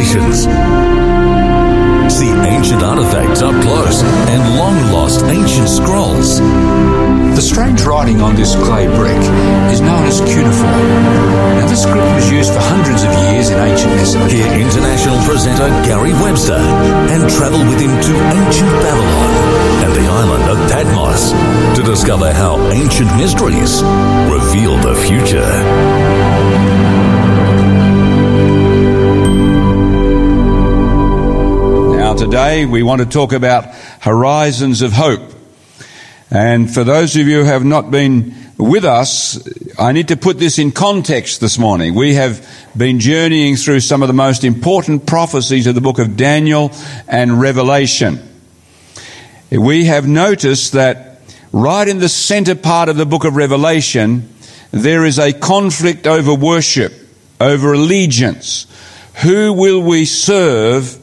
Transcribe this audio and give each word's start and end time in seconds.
See 0.00 0.16
ancient 2.32 2.80
artifacts 2.82 3.42
up 3.42 3.52
close 3.60 4.02
and 4.32 4.56
long 4.56 4.74
lost 4.92 5.22
ancient 5.24 5.68
scrolls. 5.68 6.38
The 7.36 7.42
strange 7.42 7.82
writing 7.82 8.22
on 8.22 8.34
this 8.34 8.54
clay 8.56 8.86
brick 8.96 9.20
is 9.68 9.82
known 9.82 10.06
as 10.08 10.22
cuneiform. 10.22 10.88
Now, 11.60 11.66
this 11.68 11.82
script 11.82 12.14
was 12.16 12.30
used 12.32 12.50
for 12.50 12.60
hundreds 12.60 13.02
of 13.02 13.12
years 13.28 13.50
in 13.50 13.58
ancient 13.60 13.92
Mesopotamia. 13.92 14.40
Hear 14.40 14.50
international 14.64 15.18
presenter 15.28 15.68
Gary 15.84 16.14
Webster 16.14 16.56
and 17.12 17.28
travel 17.28 17.60
with 17.68 17.80
him 17.80 17.92
to 17.92 18.12
ancient 18.40 18.72
Babylon 18.80 19.30
and 19.84 19.92
the 19.92 20.08
island 20.08 20.48
of 20.48 20.56
Patmos 20.72 21.36
to 21.76 21.82
discover 21.82 22.32
how 22.32 22.56
ancient 22.72 23.14
mysteries 23.18 23.82
reveal 24.32 24.78
the 24.80 24.94
future. 25.04 25.52
Today 32.20 32.66
we 32.66 32.82
want 32.82 33.00
to 33.00 33.06
talk 33.06 33.32
about 33.32 33.74
horizons 33.98 34.82
of 34.82 34.92
hope. 34.92 35.22
And 36.30 36.72
for 36.72 36.84
those 36.84 37.16
of 37.16 37.26
you 37.26 37.38
who 37.38 37.44
have 37.46 37.64
not 37.64 37.90
been 37.90 38.34
with 38.58 38.84
us, 38.84 39.42
I 39.78 39.92
need 39.92 40.08
to 40.08 40.18
put 40.18 40.38
this 40.38 40.58
in 40.58 40.70
context 40.70 41.40
this 41.40 41.58
morning. 41.58 41.94
We 41.94 42.16
have 42.16 42.46
been 42.76 43.00
journeying 43.00 43.56
through 43.56 43.80
some 43.80 44.02
of 44.02 44.08
the 44.08 44.12
most 44.12 44.44
important 44.44 45.06
prophecies 45.06 45.66
of 45.66 45.74
the 45.74 45.80
book 45.80 45.98
of 45.98 46.18
Daniel 46.18 46.72
and 47.08 47.40
Revelation. 47.40 48.20
We 49.50 49.86
have 49.86 50.06
noticed 50.06 50.72
that 50.72 51.22
right 51.52 51.88
in 51.88 52.00
the 52.00 52.10
center 52.10 52.54
part 52.54 52.90
of 52.90 52.98
the 52.98 53.06
book 53.06 53.24
of 53.24 53.34
Revelation, 53.34 54.28
there 54.72 55.06
is 55.06 55.18
a 55.18 55.32
conflict 55.32 56.06
over 56.06 56.34
worship, 56.34 56.92
over 57.40 57.72
allegiance. 57.72 58.66
Who 59.22 59.54
will 59.54 59.80
we 59.82 60.04
serve 60.04 60.99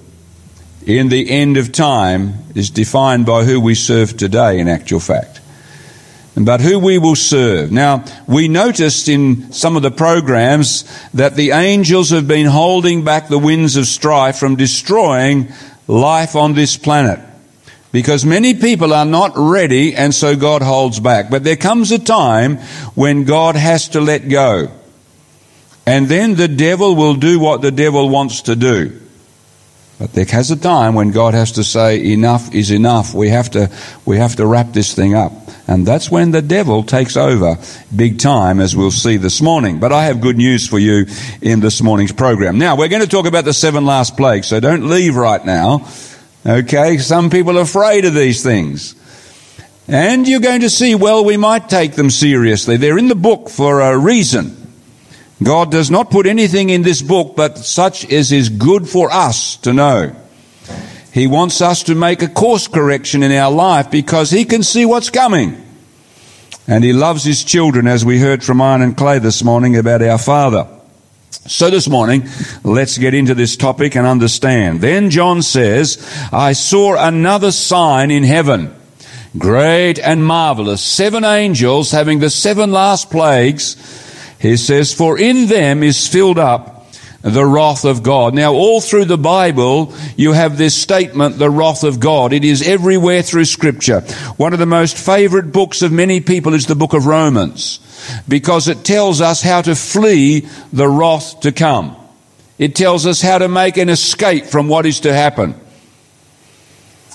in 0.87 1.09
the 1.09 1.29
end 1.29 1.57
of 1.57 1.73
time 1.73 2.33
is 2.55 2.69
defined 2.69 3.25
by 3.25 3.43
who 3.43 3.59
we 3.59 3.75
serve 3.75 4.15
today, 4.15 4.57
in 4.59 4.69
actual 4.69 5.01
fact. 5.01 5.41
But 6.35 6.61
who 6.61 6.79
we 6.79 6.97
will 6.97 7.15
serve. 7.15 7.71
Now, 7.71 8.05
we 8.25 8.47
noticed 8.47 9.09
in 9.09 9.51
some 9.51 9.75
of 9.75 9.81
the 9.81 9.91
programs 9.91 10.85
that 11.13 11.35
the 11.35 11.51
angels 11.51 12.11
have 12.11 12.27
been 12.27 12.45
holding 12.45 13.03
back 13.03 13.27
the 13.27 13.39
winds 13.39 13.75
of 13.75 13.85
strife 13.85 14.37
from 14.37 14.55
destroying 14.55 15.51
life 15.87 16.35
on 16.35 16.53
this 16.53 16.77
planet. 16.77 17.19
Because 17.91 18.23
many 18.23 18.53
people 18.53 18.93
are 18.93 19.05
not 19.05 19.33
ready 19.35 19.95
and 19.95 20.13
so 20.13 20.35
God 20.35 20.61
holds 20.61 20.99
back. 20.99 21.29
But 21.29 21.43
there 21.43 21.55
comes 21.55 21.91
a 21.91 21.99
time 21.99 22.57
when 22.95 23.23
God 23.23 23.55
has 23.55 23.89
to 23.89 23.99
let 23.99 24.29
go. 24.29 24.71
And 25.85 26.07
then 26.07 26.35
the 26.35 26.47
devil 26.47 26.95
will 26.95 27.15
do 27.15 27.39
what 27.39 27.61
the 27.61 27.71
devil 27.71 28.09
wants 28.09 28.43
to 28.43 28.55
do. 28.55 29.01
But 29.99 30.13
there 30.13 30.25
has 30.25 30.51
a 30.51 30.55
time 30.55 30.93
when 30.93 31.09
God 31.09 31.33
has 31.33 31.53
to 31.53 31.63
say, 31.63 32.13
enough 32.13 32.53
is 32.53 32.69
enough. 32.69 33.15
We 33.15 33.29
have 33.29 33.49
to, 33.51 33.71
we 34.05 34.17
have 34.17 34.35
to 34.35 34.45
wrap 34.45 34.71
this 34.73 34.93
thing 34.93 35.15
up. 35.15 35.31
And 35.67 35.85
that's 35.87 36.11
when 36.11 36.31
the 36.31 36.41
devil 36.41 36.83
takes 36.83 37.17
over 37.17 37.57
big 37.93 38.19
time, 38.19 38.59
as 38.59 38.75
we'll 38.75 38.91
see 38.91 39.17
this 39.17 39.41
morning. 39.41 39.79
But 39.79 39.91
I 39.91 40.05
have 40.05 40.21
good 40.21 40.37
news 40.37 40.67
for 40.67 40.77
you 40.77 41.07
in 41.41 41.61
this 41.61 41.81
morning's 41.81 42.11
program. 42.11 42.59
Now, 42.59 42.75
we're 42.75 42.89
going 42.89 43.01
to 43.01 43.07
talk 43.07 43.25
about 43.25 43.43
the 43.43 43.53
seven 43.53 43.85
last 43.85 44.15
plagues, 44.15 44.47
so 44.47 44.59
don't 44.59 44.87
leave 44.87 45.15
right 45.15 45.43
now. 45.43 45.87
Okay? 46.45 46.99
Some 46.99 47.31
people 47.31 47.57
are 47.57 47.63
afraid 47.63 48.05
of 48.05 48.13
these 48.13 48.43
things. 48.43 48.93
And 49.87 50.27
you're 50.27 50.41
going 50.41 50.61
to 50.61 50.69
see, 50.69 50.95
well, 50.95 51.25
we 51.25 51.37
might 51.37 51.69
take 51.69 51.93
them 51.93 52.11
seriously. 52.11 52.77
They're 52.77 52.97
in 52.97 53.07
the 53.07 53.15
book 53.15 53.49
for 53.49 53.81
a 53.81 53.97
reason. 53.97 54.66
God 55.41 55.71
does 55.71 55.91
not 55.91 56.09
put 56.09 56.25
anything 56.25 56.69
in 56.69 56.81
this 56.81 57.01
book 57.01 57.35
but 57.35 57.57
such 57.57 58.11
as 58.11 58.31
is 58.31 58.49
good 58.49 58.89
for 58.89 59.11
us 59.11 59.57
to 59.57 59.73
know. 59.73 60.15
He 61.13 61.27
wants 61.27 61.61
us 61.61 61.83
to 61.83 61.95
make 61.95 62.21
a 62.21 62.27
course 62.27 62.67
correction 62.67 63.23
in 63.23 63.31
our 63.31 63.51
life 63.51 63.89
because 63.89 64.29
He 64.29 64.45
can 64.45 64.61
see 64.63 64.85
what's 64.85 65.09
coming. 65.09 65.63
And 66.67 66.83
He 66.83 66.93
loves 66.93 67.23
His 67.23 67.43
children 67.43 67.87
as 67.87 68.05
we 68.05 68.19
heard 68.19 68.43
from 68.43 68.61
Iron 68.61 68.81
and 68.81 68.95
Clay 68.95 69.19
this 69.19 69.43
morning 69.43 69.75
about 69.77 70.01
our 70.01 70.19
Father. 70.19 70.67
So 71.47 71.69
this 71.69 71.87
morning, 71.87 72.27
let's 72.63 72.97
get 72.97 73.13
into 73.13 73.33
this 73.33 73.55
topic 73.55 73.95
and 73.95 74.05
understand. 74.05 74.81
Then 74.81 75.09
John 75.09 75.41
says, 75.41 75.97
I 76.31 76.53
saw 76.53 76.95
another 76.95 77.51
sign 77.51 78.11
in 78.11 78.23
heaven, 78.23 78.75
great 79.37 79.97
and 79.97 80.25
marvelous, 80.25 80.83
seven 80.83 81.23
angels 81.23 81.91
having 81.91 82.19
the 82.19 82.29
seven 82.29 82.71
last 82.71 83.09
plagues, 83.09 83.75
he 84.39 84.57
says, 84.57 84.93
For 84.93 85.17
in 85.19 85.47
them 85.47 85.83
is 85.83 86.07
filled 86.07 86.39
up 86.39 86.77
the 87.21 87.45
wrath 87.45 87.83
of 87.83 88.03
God. 88.03 88.33
Now, 88.33 88.53
all 88.53 88.79
through 88.79 89.05
the 89.05 89.17
Bible, 89.17 89.93
you 90.15 90.33
have 90.33 90.57
this 90.57 90.75
statement, 90.75 91.37
the 91.37 91.49
wrath 91.49 91.83
of 91.83 91.99
God. 91.99 92.31
It 92.31 92.45
is 92.45 92.65
everywhere 92.65 93.21
through 93.21 93.45
Scripture. 93.45 94.01
One 94.37 94.53
of 94.53 94.59
the 94.59 94.65
most 94.65 94.97
favorite 94.97 95.51
books 95.51 95.81
of 95.81 95.91
many 95.91 96.21
people 96.21 96.53
is 96.53 96.67
the 96.67 96.75
book 96.75 96.93
of 96.93 97.05
Romans, 97.05 97.79
because 98.27 98.67
it 98.67 98.85
tells 98.85 99.19
us 99.21 99.41
how 99.41 99.61
to 99.61 99.75
flee 99.75 100.47
the 100.71 100.87
wrath 100.87 101.41
to 101.41 101.51
come. 101.51 101.95
It 102.57 102.75
tells 102.75 103.05
us 103.05 103.21
how 103.21 103.37
to 103.39 103.47
make 103.47 103.77
an 103.77 103.89
escape 103.89 104.45
from 104.45 104.67
what 104.67 104.85
is 104.85 105.01
to 105.01 105.13
happen. 105.13 105.55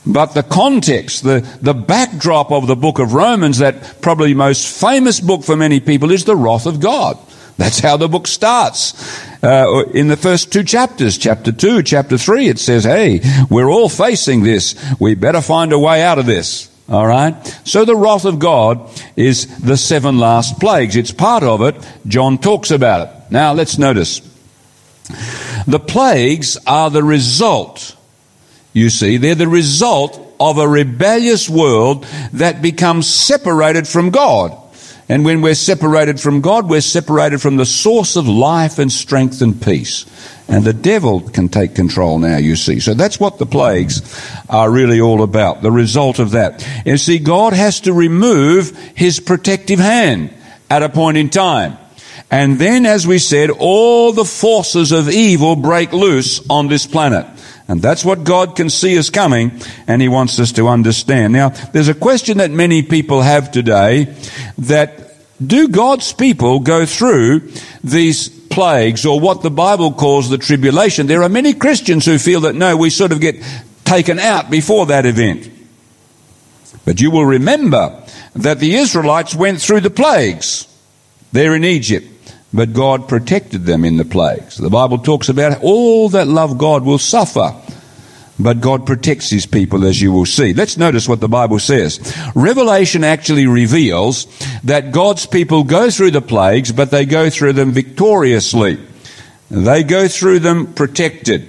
But 0.04 0.34
the 0.34 0.42
context, 0.42 1.22
the, 1.22 1.40
the 1.60 1.74
backdrop 1.74 2.50
of 2.50 2.66
the 2.66 2.74
book 2.74 2.98
of 2.98 3.14
Romans, 3.14 3.58
that 3.58 4.00
probably 4.00 4.34
most 4.34 4.80
famous 4.80 5.20
book 5.20 5.44
for 5.44 5.56
many 5.56 5.78
people, 5.78 6.10
is 6.10 6.24
the 6.24 6.34
wrath 6.34 6.66
of 6.66 6.80
God. 6.80 7.18
That's 7.56 7.78
how 7.78 7.96
the 7.96 8.08
book 8.08 8.26
starts. 8.26 8.94
Uh, 9.42 9.84
in 9.94 10.08
the 10.08 10.16
first 10.16 10.52
two 10.52 10.64
chapters, 10.64 11.18
chapter 11.18 11.52
2, 11.52 11.82
chapter 11.82 12.18
3, 12.18 12.48
it 12.48 12.58
says, 12.58 12.84
hey, 12.84 13.20
we're 13.50 13.70
all 13.70 13.88
facing 13.88 14.42
this. 14.42 14.74
We 14.98 15.14
better 15.14 15.40
find 15.40 15.72
a 15.72 15.78
way 15.78 16.02
out 16.02 16.18
of 16.18 16.26
this. 16.26 16.70
All 16.88 17.06
right? 17.06 17.34
So 17.64 17.84
the 17.84 17.94
wrath 17.94 18.24
of 18.24 18.38
God 18.38 18.90
is 19.16 19.60
the 19.60 19.76
seven 19.76 20.18
last 20.18 20.58
plagues. 20.58 20.96
It's 20.96 21.12
part 21.12 21.44
of 21.44 21.62
it. 21.62 21.76
John 22.06 22.38
talks 22.38 22.70
about 22.70 23.08
it. 23.08 23.30
Now 23.30 23.52
let's 23.52 23.78
notice. 23.78 24.20
The 25.66 25.80
plagues 25.80 26.58
are 26.66 26.90
the 26.90 27.04
result 27.04 27.96
you 28.72 28.90
see, 28.90 29.16
they're 29.16 29.34
the 29.34 29.48
result 29.48 30.18
of 30.40 30.58
a 30.58 30.66
rebellious 30.66 31.48
world 31.48 32.04
that 32.32 32.62
becomes 32.62 33.06
separated 33.06 33.86
from 33.86 34.10
God. 34.10 34.58
And 35.08 35.24
when 35.24 35.42
we're 35.42 35.54
separated 35.54 36.20
from 36.20 36.40
God, 36.40 36.68
we're 36.68 36.80
separated 36.80 37.42
from 37.42 37.56
the 37.56 37.66
source 37.66 38.16
of 38.16 38.26
life 38.28 38.78
and 38.78 38.90
strength 38.90 39.42
and 39.42 39.60
peace. 39.60 40.06
And 40.48 40.64
the 40.64 40.72
devil 40.72 41.20
can 41.20 41.48
take 41.48 41.74
control 41.74 42.18
now, 42.18 42.38
you 42.38 42.56
see. 42.56 42.80
So 42.80 42.94
that's 42.94 43.20
what 43.20 43.38
the 43.38 43.46
plagues 43.46 44.02
are 44.48 44.70
really 44.70 45.00
all 45.00 45.22
about, 45.22 45.62
the 45.62 45.70
result 45.70 46.18
of 46.18 46.32
that. 46.32 46.66
You 46.86 46.96
see, 46.96 47.18
God 47.18 47.52
has 47.52 47.80
to 47.80 47.92
remove 47.92 48.76
his 48.94 49.20
protective 49.20 49.78
hand 49.78 50.32
at 50.70 50.82
a 50.82 50.88
point 50.88 51.18
in 51.18 51.28
time. 51.28 51.76
And 52.32 52.58
then, 52.58 52.86
as 52.86 53.06
we 53.06 53.18
said, 53.18 53.50
all 53.50 54.10
the 54.12 54.24
forces 54.24 54.90
of 54.90 55.10
evil 55.10 55.54
break 55.54 55.92
loose 55.92 56.40
on 56.48 56.66
this 56.66 56.86
planet. 56.86 57.26
And 57.68 57.82
that's 57.82 58.06
what 58.06 58.24
God 58.24 58.56
can 58.56 58.70
see 58.70 58.94
is 58.94 59.10
coming, 59.10 59.60
and 59.86 60.00
He 60.00 60.08
wants 60.08 60.40
us 60.40 60.52
to 60.52 60.66
understand. 60.68 61.34
Now, 61.34 61.50
there's 61.50 61.88
a 61.88 61.94
question 61.94 62.38
that 62.38 62.50
many 62.50 62.82
people 62.82 63.20
have 63.20 63.52
today 63.52 64.16
that 64.56 65.14
do 65.46 65.68
God's 65.68 66.14
people 66.14 66.60
go 66.60 66.86
through 66.86 67.50
these 67.84 68.30
plagues 68.30 69.04
or 69.04 69.20
what 69.20 69.42
the 69.42 69.50
Bible 69.50 69.92
calls 69.92 70.30
the 70.30 70.38
tribulation? 70.38 71.08
There 71.08 71.22
are 71.22 71.28
many 71.28 71.52
Christians 71.52 72.06
who 72.06 72.16
feel 72.16 72.40
that 72.40 72.54
no, 72.54 72.78
we 72.78 72.88
sort 72.88 73.12
of 73.12 73.20
get 73.20 73.44
taken 73.84 74.18
out 74.18 74.50
before 74.50 74.86
that 74.86 75.04
event. 75.04 75.50
But 76.86 76.98
you 76.98 77.10
will 77.10 77.26
remember 77.26 78.02
that 78.34 78.58
the 78.58 78.76
Israelites 78.76 79.34
went 79.34 79.60
through 79.60 79.80
the 79.80 79.90
plagues 79.90 80.66
there 81.30 81.54
in 81.54 81.64
Egypt 81.64 82.08
but 82.54 82.72
God 82.72 83.08
protected 83.08 83.64
them 83.64 83.84
in 83.84 83.96
the 83.96 84.04
plagues. 84.04 84.56
The 84.56 84.70
Bible 84.70 84.98
talks 84.98 85.28
about 85.28 85.62
all 85.62 86.08
that 86.10 86.28
love 86.28 86.58
God 86.58 86.84
will 86.84 86.98
suffer, 86.98 87.54
but 88.38 88.60
God 88.60 88.86
protects 88.86 89.30
his 89.30 89.46
people 89.46 89.84
as 89.84 90.00
you 90.00 90.12
will 90.12 90.26
see. 90.26 90.52
Let's 90.52 90.76
notice 90.76 91.08
what 91.08 91.20
the 91.20 91.28
Bible 91.28 91.58
says. 91.58 92.14
Revelation 92.34 93.04
actually 93.04 93.46
reveals 93.46 94.26
that 94.64 94.92
God's 94.92 95.26
people 95.26 95.64
go 95.64 95.90
through 95.90 96.10
the 96.10 96.20
plagues, 96.20 96.72
but 96.72 96.90
they 96.90 97.06
go 97.06 97.30
through 97.30 97.54
them 97.54 97.72
victoriously. 97.72 98.78
They 99.50 99.82
go 99.82 100.08
through 100.08 100.40
them 100.40 100.74
protected. 100.74 101.48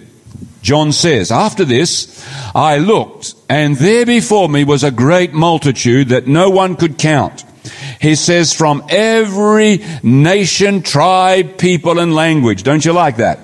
John 0.61 0.94
says, 0.94 1.31
After 1.31 1.65
this, 1.65 2.25
I 2.55 2.77
looked, 2.77 3.33
and 3.50 3.75
there 3.75 4.05
before 4.05 4.47
me 4.47 4.63
was 4.63 4.83
a 4.83 4.91
great 4.91 5.33
multitude 5.33 6.09
that 6.09 6.27
no 6.27 6.50
one 6.50 6.77
could 6.77 6.97
count 6.97 7.44
he 8.00 8.15
says 8.15 8.54
from 8.54 8.83
every 8.89 9.83
nation, 10.04 10.81
tribe, 10.81 11.57
people, 11.57 12.00
and 12.00 12.13
language. 12.13 12.63
Don't 12.63 12.83
you 12.83 12.94
like 12.94 13.18
that? 13.18 13.39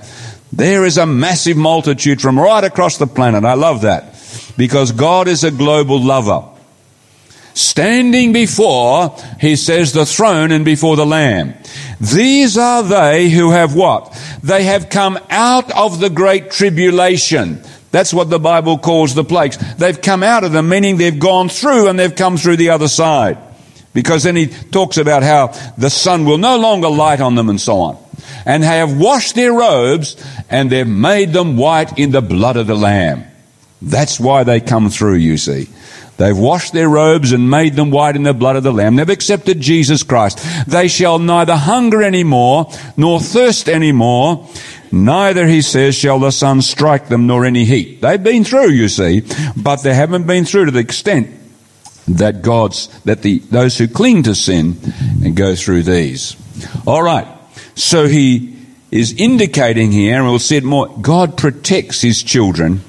There 0.51 0.85
is 0.85 0.97
a 0.97 1.05
massive 1.05 1.57
multitude 1.57 2.21
from 2.21 2.39
right 2.39 2.63
across 2.63 2.97
the 2.97 3.07
planet. 3.07 3.45
I 3.45 3.53
love 3.53 3.81
that. 3.81 4.15
Because 4.57 4.91
God 4.91 5.27
is 5.27 5.43
a 5.43 5.51
global 5.51 6.01
lover. 6.01 6.43
Standing 7.53 8.33
before, 8.33 9.15
he 9.39 9.55
says, 9.55 9.93
the 9.93 10.05
throne 10.05 10.51
and 10.51 10.63
before 10.63 10.95
the 10.95 11.05
Lamb. 11.05 11.53
These 11.99 12.57
are 12.57 12.83
they 12.83 13.29
who 13.29 13.51
have 13.51 13.75
what? 13.75 14.17
They 14.43 14.63
have 14.63 14.89
come 14.89 15.19
out 15.29 15.71
of 15.71 15.99
the 15.99 16.09
great 16.09 16.51
tribulation. 16.51 17.61
That's 17.91 18.13
what 18.13 18.29
the 18.29 18.39
Bible 18.39 18.77
calls 18.77 19.15
the 19.15 19.23
plagues. 19.23 19.57
They've 19.75 19.99
come 19.99 20.23
out 20.23 20.43
of 20.43 20.51
them, 20.51 20.69
meaning 20.69 20.97
they've 20.97 21.19
gone 21.19 21.49
through 21.49 21.87
and 21.87 21.97
they've 21.97 22.15
come 22.15 22.37
through 22.37 22.57
the 22.57 22.69
other 22.69 22.87
side. 22.87 23.37
Because 24.01 24.23
then 24.23 24.37
he 24.37 24.47
talks 24.47 24.95
about 24.95 25.23
how 25.23 25.47
the 25.77 25.89
sun 25.89 26.23
will 26.23 26.37
no 26.37 26.57
longer 26.57 26.87
light 26.87 27.19
on 27.19 27.35
them 27.35 27.49
and 27.49 27.59
so 27.59 27.79
on. 27.79 27.97
And 28.45 28.63
they 28.63 28.77
have 28.77 28.97
washed 28.97 29.35
their 29.35 29.51
robes 29.51 30.15
and 30.49 30.69
they've 30.69 30.87
made 30.87 31.33
them 31.33 31.57
white 31.57 31.99
in 31.99 32.11
the 32.11 32.21
blood 32.21 32.55
of 32.55 32.65
the 32.65 32.77
Lamb. 32.77 33.25
That's 33.81 34.17
why 34.17 34.45
they 34.45 34.61
come 34.61 34.89
through, 34.89 35.15
you 35.15 35.35
see. 35.35 35.67
They've 36.15 36.37
washed 36.37 36.71
their 36.71 36.87
robes 36.87 37.33
and 37.33 37.49
made 37.49 37.75
them 37.75 37.91
white 37.91 38.15
in 38.15 38.23
the 38.23 38.33
blood 38.33 38.55
of 38.55 38.63
the 38.63 38.71
Lamb. 38.71 38.95
They've 38.95 39.09
accepted 39.09 39.59
Jesus 39.59 40.03
Christ. 40.03 40.39
They 40.65 40.87
shall 40.87 41.19
neither 41.19 41.57
hunger 41.57 42.01
any 42.01 42.23
more, 42.23 42.71
nor 42.95 43.19
thirst 43.19 43.67
any 43.67 43.91
more. 43.91 44.47
Neither, 44.93 45.45
he 45.45 45.61
says, 45.61 45.93
shall 45.93 46.19
the 46.19 46.31
sun 46.31 46.61
strike 46.61 47.09
them, 47.09 47.27
nor 47.27 47.43
any 47.43 47.65
heat. 47.65 48.01
They've 48.01 48.23
been 48.23 48.45
through, 48.45 48.69
you 48.69 48.87
see, 48.87 49.23
but 49.57 49.83
they 49.83 49.93
haven't 49.93 50.25
been 50.25 50.45
through 50.45 50.65
to 50.65 50.71
the 50.71 50.79
extent 50.79 51.38
that 52.17 52.41
God's, 52.41 52.87
that 53.03 53.21
the, 53.21 53.39
those 53.39 53.77
who 53.77 53.87
cling 53.87 54.23
to 54.23 54.35
sin 54.35 54.77
and 55.23 55.35
go 55.35 55.55
through 55.55 55.83
these. 55.83 56.35
All 56.85 57.03
right. 57.03 57.27
So 57.75 58.07
he 58.07 58.57
is 58.91 59.13
indicating 59.13 59.91
here, 59.91 60.15
and 60.15 60.25
we'll 60.25 60.39
see 60.39 60.57
it 60.57 60.63
more, 60.63 60.87
God 60.99 61.37
protects 61.37 62.01
his 62.01 62.23
children 62.23 62.81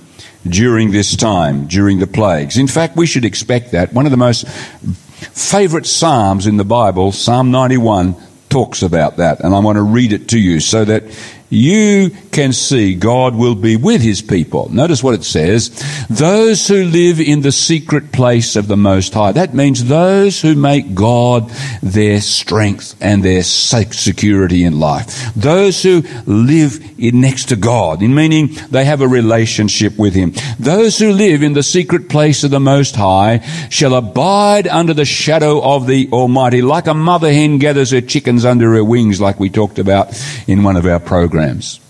during 0.49 0.91
this 0.91 1.17
time, 1.17 1.67
during 1.67 1.99
the 1.99 2.07
plagues. 2.07 2.57
In 2.57 2.67
fact, 2.67 2.97
we 2.97 3.07
should 3.07 3.25
expect 3.25 3.73
that. 3.73 3.93
One 3.93 4.07
of 4.07 4.11
the 4.11 4.17
most 4.17 4.49
favorite 4.49 5.87
Psalms 5.87 6.47
in 6.47 6.57
the 6.57 6.65
Bible, 6.65 7.13
Psalm 7.13 7.51
91, 7.51 8.17
talks 8.49 8.83
about 8.83 9.19
that. 9.19 9.41
And 9.41 9.55
I 9.55 9.59
want 9.61 9.77
to 9.77 9.83
read 9.83 10.13
it 10.13 10.29
to 10.31 10.41
you 10.41 10.61
so 10.61 10.85
that 10.85 11.05
you 11.51 12.11
can 12.31 12.53
see 12.53 12.95
God 12.95 13.35
will 13.35 13.57
be 13.57 13.75
with 13.75 14.01
his 14.01 14.23
people. 14.23 14.69
Notice 14.73 15.03
what 15.03 15.15
it 15.15 15.25
says. 15.25 15.69
Those 16.09 16.67
who 16.69 16.85
live 16.85 17.21
in 17.21 17.43
the 17.43 17.51
secret 17.51 18.13
place 18.13 18.55
of 18.55 18.69
the 18.69 18.77
Most 18.77 19.13
High. 19.13 19.33
That 19.33 19.53
means 19.53 19.85
those 19.85 20.41
who 20.41 20.55
make 20.55 20.95
God 20.95 21.51
their 21.83 22.21
strength 22.21 22.95
and 23.01 23.25
their 23.25 23.43
security 23.43 24.63
in 24.63 24.79
life. 24.79 25.35
Those 25.35 25.83
who 25.83 26.03
live 26.25 26.79
in 26.99 27.21
next 27.21 27.47
to 27.47 27.57
God, 27.57 28.01
in 28.01 28.15
meaning 28.15 28.51
they 28.71 28.85
have 28.85 29.01
a 29.01 29.09
relationship 29.09 29.99
with 29.99 30.15
him. 30.15 30.33
Those 30.61 30.99
who 30.99 31.13
live 31.13 31.43
in 31.43 31.55
the 31.55 31.65
secret 31.65 32.09
place 32.09 32.45
of 32.45 32.53
the 32.53 32.61
Most 32.61 32.95
High 32.95 33.39
shall 33.71 33.95
abide 33.95 34.69
under 34.69 34.95
the 34.95 35.05
shadow 35.05 35.61
of 35.61 35.89
the 35.89 36.09
Almighty, 36.13 36.63
like 36.63 36.87
a 36.87 36.95
mother 36.95 37.33
hen 37.33 37.59
gathers 37.59 37.91
her 37.91 38.01
chickens 38.01 38.45
under 38.45 38.73
her 38.75 38.85
wings, 38.85 39.21
like 39.21 39.41
we 39.41 39.51
talked 39.51 39.81
about 39.81 40.17
in 40.47 40.63
one 40.63 40.77
of 40.77 40.87
our 40.87 41.01
programs 41.01 41.40
programs. 41.41 41.81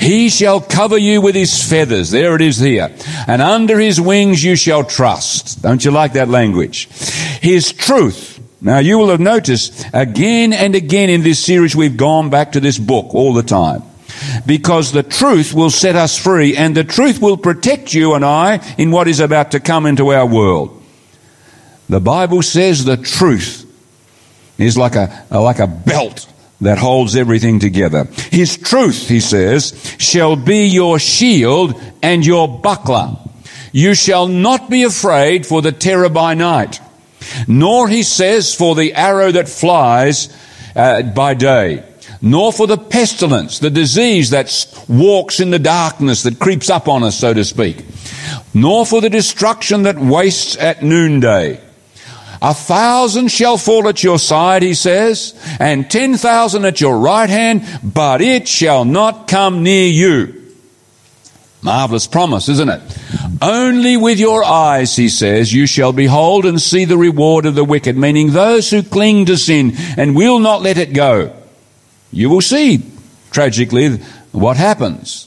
He 0.00 0.28
shall 0.28 0.60
cover 0.60 0.96
you 0.96 1.20
with 1.20 1.34
his 1.34 1.68
feathers. 1.68 2.12
There 2.12 2.36
it 2.36 2.40
is 2.40 2.58
here. 2.60 2.94
And 3.26 3.42
under 3.42 3.78
his 3.78 4.00
wings 4.00 4.44
you 4.44 4.54
shall 4.54 4.84
trust. 4.84 5.62
Don't 5.62 5.84
you 5.84 5.90
like 5.90 6.12
that 6.12 6.28
language? 6.28 6.88
His 7.42 7.72
truth. 7.72 8.40
Now 8.60 8.78
you 8.78 8.98
will 8.98 9.08
have 9.08 9.20
noticed 9.20 9.84
again 9.92 10.52
and 10.52 10.76
again 10.76 11.10
in 11.10 11.22
this 11.22 11.44
series 11.44 11.74
we've 11.74 11.96
gone 11.96 12.30
back 12.30 12.52
to 12.52 12.60
this 12.60 12.78
book 12.78 13.14
all 13.14 13.34
the 13.34 13.42
time. 13.42 13.82
Because 14.46 14.92
the 14.92 15.02
truth 15.02 15.52
will 15.52 15.70
set 15.70 15.96
us 15.96 16.16
free 16.16 16.56
and 16.56 16.76
the 16.76 16.84
truth 16.84 17.20
will 17.20 17.36
protect 17.36 17.92
you 17.92 18.14
and 18.14 18.24
I 18.24 18.60
in 18.78 18.92
what 18.92 19.08
is 19.08 19.18
about 19.18 19.50
to 19.50 19.60
come 19.60 19.86
into 19.86 20.12
our 20.12 20.26
world. 20.26 20.82
The 21.88 22.00
Bible 22.00 22.42
says 22.42 22.84
the 22.84 22.96
truth 22.96 23.66
is 24.56 24.78
like 24.78 24.94
a, 24.94 25.26
like 25.30 25.58
a 25.58 25.66
belt 25.66 26.28
that 26.64 26.78
holds 26.78 27.16
everything 27.16 27.60
together. 27.60 28.04
His 28.30 28.56
truth, 28.56 29.08
he 29.08 29.20
says, 29.20 29.72
shall 29.98 30.36
be 30.36 30.66
your 30.66 30.98
shield 30.98 31.80
and 32.02 32.24
your 32.24 32.48
buckler. 32.60 33.16
You 33.72 33.94
shall 33.94 34.28
not 34.28 34.70
be 34.70 34.84
afraid 34.84 35.46
for 35.46 35.62
the 35.62 35.72
terror 35.72 36.08
by 36.08 36.34
night, 36.34 36.80
nor, 37.48 37.88
he 37.88 38.02
says, 38.02 38.54
for 38.54 38.74
the 38.74 38.94
arrow 38.94 39.32
that 39.32 39.48
flies 39.48 40.28
uh, 40.76 41.02
by 41.02 41.34
day, 41.34 41.82
nor 42.20 42.52
for 42.52 42.66
the 42.66 42.78
pestilence, 42.78 43.58
the 43.58 43.70
disease 43.70 44.30
that 44.30 44.48
walks 44.88 45.40
in 45.40 45.50
the 45.50 45.58
darkness 45.58 46.22
that 46.22 46.38
creeps 46.38 46.70
up 46.70 46.86
on 46.86 47.02
us, 47.02 47.18
so 47.18 47.34
to 47.34 47.44
speak, 47.44 47.84
nor 48.52 48.86
for 48.86 49.00
the 49.00 49.10
destruction 49.10 49.82
that 49.82 49.98
wastes 49.98 50.56
at 50.56 50.82
noonday. 50.82 51.60
A 52.42 52.54
thousand 52.54 53.28
shall 53.28 53.56
fall 53.56 53.88
at 53.88 54.02
your 54.02 54.18
side, 54.18 54.62
he 54.62 54.74
says, 54.74 55.34
and 55.58 55.90
ten 55.90 56.16
thousand 56.16 56.64
at 56.64 56.80
your 56.80 56.98
right 56.98 57.28
hand, 57.28 57.64
but 57.82 58.20
it 58.20 58.48
shall 58.48 58.84
not 58.84 59.28
come 59.28 59.62
near 59.62 59.86
you. 59.86 60.42
Marvelous 61.62 62.06
promise, 62.06 62.50
isn't 62.50 62.68
it? 62.68 62.82
Only 63.40 63.96
with 63.96 64.18
your 64.18 64.44
eyes, 64.44 64.96
he 64.96 65.08
says, 65.08 65.52
you 65.52 65.66
shall 65.66 65.94
behold 65.94 66.44
and 66.44 66.60
see 66.60 66.84
the 66.84 66.98
reward 66.98 67.46
of 67.46 67.54
the 67.54 67.64
wicked, 67.64 67.96
meaning 67.96 68.32
those 68.32 68.70
who 68.70 68.82
cling 68.82 69.24
to 69.26 69.38
sin 69.38 69.72
and 69.96 70.14
will 70.14 70.38
not 70.38 70.60
let 70.60 70.76
it 70.76 70.92
go. 70.92 71.34
You 72.12 72.28
will 72.28 72.42
see, 72.42 72.82
tragically, 73.30 73.96
what 74.32 74.58
happens. 74.58 75.26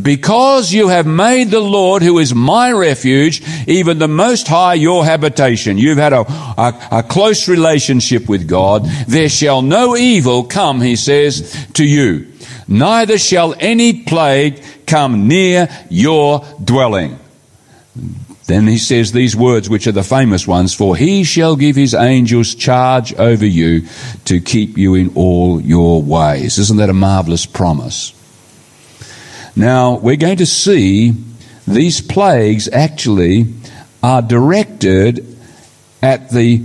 Because 0.00 0.72
you 0.72 0.88
have 0.88 1.06
made 1.06 1.50
the 1.50 1.60
Lord, 1.60 2.02
who 2.02 2.18
is 2.18 2.34
my 2.34 2.70
refuge, 2.70 3.42
even 3.66 3.98
the 3.98 4.08
Most 4.08 4.46
High, 4.46 4.74
your 4.74 5.04
habitation. 5.04 5.78
You've 5.78 5.96
had 5.96 6.12
a, 6.12 6.20
a, 6.20 6.88
a, 6.92 7.02
close 7.02 7.48
relationship 7.48 8.28
with 8.28 8.46
God. 8.46 8.84
There 9.08 9.30
shall 9.30 9.62
no 9.62 9.96
evil 9.96 10.44
come, 10.44 10.82
he 10.82 10.96
says, 10.96 11.66
to 11.74 11.84
you. 11.84 12.30
Neither 12.68 13.16
shall 13.16 13.54
any 13.58 14.02
plague 14.04 14.62
come 14.86 15.28
near 15.28 15.68
your 15.88 16.44
dwelling. 16.62 17.18
Then 18.46 18.66
he 18.68 18.78
says 18.78 19.10
these 19.12 19.34
words, 19.34 19.68
which 19.68 19.86
are 19.86 19.92
the 19.92 20.04
famous 20.04 20.46
ones, 20.46 20.72
for 20.72 20.94
he 20.94 21.24
shall 21.24 21.56
give 21.56 21.74
his 21.74 21.94
angels 21.94 22.54
charge 22.54 23.12
over 23.14 23.46
you 23.46 23.88
to 24.26 24.40
keep 24.40 24.78
you 24.78 24.94
in 24.94 25.12
all 25.16 25.60
your 25.60 26.00
ways. 26.02 26.58
Isn't 26.58 26.76
that 26.76 26.90
a 26.90 26.94
marvelous 26.94 27.44
promise? 27.44 28.12
Now, 29.56 29.96
we're 29.96 30.16
going 30.16 30.36
to 30.36 30.46
see 30.46 31.14
these 31.66 32.02
plagues 32.02 32.68
actually 32.68 33.46
are 34.02 34.20
directed 34.20 35.36
at 36.02 36.30
the 36.30 36.62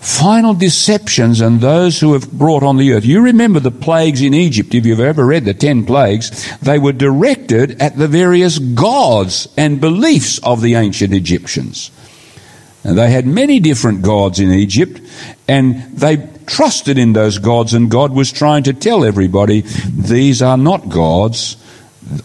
final 0.00 0.52
deceptions 0.52 1.40
and 1.40 1.60
those 1.60 2.00
who 2.00 2.12
have 2.12 2.30
brought 2.30 2.62
on 2.62 2.76
the 2.76 2.92
earth. 2.92 3.04
You 3.04 3.22
remember 3.22 3.60
the 3.60 3.70
plagues 3.70 4.20
in 4.20 4.34
Egypt, 4.34 4.74
if 4.74 4.84
you've 4.84 5.00
ever 5.00 5.24
read 5.24 5.44
the 5.44 5.54
ten 5.54 5.86
plagues, 5.86 6.54
they 6.58 6.78
were 6.78 6.92
directed 6.92 7.80
at 7.80 7.96
the 7.96 8.08
various 8.08 8.58
gods 8.58 9.48
and 9.56 9.80
beliefs 9.80 10.38
of 10.40 10.60
the 10.60 10.74
ancient 10.74 11.14
Egyptians. 11.14 11.90
And 12.84 12.98
they 12.98 13.10
had 13.10 13.26
many 13.26 13.60
different 13.60 14.02
gods 14.02 14.40
in 14.40 14.50
Egypt, 14.50 15.00
and 15.46 15.82
they 15.96 16.28
trusted 16.46 16.98
in 16.98 17.12
those 17.12 17.38
gods, 17.38 17.72
and 17.72 17.88
God 17.88 18.12
was 18.12 18.32
trying 18.32 18.64
to 18.64 18.72
tell 18.72 19.04
everybody, 19.04 19.62
these 19.88 20.42
are 20.42 20.58
not 20.58 20.88
gods, 20.88 21.56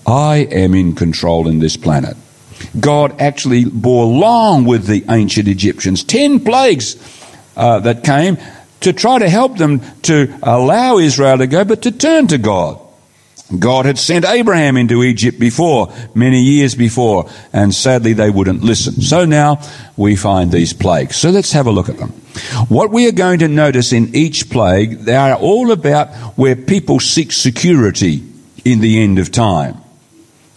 I 0.06 0.48
am 0.52 0.74
in 0.74 0.96
control 0.96 1.48
in 1.48 1.60
this 1.60 1.78
planet. 1.78 2.18
God 2.80 3.22
actually 3.22 3.66
bore 3.66 4.04
along 4.06 4.66
with 4.66 4.86
the 4.86 5.06
ancient 5.10 5.48
Egyptians. 5.48 6.04
Ten 6.04 6.40
plagues 6.40 6.96
uh, 7.56 7.80
that 7.80 8.04
came 8.04 8.38
to 8.82 8.94
try 8.94 9.20
to 9.20 9.30
help 9.30 9.58
them 9.58 9.82
to 10.04 10.38
allow 10.44 10.98
Israel 10.98 11.38
to 11.38 11.48
go, 11.48 11.66
but 11.66 11.84
to 11.84 11.92
turn 11.92 12.28
to 12.28 12.38
God. 12.38 12.80
God 13.58 13.86
had 13.86 13.98
sent 13.98 14.26
Abraham 14.26 14.76
into 14.76 15.04
Egypt 15.04 15.40
before, 15.40 15.94
many 16.14 16.42
years 16.42 16.76
before, 16.76 17.30
and 17.54 17.74
sadly 17.74 18.12
they 18.12 18.30
wouldn't 18.30 18.62
listen. 18.62 19.02
So 19.02 19.24
now 19.24 19.62
we 19.96 20.18
find 20.18 20.52
these 20.52 20.74
plagues. 20.74 21.16
So 21.16 21.30
let's 21.30 21.54
have 21.54 21.66
a 21.66 21.72
look 21.72 21.88
at 21.88 21.98
them. 21.98 22.10
What 22.68 22.92
we 22.92 23.08
are 23.08 23.14
going 23.14 23.40
to 23.40 23.48
notice 23.48 23.94
in 23.94 24.14
each 24.14 24.50
plague, 24.50 25.00
they 25.00 25.16
are 25.16 25.36
all 25.36 25.72
about 25.72 26.14
where 26.38 26.58
people 26.58 27.00
seek 27.00 27.32
security 27.32 28.22
in 28.72 28.82
the 28.82 29.02
end 29.02 29.20
of 29.20 29.32
time 29.32 29.78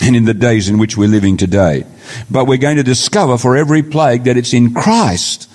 and 0.00 0.16
in 0.16 0.24
the 0.24 0.34
days 0.34 0.68
in 0.68 0.78
which 0.78 0.96
we're 0.96 1.08
living 1.08 1.36
today. 1.36 1.84
But 2.30 2.46
we're 2.46 2.58
going 2.58 2.76
to 2.76 2.82
discover 2.82 3.38
for 3.38 3.56
every 3.56 3.82
plague 3.82 4.24
that 4.24 4.36
it's 4.36 4.52
in 4.52 4.74
Christ 4.74 5.48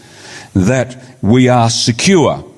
that 0.53 1.17
we 1.21 1.50
are 1.50 1.69
secure 1.69 2.50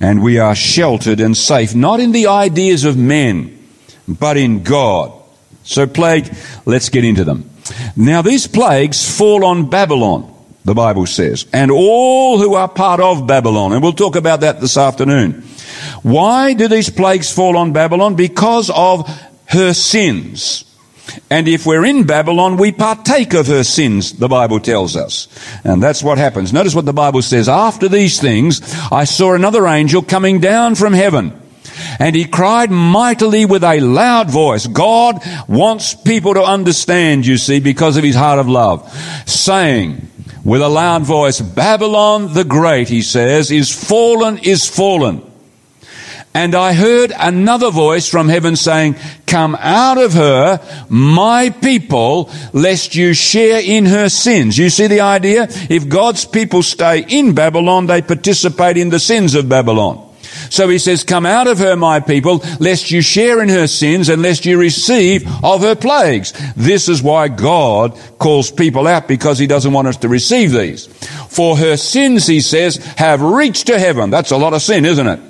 and 0.00 0.22
we 0.22 0.38
are 0.38 0.54
sheltered 0.54 1.20
and 1.20 1.36
safe, 1.36 1.74
not 1.74 2.00
in 2.00 2.12
the 2.12 2.26
ideas 2.26 2.84
of 2.84 2.96
men, 2.96 3.66
but 4.08 4.36
in 4.36 4.62
God. 4.62 5.12
So 5.62 5.86
plague, 5.86 6.34
let's 6.66 6.88
get 6.88 7.04
into 7.04 7.24
them. 7.24 7.48
Now 7.96 8.22
these 8.22 8.46
plagues 8.46 9.16
fall 9.16 9.44
on 9.44 9.70
Babylon, 9.70 10.30
the 10.64 10.74
Bible 10.74 11.06
says, 11.06 11.46
and 11.52 11.70
all 11.70 12.38
who 12.38 12.54
are 12.54 12.68
part 12.68 13.00
of 13.00 13.26
Babylon, 13.26 13.72
and 13.72 13.82
we'll 13.82 13.92
talk 13.92 14.16
about 14.16 14.40
that 14.40 14.60
this 14.60 14.76
afternoon. 14.76 15.42
Why 16.02 16.52
do 16.52 16.68
these 16.68 16.90
plagues 16.90 17.32
fall 17.32 17.56
on 17.56 17.72
Babylon? 17.72 18.14
Because 18.14 18.70
of 18.70 19.08
her 19.46 19.74
sins. 19.74 20.64
And 21.30 21.46
if 21.48 21.66
we're 21.66 21.84
in 21.84 22.06
Babylon, 22.06 22.56
we 22.56 22.72
partake 22.72 23.34
of 23.34 23.46
her 23.46 23.62
sins, 23.62 24.12
the 24.12 24.28
Bible 24.28 24.58
tells 24.58 24.96
us. 24.96 25.28
And 25.62 25.82
that's 25.82 26.02
what 26.02 26.16
happens. 26.16 26.52
Notice 26.52 26.74
what 26.74 26.86
the 26.86 26.94
Bible 26.94 27.22
says. 27.22 27.48
After 27.48 27.88
these 27.88 28.20
things, 28.20 28.62
I 28.90 29.04
saw 29.04 29.34
another 29.34 29.66
angel 29.66 30.02
coming 30.02 30.40
down 30.40 30.74
from 30.76 30.94
heaven, 30.94 31.38
And 31.98 32.14
he 32.14 32.24
cried 32.24 32.70
mightily 32.70 33.44
with 33.44 33.64
a 33.64 33.80
loud 33.80 34.30
voice. 34.30 34.66
God 34.66 35.20
wants 35.48 35.94
people 35.94 36.34
to 36.34 36.42
understand, 36.42 37.26
you 37.26 37.36
see, 37.36 37.60
because 37.60 37.96
of 37.96 38.04
his 38.04 38.16
heart 38.16 38.38
of 38.38 38.48
love, 38.48 38.90
saying 39.26 40.08
with 40.44 40.62
a 40.62 40.68
loud 40.68 41.02
voice, 41.02 41.40
Babylon 41.40 42.32
the 42.34 42.44
Great, 42.44 42.88
he 42.88 43.02
says, 43.02 43.50
is 43.50 43.70
fallen, 43.70 44.38
is 44.38 44.68
fallen. 44.68 45.22
And 46.36 46.56
I 46.56 46.72
heard 46.72 47.12
another 47.16 47.70
voice 47.70 48.08
from 48.08 48.28
heaven 48.28 48.56
saying, 48.56 48.96
Come 49.24 49.54
out 49.60 49.98
of 49.98 50.14
her, 50.14 50.60
my 50.88 51.50
people, 51.50 52.28
lest 52.52 52.96
you 52.96 53.14
share 53.14 53.60
in 53.62 53.86
her 53.86 54.08
sins. 54.08 54.58
You 54.58 54.68
see 54.68 54.88
the 54.88 55.00
idea? 55.00 55.46
If 55.70 55.88
God's 55.88 56.24
people 56.24 56.64
stay 56.64 57.04
in 57.08 57.36
Babylon, 57.36 57.86
they 57.86 58.02
participate 58.02 58.76
in 58.76 58.90
the 58.90 58.98
sins 58.98 59.36
of 59.36 59.48
Babylon. 59.48 60.10
So 60.50 60.68
he 60.68 60.78
says, 60.78 61.04
Come 61.04 61.24
out 61.24 61.46
of 61.46 61.58
her, 61.58 61.76
my 61.76 62.00
people, 62.00 62.42
lest 62.58 62.90
you 62.90 63.00
share 63.00 63.40
in 63.40 63.48
her 63.48 63.68
sins 63.68 64.08
and 64.08 64.20
lest 64.20 64.44
you 64.44 64.58
receive 64.58 65.28
of 65.44 65.60
her 65.60 65.76
plagues. 65.76 66.32
This 66.56 66.88
is 66.88 67.00
why 67.00 67.28
God 67.28 67.96
calls 68.18 68.50
people 68.50 68.88
out 68.88 69.06
because 69.06 69.38
he 69.38 69.46
doesn't 69.46 69.72
want 69.72 69.86
us 69.86 69.98
to 69.98 70.08
receive 70.08 70.50
these. 70.50 70.86
For 71.28 71.56
her 71.56 71.76
sins, 71.76 72.26
he 72.26 72.40
says, 72.40 72.76
have 72.96 73.22
reached 73.22 73.68
to 73.68 73.78
heaven. 73.78 74.10
That's 74.10 74.32
a 74.32 74.36
lot 74.36 74.52
of 74.52 74.62
sin, 74.62 74.84
isn't 74.84 75.06
it? 75.06 75.20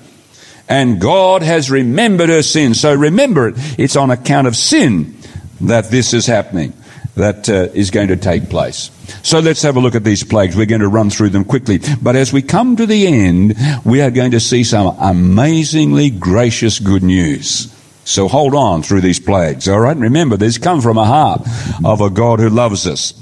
And 0.69 1.01
God 1.01 1.43
has 1.43 1.71
remembered 1.71 2.29
her 2.29 2.43
sin. 2.43 2.75
So 2.75 2.95
remember 2.95 3.49
it. 3.49 3.55
It's 3.79 3.97
on 3.97 4.11
account 4.11 4.47
of 4.47 4.57
sin 4.57 5.17
that 5.61 5.91
this 5.91 6.15
is 6.15 6.27
happening, 6.27 6.73
that 7.17 7.49
uh, 7.49 7.69
is 7.75 7.91
going 7.91 8.09
to 8.09 8.17
take 8.17 8.49
place. 8.49 8.91
So 9.23 9.41
let's 9.41 9.63
have 9.63 9.77
a 9.77 9.81
look 9.81 9.95
at 9.95 10.05
these 10.05 10.25
plagues. 10.25 10.57
We're 10.57 10.67
going 10.67 10.81
to 10.81 10.89
run 10.89 11.11
through 11.11 11.31
them 11.31 11.45
quickly. 11.45 11.81
But 12.01 12.17
as 12.17 12.33
we 12.33 12.43
come 12.43 12.77
to 12.77 12.87
the 12.87 13.07
end, 13.07 13.55
we 13.85 14.01
are 14.01 14.11
going 14.11 14.33
to 14.33 14.41
see 14.41 14.65
some 14.65 14.97
amazingly 14.99 16.11
gracious 16.11 16.79
good 16.79 17.03
news. 17.03 17.71
So 18.07 18.29
hold 18.29 18.55
on 18.55 18.83
through 18.83 19.01
these 19.01 19.21
plagues, 19.21 19.67
all 19.67 19.81
right? 19.81 19.97
Remember, 19.97 20.37
these 20.37 20.59
come 20.59 20.83
from 20.83 20.99
a 20.99 21.07
heart 21.07 21.43
of 21.85 22.03
a 22.03 22.11
God 22.11 22.39
who 22.39 22.51
loves 22.51 22.87
us. 22.87 23.13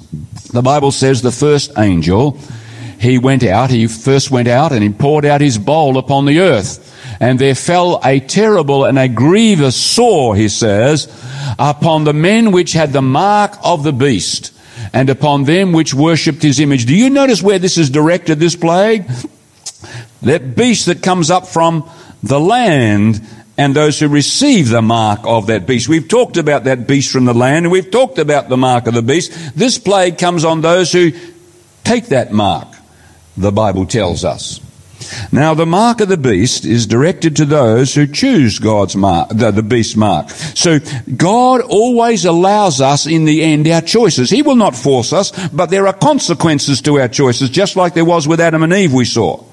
The 0.53 0.63
Bible 0.63 0.91
says 0.91 1.23
the 1.23 1.31
first 1.31 1.73
angel, 1.79 2.37
he 2.99 3.19
went 3.19 3.45
out, 3.45 3.71
he 3.71 3.87
first 3.87 4.33
went 4.33 4.49
out 4.49 4.73
and 4.73 4.83
he 4.83 4.91
poured 4.91 5.25
out 5.25 5.41
his 5.41 5.57
bowl 5.57 5.99
upon 5.99 6.25
the 6.25 6.41
earth 6.41 6.92
and 7.23 7.38
there 7.38 7.55
fell 7.55 8.00
a 8.05 8.19
terrible 8.19 8.85
and 8.85 8.99
a 8.99 9.07
grievous 9.07 9.76
sore, 9.76 10.35
he 10.35 10.49
says, 10.49 11.07
upon 11.57 12.02
the 12.02 12.12
men 12.12 12.50
which 12.50 12.73
had 12.73 12.93
the 12.93 13.00
mark 13.00 13.57
of 13.62 13.85
the 13.85 13.93
beast, 13.93 14.52
and 14.93 15.09
upon 15.09 15.45
them 15.45 15.73
which 15.73 15.95
worshipped 15.95 16.43
his 16.43 16.59
image. 16.59 16.85
Do 16.85 16.97
you 16.97 17.09
notice 17.11 17.41
where 17.41 17.61
this 17.61 17.79
is 17.79 17.91
directed, 17.91 18.41
this 18.41 18.57
plague? 18.57 19.09
That 20.23 20.57
beast 20.57 20.87
that 20.87 21.05
comes 21.05 21.31
up 21.31 21.47
from 21.47 21.88
the 22.25 22.41
land 22.41 23.25
and 23.57 23.73
those 23.73 24.00
who 24.00 24.09
receive 24.09 24.71
the 24.71 24.83
mark 24.83 25.21
of 25.23 25.47
that 25.47 25.64
beast. 25.64 25.88
We've 25.88 26.09
talked 26.09 26.38
about 26.38 26.64
that 26.64 26.88
beast 26.88 27.12
from 27.12 27.25
the 27.25 27.35
land 27.35 27.67
and 27.67 27.73
we've 27.73 27.91
talked 27.91 28.19
about 28.19 28.49
the 28.49 28.57
mark 28.57 28.88
of 28.88 28.95
the 28.95 29.02
beast. 29.02 29.33
This 29.57 29.79
plague 29.79 30.19
comes 30.19 30.45
on 30.45 30.61
those 30.61 30.91
who 30.91 31.12
take 31.85 32.07
that 32.07 32.33
mark, 32.33 32.67
the 33.37 33.52
Bible 33.52 33.87
tells 33.87 34.25
us. 34.25 34.59
Now, 35.31 35.54
the 35.54 35.66
mark 35.66 36.00
of 36.00 36.09
the 36.09 36.16
beast 36.16 36.64
is 36.64 36.87
directed 36.87 37.37
to 37.37 37.45
those 37.45 37.95
who 37.95 38.07
choose 38.07 38.59
God's 38.59 38.97
mark, 38.97 39.31
the, 39.31 39.50
the 39.50 39.62
beast 39.62 39.97
mark. 39.97 40.31
So, 40.31 40.78
God 41.16 41.61
always 41.62 42.25
allows 42.25 42.81
us 42.81 43.07
in 43.07 43.25
the 43.25 43.42
end 43.42 43.69
our 43.69 43.81
choices. 43.81 44.31
He 44.31 44.42
will 44.42 44.57
not 44.57 44.76
force 44.76 45.12
us, 45.12 45.31
but 45.49 45.71
there 45.71 45.87
are 45.87 45.92
consequences 45.92 46.81
to 46.83 46.99
our 46.99 47.09
choices, 47.09 47.50
just 47.50 47.76
like 47.76 47.95
there 47.95 48.04
was 48.04 48.26
with 48.28 48.40
Adam 48.40 48.62
and 48.62 48.73
Eve 48.73 48.92
we 48.92 49.04
saw. 49.04 49.45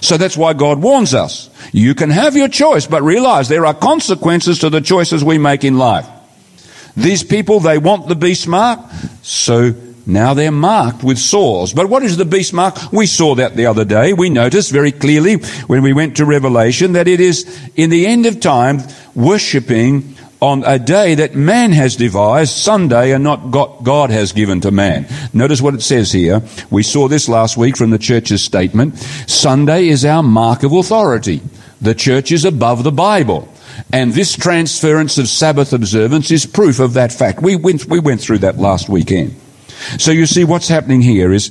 So 0.00 0.16
that's 0.16 0.36
why 0.36 0.52
God 0.52 0.80
warns 0.80 1.14
us. 1.14 1.50
You 1.72 1.94
can 1.94 2.10
have 2.10 2.36
your 2.36 2.48
choice, 2.48 2.86
but 2.86 3.02
realize 3.02 3.48
there 3.48 3.66
are 3.66 3.74
consequences 3.74 4.60
to 4.60 4.70
the 4.70 4.80
choices 4.80 5.24
we 5.24 5.38
make 5.38 5.64
in 5.64 5.76
life. 5.76 6.08
These 6.96 7.24
people, 7.24 7.60
they 7.60 7.78
want 7.78 8.08
the 8.08 8.16
beast 8.16 8.48
mark, 8.48 8.80
so 9.22 9.74
now 10.08 10.32
they're 10.32 10.50
marked 10.50 11.04
with 11.04 11.18
sores. 11.18 11.74
But 11.74 11.90
what 11.90 12.02
is 12.02 12.16
the 12.16 12.24
beast 12.24 12.54
mark? 12.54 12.76
We 12.90 13.04
saw 13.04 13.34
that 13.34 13.56
the 13.56 13.66
other 13.66 13.84
day. 13.84 14.14
We 14.14 14.30
noticed 14.30 14.72
very 14.72 14.90
clearly 14.90 15.36
when 15.66 15.82
we 15.82 15.92
went 15.92 16.16
to 16.16 16.24
Revelation 16.24 16.94
that 16.94 17.06
it 17.06 17.20
is 17.20 17.70
in 17.76 17.90
the 17.90 18.06
end 18.06 18.24
of 18.24 18.40
time 18.40 18.80
worshipping 19.14 20.16
on 20.40 20.64
a 20.64 20.78
day 20.78 21.14
that 21.16 21.34
man 21.34 21.72
has 21.72 21.96
devised, 21.96 22.54
Sunday, 22.54 23.12
and 23.12 23.22
not 23.22 23.50
God 23.50 24.08
has 24.08 24.32
given 24.32 24.62
to 24.62 24.70
man. 24.70 25.06
Notice 25.34 25.60
what 25.60 25.74
it 25.74 25.82
says 25.82 26.10
here. 26.10 26.40
We 26.70 26.84
saw 26.84 27.08
this 27.08 27.28
last 27.28 27.58
week 27.58 27.76
from 27.76 27.90
the 27.90 27.98
church's 27.98 28.42
statement. 28.42 28.96
Sunday 29.26 29.88
is 29.88 30.06
our 30.06 30.22
mark 30.22 30.62
of 30.62 30.72
authority. 30.72 31.42
The 31.82 31.94
church 31.94 32.32
is 32.32 32.46
above 32.46 32.82
the 32.82 32.92
Bible. 32.92 33.52
And 33.92 34.12
this 34.12 34.34
transference 34.36 35.18
of 35.18 35.28
Sabbath 35.28 35.74
observance 35.74 36.30
is 36.30 36.46
proof 36.46 36.80
of 36.80 36.94
that 36.94 37.12
fact. 37.12 37.42
We 37.42 37.56
went, 37.56 37.84
we 37.84 38.00
went 38.00 38.22
through 38.22 38.38
that 38.38 38.56
last 38.56 38.88
weekend. 38.88 39.34
So 39.98 40.10
you 40.10 40.26
see, 40.26 40.44
what's 40.44 40.68
happening 40.68 41.00
here 41.00 41.32
is 41.32 41.50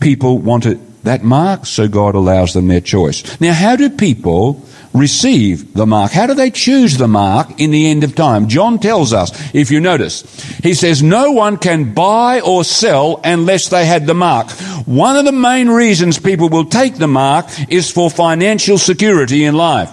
people 0.00 0.38
want 0.38 0.66
that 1.04 1.24
mark, 1.24 1.66
so 1.66 1.88
God 1.88 2.14
allows 2.14 2.52
them 2.52 2.68
their 2.68 2.80
choice. 2.80 3.40
Now, 3.40 3.52
how 3.52 3.76
do 3.76 3.90
people 3.90 4.64
receive 4.92 5.74
the 5.74 5.86
mark? 5.86 6.12
How 6.12 6.26
do 6.26 6.34
they 6.34 6.50
choose 6.50 6.98
the 6.98 7.08
mark 7.08 7.60
in 7.60 7.70
the 7.70 7.90
end 7.90 8.04
of 8.04 8.14
time? 8.14 8.48
John 8.48 8.78
tells 8.78 9.12
us, 9.12 9.32
if 9.54 9.70
you 9.70 9.80
notice, 9.80 10.22
he 10.62 10.74
says, 10.74 11.02
no 11.02 11.32
one 11.32 11.56
can 11.56 11.94
buy 11.94 12.40
or 12.40 12.62
sell 12.64 13.20
unless 13.24 13.68
they 13.68 13.86
had 13.86 14.06
the 14.06 14.14
mark. 14.14 14.50
One 14.86 15.16
of 15.16 15.24
the 15.24 15.32
main 15.32 15.68
reasons 15.68 16.18
people 16.18 16.48
will 16.48 16.66
take 16.66 16.96
the 16.96 17.08
mark 17.08 17.46
is 17.68 17.90
for 17.90 18.10
financial 18.10 18.78
security 18.78 19.44
in 19.44 19.54
life 19.54 19.90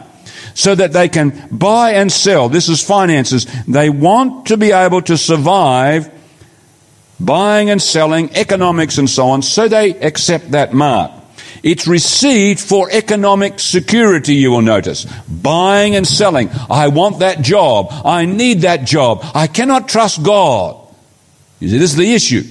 so 0.54 0.76
that 0.76 0.92
they 0.92 1.08
can 1.08 1.48
buy 1.50 1.94
and 1.94 2.12
sell. 2.12 2.50
This 2.50 2.68
is 2.68 2.84
finances. 2.86 3.46
They 3.68 3.90
want 3.90 4.48
to 4.48 4.58
be 4.58 4.72
able 4.72 5.02
to 5.04 5.18
survive 5.18 6.12
buying 7.20 7.70
and 7.70 7.82
selling, 7.82 8.30
economics 8.36 8.98
and 8.98 9.10
so 9.10 9.30
on, 9.30 9.42
so 9.42 9.68
they 9.68 9.92
accept 10.00 10.52
that 10.52 10.74
mark. 10.74 11.12
It's 11.62 11.88
received 11.88 12.60
for 12.60 12.90
economic 12.92 13.60
security, 13.60 14.36
you 14.36 14.52
will 14.52 14.62
notice. 14.62 15.06
Buying 15.28 15.96
and 15.96 16.08
selling. 16.08 16.50
I 16.70 16.88
want 16.88 17.20
that 17.20 17.42
job. 17.42 17.88
I 17.92 18.26
need 18.26 18.62
that 18.62 18.86
job. 18.86 19.22
I 19.34 19.48
cannot 19.48 19.90
trust 19.90 20.24
God. 20.24 20.78
You 21.60 21.70
see, 21.70 21.78
this 21.78 21.92
is 21.92 21.98
the 21.98 22.14
issue. 22.14 22.44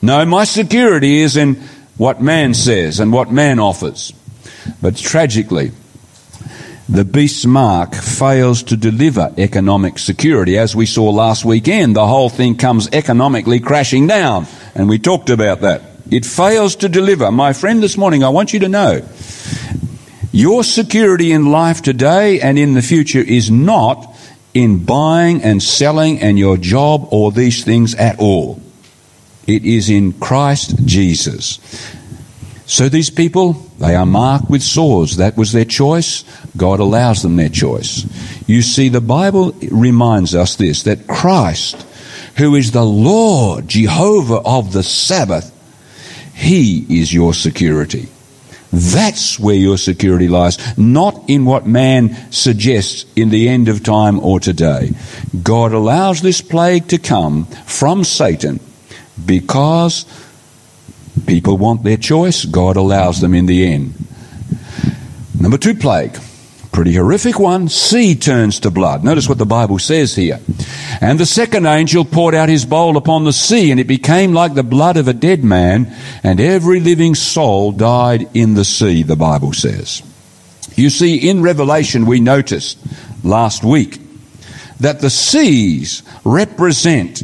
No, 0.00 0.24
my 0.24 0.44
security 0.44 1.20
is 1.20 1.36
in 1.36 1.56
what 1.96 2.22
man 2.22 2.54
says 2.54 3.00
and 3.00 3.12
what 3.12 3.30
man 3.30 3.58
offers. 3.58 4.12
But 4.80 4.96
tragically, 4.96 5.72
the 6.88 7.04
beast's 7.04 7.44
mark 7.44 7.94
fails 7.94 8.62
to 8.64 8.76
deliver 8.76 9.32
economic 9.36 9.98
security. 9.98 10.56
As 10.56 10.76
we 10.76 10.86
saw 10.86 11.10
last 11.10 11.44
weekend, 11.44 11.96
the 11.96 12.06
whole 12.06 12.28
thing 12.28 12.56
comes 12.56 12.88
economically 12.92 13.58
crashing 13.58 14.06
down. 14.06 14.46
And 14.74 14.88
we 14.88 14.98
talked 14.98 15.30
about 15.30 15.62
that. 15.62 15.82
It 16.10 16.24
fails 16.24 16.76
to 16.76 16.88
deliver. 16.88 17.32
My 17.32 17.52
friend, 17.52 17.82
this 17.82 17.96
morning, 17.96 18.22
I 18.22 18.28
want 18.28 18.52
you 18.52 18.60
to 18.60 18.68
know 18.68 19.02
your 20.30 20.62
security 20.62 21.32
in 21.32 21.50
life 21.50 21.82
today 21.82 22.40
and 22.40 22.58
in 22.58 22.74
the 22.74 22.82
future 22.82 23.18
is 23.18 23.50
not 23.50 24.14
in 24.54 24.84
buying 24.84 25.42
and 25.42 25.62
selling 25.62 26.20
and 26.20 26.38
your 26.38 26.56
job 26.56 27.08
or 27.10 27.32
these 27.32 27.64
things 27.64 27.94
at 27.96 28.20
all. 28.20 28.60
It 29.46 29.64
is 29.64 29.90
in 29.90 30.12
Christ 30.12 30.84
Jesus. 30.84 31.58
So 32.66 32.88
these 32.88 33.10
people, 33.10 33.52
they 33.78 33.94
are 33.94 34.04
marked 34.04 34.50
with 34.50 34.62
sores. 34.62 35.18
That 35.18 35.36
was 35.36 35.52
their 35.52 35.64
choice. 35.64 36.24
God 36.56 36.80
allows 36.80 37.22
them 37.22 37.36
their 37.36 37.48
choice. 37.48 38.04
You 38.48 38.60
see, 38.62 38.88
the 38.88 39.00
Bible 39.00 39.52
reminds 39.70 40.34
us 40.34 40.56
this, 40.56 40.82
that 40.82 41.06
Christ, 41.06 41.86
who 42.36 42.56
is 42.56 42.72
the 42.72 42.84
Lord, 42.84 43.68
Jehovah 43.68 44.40
of 44.44 44.72
the 44.72 44.82
Sabbath, 44.82 45.52
He 46.34 47.00
is 47.00 47.14
your 47.14 47.34
security. 47.34 48.08
That's 48.72 49.38
where 49.38 49.54
your 49.54 49.78
security 49.78 50.26
lies, 50.26 50.76
not 50.76 51.22
in 51.28 51.44
what 51.44 51.66
man 51.66 52.16
suggests 52.32 53.06
in 53.14 53.30
the 53.30 53.48
end 53.48 53.68
of 53.68 53.84
time 53.84 54.18
or 54.18 54.40
today. 54.40 54.90
God 55.40 55.72
allows 55.72 56.20
this 56.20 56.42
plague 56.42 56.88
to 56.88 56.98
come 56.98 57.46
from 57.46 58.02
Satan 58.02 58.58
because 59.24 60.04
People 61.24 61.56
want 61.56 61.82
their 61.82 61.96
choice, 61.96 62.44
God 62.44 62.76
allows 62.76 63.20
them 63.20 63.34
in 63.34 63.46
the 63.46 63.66
end. 63.66 63.94
Number 65.40 65.58
two 65.58 65.74
plague. 65.74 66.18
Pretty 66.72 66.94
horrific 66.94 67.38
one. 67.38 67.70
Sea 67.70 68.14
turns 68.14 68.60
to 68.60 68.70
blood. 68.70 69.02
Notice 69.02 69.30
what 69.30 69.38
the 69.38 69.46
Bible 69.46 69.78
says 69.78 70.14
here. 70.14 70.40
And 71.00 71.18
the 71.18 71.24
second 71.24 71.64
angel 71.64 72.04
poured 72.04 72.34
out 72.34 72.50
his 72.50 72.66
bowl 72.66 72.98
upon 72.98 73.24
the 73.24 73.32
sea, 73.32 73.70
and 73.70 73.80
it 73.80 73.86
became 73.86 74.34
like 74.34 74.52
the 74.52 74.62
blood 74.62 74.98
of 74.98 75.08
a 75.08 75.14
dead 75.14 75.42
man, 75.42 75.90
and 76.22 76.38
every 76.38 76.80
living 76.80 77.14
soul 77.14 77.72
died 77.72 78.28
in 78.34 78.54
the 78.54 78.64
sea, 78.64 79.02
the 79.02 79.16
Bible 79.16 79.54
says. 79.54 80.02
You 80.74 80.90
see, 80.90 81.30
in 81.30 81.40
Revelation, 81.42 82.04
we 82.04 82.20
noticed 82.20 82.78
last 83.24 83.64
week 83.64 83.98
that 84.80 85.00
the 85.00 85.08
seas 85.08 86.02
represent, 86.24 87.22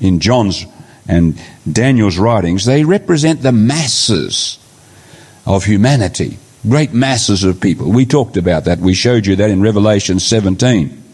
in 0.00 0.18
John's 0.18 0.66
and 1.08 1.40
Daniel's 1.70 2.18
writings, 2.18 2.64
they 2.64 2.84
represent 2.84 3.42
the 3.42 3.52
masses 3.52 4.58
of 5.46 5.64
humanity. 5.64 6.38
Great 6.68 6.92
masses 6.92 7.44
of 7.44 7.60
people. 7.60 7.90
We 7.90 8.06
talked 8.06 8.36
about 8.36 8.64
that. 8.64 8.80
We 8.80 8.94
showed 8.94 9.26
you 9.26 9.36
that 9.36 9.50
in 9.50 9.62
Revelation 9.62 10.18
17. 10.18 11.04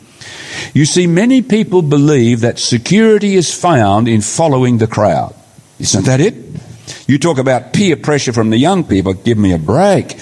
You 0.73 0.87
see, 0.87 1.07
many 1.07 1.43
people 1.43 1.83
believe 1.83 2.41
that 2.41 2.59
security 2.59 3.35
is 3.35 3.53
found 3.53 4.09
in 4.09 4.23
following 4.23 4.79
the 4.79 4.87
crowd. 4.87 5.35
Isn't 5.79 6.07
that 6.07 6.21
it? 6.21 6.35
You 7.07 7.19
talk 7.19 7.39
about 7.39 7.73
peer 7.73 7.97
pressure 7.97 8.33
from 8.33 8.51
the 8.51 8.57
young 8.57 8.85
people. 8.85 9.13
Give 9.13 9.37
me 9.37 9.53
a 9.53 9.59
break. 9.59 10.17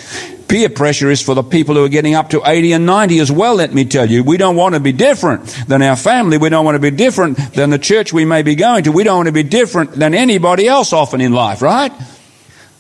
Peer 0.50 0.68
pressure 0.68 1.08
is 1.08 1.22
for 1.22 1.36
the 1.36 1.44
people 1.44 1.76
who 1.76 1.84
are 1.84 1.88
getting 1.88 2.16
up 2.16 2.30
to 2.30 2.42
80 2.44 2.72
and 2.72 2.84
90 2.84 3.20
as 3.20 3.30
well, 3.30 3.54
let 3.54 3.72
me 3.72 3.84
tell 3.84 4.10
you. 4.10 4.24
We 4.24 4.36
don't 4.36 4.56
want 4.56 4.74
to 4.74 4.80
be 4.80 4.90
different 4.90 5.44
than 5.68 5.80
our 5.80 5.94
family. 5.94 6.38
We 6.38 6.48
don't 6.48 6.64
want 6.64 6.74
to 6.74 6.80
be 6.80 6.90
different 6.90 7.38
than 7.54 7.70
the 7.70 7.78
church 7.78 8.12
we 8.12 8.24
may 8.24 8.42
be 8.42 8.56
going 8.56 8.82
to. 8.82 8.90
We 8.90 9.04
don't 9.04 9.18
want 9.18 9.28
to 9.28 9.32
be 9.32 9.44
different 9.44 9.92
than 9.92 10.12
anybody 10.12 10.66
else 10.66 10.92
often 10.92 11.20
in 11.20 11.32
life, 11.32 11.62
right? 11.62 11.92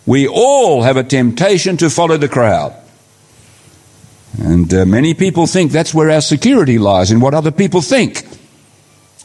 We 0.04 0.26
all 0.26 0.82
have 0.82 0.96
a 0.96 1.04
temptation 1.04 1.76
to 1.76 1.90
follow 1.90 2.16
the 2.16 2.28
crowd. 2.28 2.74
And 4.42 4.74
uh, 4.74 4.84
many 4.84 5.14
people 5.14 5.46
think 5.46 5.70
that's 5.70 5.94
where 5.94 6.10
our 6.10 6.22
security 6.22 6.76
lies, 6.76 7.12
in 7.12 7.20
what 7.20 7.34
other 7.34 7.52
people 7.52 7.82
think, 7.82 8.26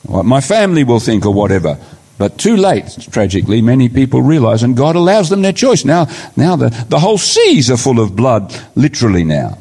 what 0.03 0.23
my 0.23 0.41
family 0.41 0.83
will 0.83 0.99
think, 0.99 1.25
or 1.25 1.33
whatever. 1.33 1.79
But 2.17 2.37
too 2.37 2.55
late, 2.55 2.97
tragically, 3.11 3.61
many 3.61 3.89
people 3.89 4.21
realize, 4.21 4.63
and 4.63 4.77
God 4.77 4.95
allows 4.95 5.29
them 5.29 5.41
their 5.41 5.51
choice. 5.51 5.83
Now, 5.83 6.07
now 6.37 6.55
the, 6.55 6.69
the 6.87 6.99
whole 6.99 7.17
seas 7.17 7.69
are 7.69 7.77
full 7.77 7.99
of 7.99 8.15
blood, 8.15 8.55
literally 8.75 9.25
now, 9.25 9.57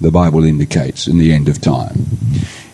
the 0.00 0.12
Bible 0.12 0.44
indicates, 0.44 1.08
in 1.08 1.18
the 1.18 1.32
end 1.32 1.48
of 1.48 1.60
time. 1.60 2.06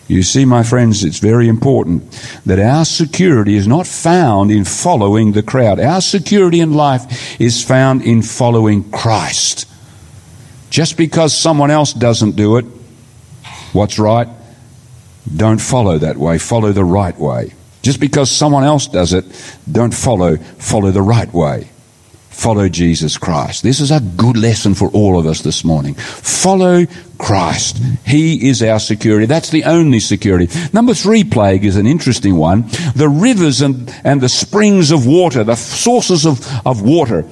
You 0.07 0.21
see, 0.21 0.45
my 0.45 0.61
friends, 0.61 1.03
it's 1.03 1.17
very 1.17 1.47
important 1.47 2.11
that 2.45 2.59
our 2.59 2.85
security 2.85 3.55
is 3.55 3.67
not 3.67 3.87
found 3.87 4.51
in 4.51 4.65
following 4.65 5.31
the 5.31 5.41
crowd. 5.41 5.79
Our 5.79 6.01
security 6.01 6.59
in 6.59 6.73
life 6.73 7.41
is 7.41 7.63
found 7.63 8.03
in 8.03 8.21
following 8.21 8.91
Christ. 8.91 9.65
Just 10.69 10.97
because 10.97 11.35
someone 11.35 11.71
else 11.71 11.93
doesn't 11.93 12.35
do 12.35 12.57
it, 12.57 12.65
what's 13.71 13.97
right? 13.97 14.27
Don't 15.35 15.61
follow 15.61 15.97
that 15.97 16.17
way. 16.17 16.37
Follow 16.37 16.71
the 16.71 16.83
right 16.83 17.17
way. 17.17 17.53
Just 17.83 17.99
because 17.99 18.31
someone 18.31 18.63
else 18.63 18.87
does 18.87 19.13
it, 19.13 19.25
don't 19.71 19.93
follow, 19.93 20.37
follow 20.37 20.89
the 20.89 21.01
right 21.01 21.31
way. 21.31 21.69
Follow 22.29 22.67
Jesus 22.67 23.17
Christ. 23.17 23.61
This 23.61 23.79
is 23.79 23.91
a 23.91 23.99
good 23.99 24.37
lesson 24.37 24.73
for 24.73 24.89
all 24.89 25.19
of 25.19 25.27
us 25.27 25.41
this 25.41 25.63
morning. 25.63 25.93
Follow 25.93 26.85
Christ. 27.19 27.77
He 28.05 28.49
is 28.49 28.63
our 28.63 28.79
security. 28.79 29.27
That's 29.27 29.51
the 29.51 29.65
only 29.65 29.99
security. 29.99 30.47
Number 30.73 30.95
three 30.95 31.23
plague 31.23 31.63
is 31.63 31.77
an 31.77 31.85
interesting 31.85 32.35
one. 32.35 32.63
The 32.95 33.07
rivers 33.07 33.61
and, 33.61 33.93
and 34.03 34.19
the 34.19 34.29
springs 34.29 34.91
of 34.91 35.05
water, 35.05 35.43
the 35.43 35.55
sources 35.55 36.25
of, 36.25 36.45
of 36.65 36.81
water. 36.81 37.25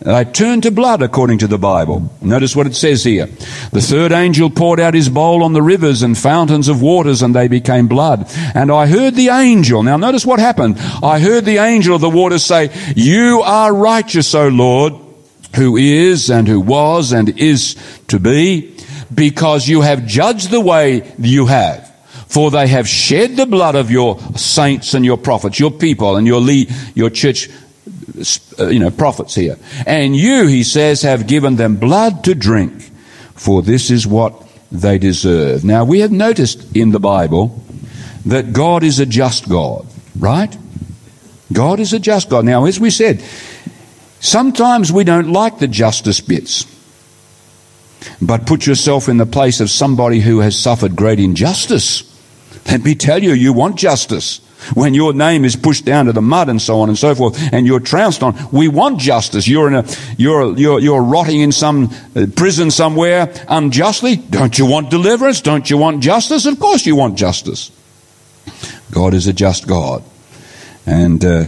They 0.00 0.24
turned 0.24 0.62
to 0.62 0.70
blood 0.70 1.02
according 1.02 1.38
to 1.38 1.48
the 1.48 1.58
Bible. 1.58 2.10
Notice 2.22 2.54
what 2.54 2.68
it 2.68 2.76
says 2.76 3.02
here. 3.02 3.26
The 3.72 3.80
third 3.80 4.12
angel 4.12 4.48
poured 4.48 4.78
out 4.78 4.94
his 4.94 5.08
bowl 5.08 5.42
on 5.42 5.54
the 5.54 5.62
rivers 5.62 6.02
and 6.02 6.16
fountains 6.16 6.68
of 6.68 6.80
waters 6.80 7.20
and 7.20 7.34
they 7.34 7.48
became 7.48 7.88
blood. 7.88 8.30
And 8.54 8.70
I 8.70 8.86
heard 8.86 9.16
the 9.16 9.30
angel. 9.30 9.82
Now 9.82 9.96
notice 9.96 10.24
what 10.24 10.38
happened. 10.38 10.76
I 11.02 11.18
heard 11.18 11.44
the 11.44 11.58
angel 11.58 11.96
of 11.96 12.00
the 12.00 12.10
waters 12.10 12.44
say, 12.44 12.70
you 12.94 13.42
are 13.44 13.74
righteous, 13.74 14.34
O 14.36 14.48
Lord, 14.48 14.94
who 15.56 15.76
is 15.76 16.30
and 16.30 16.46
who 16.46 16.60
was 16.60 17.12
and 17.12 17.36
is 17.38 17.74
to 18.06 18.20
be, 18.20 18.76
because 19.12 19.66
you 19.66 19.80
have 19.80 20.06
judged 20.06 20.50
the 20.50 20.60
way 20.60 21.12
you 21.18 21.46
have. 21.46 21.86
For 22.28 22.50
they 22.50 22.68
have 22.68 22.86
shed 22.86 23.36
the 23.36 23.46
blood 23.46 23.74
of 23.74 23.90
your 23.90 24.20
saints 24.36 24.94
and 24.94 25.04
your 25.04 25.16
prophets, 25.16 25.58
your 25.58 25.70
people 25.70 26.16
and 26.16 26.26
your 26.26 26.40
lead, 26.40 26.70
your 26.94 27.10
church 27.10 27.48
Uh, 28.58 28.68
you 28.68 28.78
know, 28.78 28.90
prophets 28.90 29.34
here. 29.34 29.58
And 29.86 30.16
you, 30.16 30.46
he 30.46 30.64
says, 30.64 31.02
have 31.02 31.26
given 31.26 31.56
them 31.56 31.76
blood 31.76 32.24
to 32.24 32.34
drink, 32.34 32.90
for 33.34 33.60
this 33.62 33.90
is 33.90 34.06
what 34.06 34.46
they 34.72 34.98
deserve. 34.98 35.64
Now, 35.64 35.84
we 35.84 36.00
have 36.00 36.12
noticed 36.12 36.76
in 36.76 36.90
the 36.90 37.00
Bible 37.00 37.62
that 38.26 38.52
God 38.52 38.82
is 38.82 38.98
a 38.98 39.06
just 39.06 39.48
God, 39.48 39.86
right? 40.18 40.56
God 41.52 41.80
is 41.80 41.92
a 41.92 41.98
just 41.98 42.30
God. 42.30 42.44
Now, 42.44 42.64
as 42.64 42.80
we 42.80 42.90
said, 42.90 43.22
sometimes 44.20 44.90
we 44.90 45.04
don't 45.04 45.32
like 45.32 45.58
the 45.58 45.68
justice 45.68 46.20
bits. 46.20 46.66
But 48.22 48.46
put 48.46 48.66
yourself 48.66 49.08
in 49.08 49.18
the 49.18 49.26
place 49.26 49.60
of 49.60 49.70
somebody 49.70 50.20
who 50.20 50.40
has 50.40 50.58
suffered 50.58 50.96
great 50.96 51.20
injustice. 51.20 52.04
Let 52.66 52.84
me 52.84 52.94
tell 52.94 53.22
you, 53.22 53.32
you 53.32 53.52
want 53.52 53.76
justice 53.76 54.40
when 54.74 54.94
your 54.94 55.12
name 55.12 55.44
is 55.44 55.56
pushed 55.56 55.84
down 55.84 56.06
to 56.06 56.12
the 56.12 56.22
mud 56.22 56.48
and 56.48 56.60
so 56.60 56.80
on 56.80 56.88
and 56.88 56.98
so 56.98 57.14
forth, 57.14 57.38
and 57.52 57.66
you're 57.66 57.80
trounced 57.80 58.22
on. 58.22 58.36
We 58.52 58.68
want 58.68 58.98
justice. 58.98 59.48
You're 59.48 59.68
in 59.68 59.74
a, 59.74 59.84
you're, 60.16 60.56
you're, 60.56 60.80
you're 60.80 61.02
rotting 61.02 61.40
in 61.40 61.52
some 61.52 61.90
uh, 62.14 62.26
prison 62.36 62.70
somewhere 62.70 63.32
unjustly. 63.48 64.16
Don't 64.16 64.58
you 64.58 64.66
want 64.66 64.90
deliverance? 64.90 65.40
Don't 65.40 65.68
you 65.68 65.78
want 65.78 66.02
justice? 66.02 66.46
Of 66.46 66.58
course 66.58 66.86
you 66.86 66.96
want 66.96 67.18
justice. 67.18 67.70
God 68.90 69.14
is 69.14 69.26
a 69.26 69.32
just 69.32 69.66
God. 69.66 70.02
And, 70.86 71.24
uh, 71.24 71.44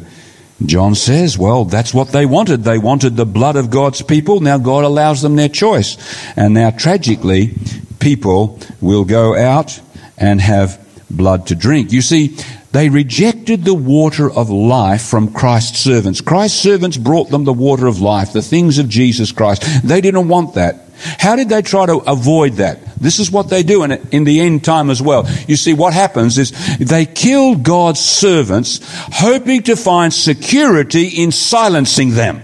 John 0.64 0.94
says, 0.94 1.38
well, 1.38 1.64
that's 1.64 1.94
what 1.94 2.08
they 2.08 2.26
wanted. 2.26 2.64
They 2.64 2.78
wanted 2.78 3.16
the 3.16 3.24
blood 3.24 3.56
of 3.56 3.70
God's 3.70 4.02
people. 4.02 4.40
Now 4.40 4.58
God 4.58 4.84
allows 4.84 5.22
them 5.22 5.36
their 5.36 5.48
choice. 5.48 5.96
And 6.36 6.52
now 6.52 6.70
tragically, 6.70 7.54
people 7.98 8.58
will 8.80 9.04
go 9.04 9.34
out 9.34 9.80
and 10.18 10.38
have 10.40 10.78
blood 11.10 11.46
to 11.46 11.54
drink. 11.54 11.92
You 11.92 12.02
see, 12.02 12.36
they 12.72 12.88
rejected 12.88 13.64
the 13.64 13.74
water 13.74 14.30
of 14.30 14.48
life 14.48 15.02
from 15.02 15.32
Christ's 15.32 15.80
servants. 15.80 16.20
Christ's 16.20 16.60
servants 16.60 16.96
brought 16.96 17.28
them 17.28 17.44
the 17.44 17.52
water 17.52 17.86
of 17.86 18.00
life, 18.00 18.32
the 18.32 18.42
things 18.42 18.78
of 18.78 18.88
Jesus 18.88 19.32
Christ. 19.32 19.64
They 19.82 20.00
didn't 20.00 20.28
want 20.28 20.54
that. 20.54 20.86
How 21.18 21.34
did 21.34 21.48
they 21.48 21.62
try 21.62 21.86
to 21.86 21.96
avoid 21.96 22.54
that? 22.54 22.84
This 22.96 23.18
is 23.18 23.30
what 23.30 23.48
they 23.48 23.62
do 23.62 23.82
in, 23.84 23.92
in 24.12 24.24
the 24.24 24.40
end 24.40 24.62
time 24.62 24.90
as 24.90 25.00
well. 25.00 25.28
You 25.48 25.56
see, 25.56 25.72
what 25.72 25.94
happens 25.94 26.38
is 26.38 26.52
they 26.78 27.06
kill 27.06 27.56
God's 27.56 28.00
servants, 28.00 28.80
hoping 28.84 29.62
to 29.64 29.76
find 29.76 30.12
security 30.12 31.22
in 31.22 31.32
silencing 31.32 32.10
them. 32.10 32.42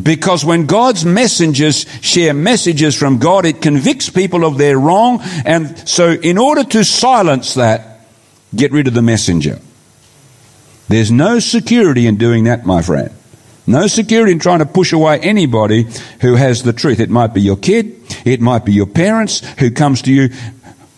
Because 0.00 0.44
when 0.44 0.66
God's 0.66 1.04
messengers 1.04 1.86
share 2.00 2.34
messages 2.34 2.96
from 2.96 3.18
God, 3.18 3.44
it 3.44 3.62
convicts 3.62 4.10
people 4.10 4.44
of 4.44 4.58
their 4.58 4.76
wrong. 4.76 5.20
And 5.44 5.88
so 5.88 6.10
in 6.10 6.36
order 6.36 6.64
to 6.64 6.82
silence 6.82 7.54
that, 7.54 7.93
Get 8.54 8.72
rid 8.72 8.86
of 8.86 8.94
the 8.94 9.02
messenger. 9.02 9.58
There's 10.88 11.10
no 11.10 11.38
security 11.38 12.06
in 12.06 12.16
doing 12.16 12.44
that, 12.44 12.66
my 12.66 12.82
friend. 12.82 13.10
No 13.66 13.86
security 13.86 14.32
in 14.32 14.38
trying 14.38 14.58
to 14.58 14.66
push 14.66 14.92
away 14.92 15.18
anybody 15.20 15.86
who 16.20 16.34
has 16.34 16.62
the 16.62 16.74
truth. 16.74 17.00
It 17.00 17.08
might 17.08 17.32
be 17.32 17.40
your 17.40 17.56
kid, 17.56 17.96
it 18.26 18.40
might 18.40 18.64
be 18.64 18.72
your 18.72 18.86
parents 18.86 19.40
who 19.58 19.70
comes 19.70 20.02
to 20.02 20.12
you 20.12 20.28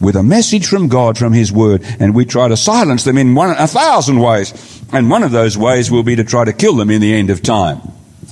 with 0.00 0.16
a 0.16 0.22
message 0.22 0.66
from 0.66 0.88
God, 0.88 1.16
from 1.16 1.32
His 1.32 1.52
Word, 1.52 1.82
and 2.00 2.14
we 2.14 2.24
try 2.24 2.48
to 2.48 2.56
silence 2.56 3.04
them 3.04 3.16
in 3.16 3.34
one, 3.34 3.50
a 3.56 3.66
thousand 3.66 4.18
ways. 4.20 4.82
And 4.92 5.10
one 5.10 5.22
of 5.22 5.30
those 5.30 5.56
ways 5.56 5.90
will 5.90 6.02
be 6.02 6.16
to 6.16 6.24
try 6.24 6.44
to 6.44 6.52
kill 6.52 6.76
them 6.76 6.90
in 6.90 7.00
the 7.00 7.14
end 7.14 7.30
of 7.30 7.42
time. 7.42 7.80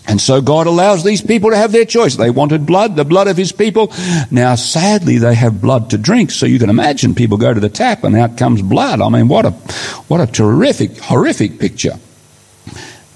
And 0.07 0.21
so 0.21 0.43
God 0.43 0.67
allows 0.67 1.03
these 1.03 1.23
people 1.23 1.51
to 1.51 1.57
have 1.57 1.73
their 1.73 1.87
choice. 1.87 2.17
They 2.17 2.31
wanted 2.31 2.67
blood, 2.67 2.95
the 2.95 3.05
blood 3.05 3.27
of 3.27 3.37
his 3.37 3.53
people. 3.53 3.93
Now, 4.31 4.55
sadly, 4.55 5.19
they 5.19 5.35
have 5.35 5.63
blood 5.63 5.91
to 5.91 5.99
drink. 5.99 6.31
So 6.31 6.47
you 6.47 6.59
can 6.59 6.69
imagine 6.69 7.15
people 7.15 7.39
go 7.39 7.55
to 7.55 7.61
the 7.61 7.71
tap 7.71 8.05
and 8.05 8.15
out 8.15 8.37
comes 8.37 8.61
blood. 8.61 9.01
I 9.01 9.09
mean, 9.09 9.29
what 9.29 9.47
a, 9.47 9.53
what 10.09 10.21
a 10.21 10.31
terrific, 10.31 10.99
horrific 10.99 11.59
picture. 11.59 11.95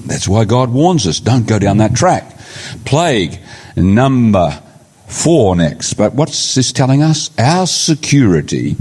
That's 0.06 0.26
why 0.26 0.44
God 0.44 0.70
warns 0.70 1.06
us, 1.06 1.20
don't 1.20 1.46
go 1.46 1.58
down 1.58 1.78
that 1.78 1.94
track. 1.94 2.38
Plague, 2.86 3.38
number 3.76 4.62
four 5.06 5.56
next. 5.56 5.94
But 5.94 6.14
what's 6.14 6.54
this 6.54 6.72
telling 6.72 7.02
us? 7.02 7.30
Our 7.38 7.66
security 7.66 8.76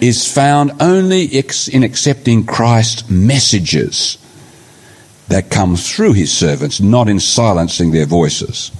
is 0.00 0.32
found 0.32 0.72
only 0.80 1.24
in 1.24 1.82
accepting 1.82 2.46
Christ's 2.46 3.10
messages 3.10 4.16
that 5.28 5.50
comes 5.50 5.90
through 5.90 6.12
his 6.12 6.32
servants, 6.32 6.80
not 6.80 7.08
in 7.08 7.18
silencing 7.18 7.90
their 7.90 8.06
voices. 8.06 8.70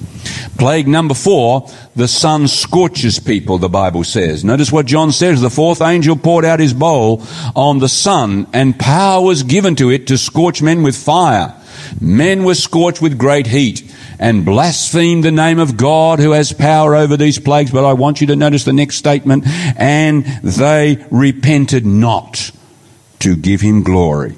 Plague 0.58 0.86
number 0.86 1.14
four, 1.14 1.68
the 1.96 2.08
sun 2.08 2.48
scorches 2.48 3.18
people, 3.18 3.58
the 3.58 3.68
Bible 3.68 4.04
says. 4.04 4.44
Notice 4.44 4.70
what 4.70 4.86
John 4.86 5.12
says. 5.12 5.40
The 5.40 5.50
fourth 5.50 5.80
angel 5.80 6.16
poured 6.16 6.44
out 6.44 6.60
his 6.60 6.74
bowl 6.74 7.22
on 7.56 7.78
the 7.78 7.88
sun 7.88 8.46
and 8.52 8.78
power 8.78 9.24
was 9.24 9.42
given 9.42 9.74
to 9.76 9.90
it 9.90 10.06
to 10.08 10.18
scorch 10.18 10.62
men 10.62 10.82
with 10.82 10.96
fire. 10.96 11.54
Men 12.00 12.44
were 12.44 12.54
scorched 12.54 13.02
with 13.02 13.18
great 13.18 13.46
heat 13.46 13.90
and 14.18 14.44
blasphemed 14.44 15.24
the 15.24 15.30
name 15.30 15.58
of 15.58 15.76
God 15.76 16.18
who 16.18 16.32
has 16.32 16.52
power 16.52 16.94
over 16.94 17.16
these 17.16 17.38
plagues. 17.38 17.70
But 17.70 17.84
I 17.84 17.94
want 17.94 18.20
you 18.20 18.28
to 18.28 18.36
notice 18.36 18.64
the 18.64 18.72
next 18.72 18.96
statement. 18.96 19.44
And 19.76 20.24
they 20.42 21.04
repented 21.10 21.84
not 21.84 22.50
to 23.20 23.36
give 23.36 23.60
him 23.60 23.82
glory. 23.82 24.36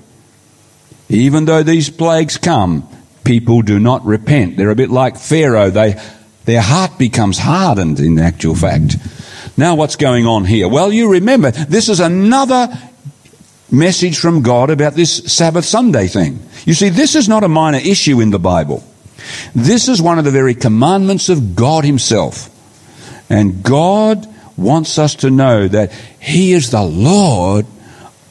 Even 1.08 1.44
though 1.44 1.62
these 1.62 1.88
plagues 1.90 2.36
come, 2.36 2.88
people 3.24 3.62
do 3.62 3.78
not 3.78 4.04
repent. 4.04 4.56
They're 4.56 4.70
a 4.70 4.76
bit 4.76 4.90
like 4.90 5.16
Pharaoh. 5.16 5.70
They, 5.70 6.00
their 6.44 6.62
heart 6.62 6.98
becomes 6.98 7.38
hardened 7.38 8.00
in 8.00 8.18
actual 8.18 8.54
fact. 8.54 8.96
Now 9.56 9.74
what's 9.74 9.96
going 9.96 10.26
on 10.26 10.44
here? 10.44 10.68
Well, 10.68 10.92
you 10.92 11.10
remember, 11.10 11.50
this 11.50 11.88
is 11.88 12.00
another 12.00 12.68
message 13.70 14.18
from 14.18 14.42
God 14.42 14.70
about 14.70 14.94
this 14.94 15.32
Sabbath 15.32 15.64
Sunday 15.64 16.06
thing. 16.08 16.40
You 16.64 16.74
see, 16.74 16.88
this 16.88 17.14
is 17.14 17.28
not 17.28 17.44
a 17.44 17.48
minor 17.48 17.78
issue 17.78 18.20
in 18.20 18.30
the 18.30 18.38
Bible. 18.38 18.84
This 19.54 19.88
is 19.88 20.02
one 20.02 20.18
of 20.18 20.24
the 20.24 20.30
very 20.30 20.54
commandments 20.54 21.28
of 21.28 21.56
God 21.56 21.84
Himself. 21.84 22.50
And 23.30 23.62
God 23.62 24.26
wants 24.56 24.98
us 24.98 25.16
to 25.16 25.30
know 25.30 25.68
that 25.68 25.92
He 26.20 26.52
is 26.52 26.70
the 26.70 26.82
Lord 26.82 27.66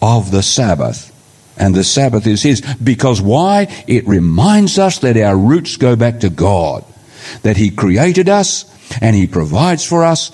of 0.02 0.32
the 0.32 0.44
Sabbath. 0.44 1.12
And 1.58 1.74
the 1.74 1.84
Sabbath 1.84 2.28
is 2.28 2.44
His. 2.44 2.62
Because 2.62 3.22
why? 3.22 3.68
It 3.88 4.08
reminds 4.08 4.78
us 4.78 5.00
that 5.00 5.18
our 5.18 5.38
roots 5.38 5.78
go 5.78 5.96
back 5.96 6.20
to 6.22 6.30
God. 6.30 6.84
That 7.44 7.58
He 7.58 7.72
created 7.72 8.30
us 8.30 8.66
and 9.02 9.16
He 9.16 9.28
provides 9.28 9.86
for 9.86 10.04
us 10.04 10.32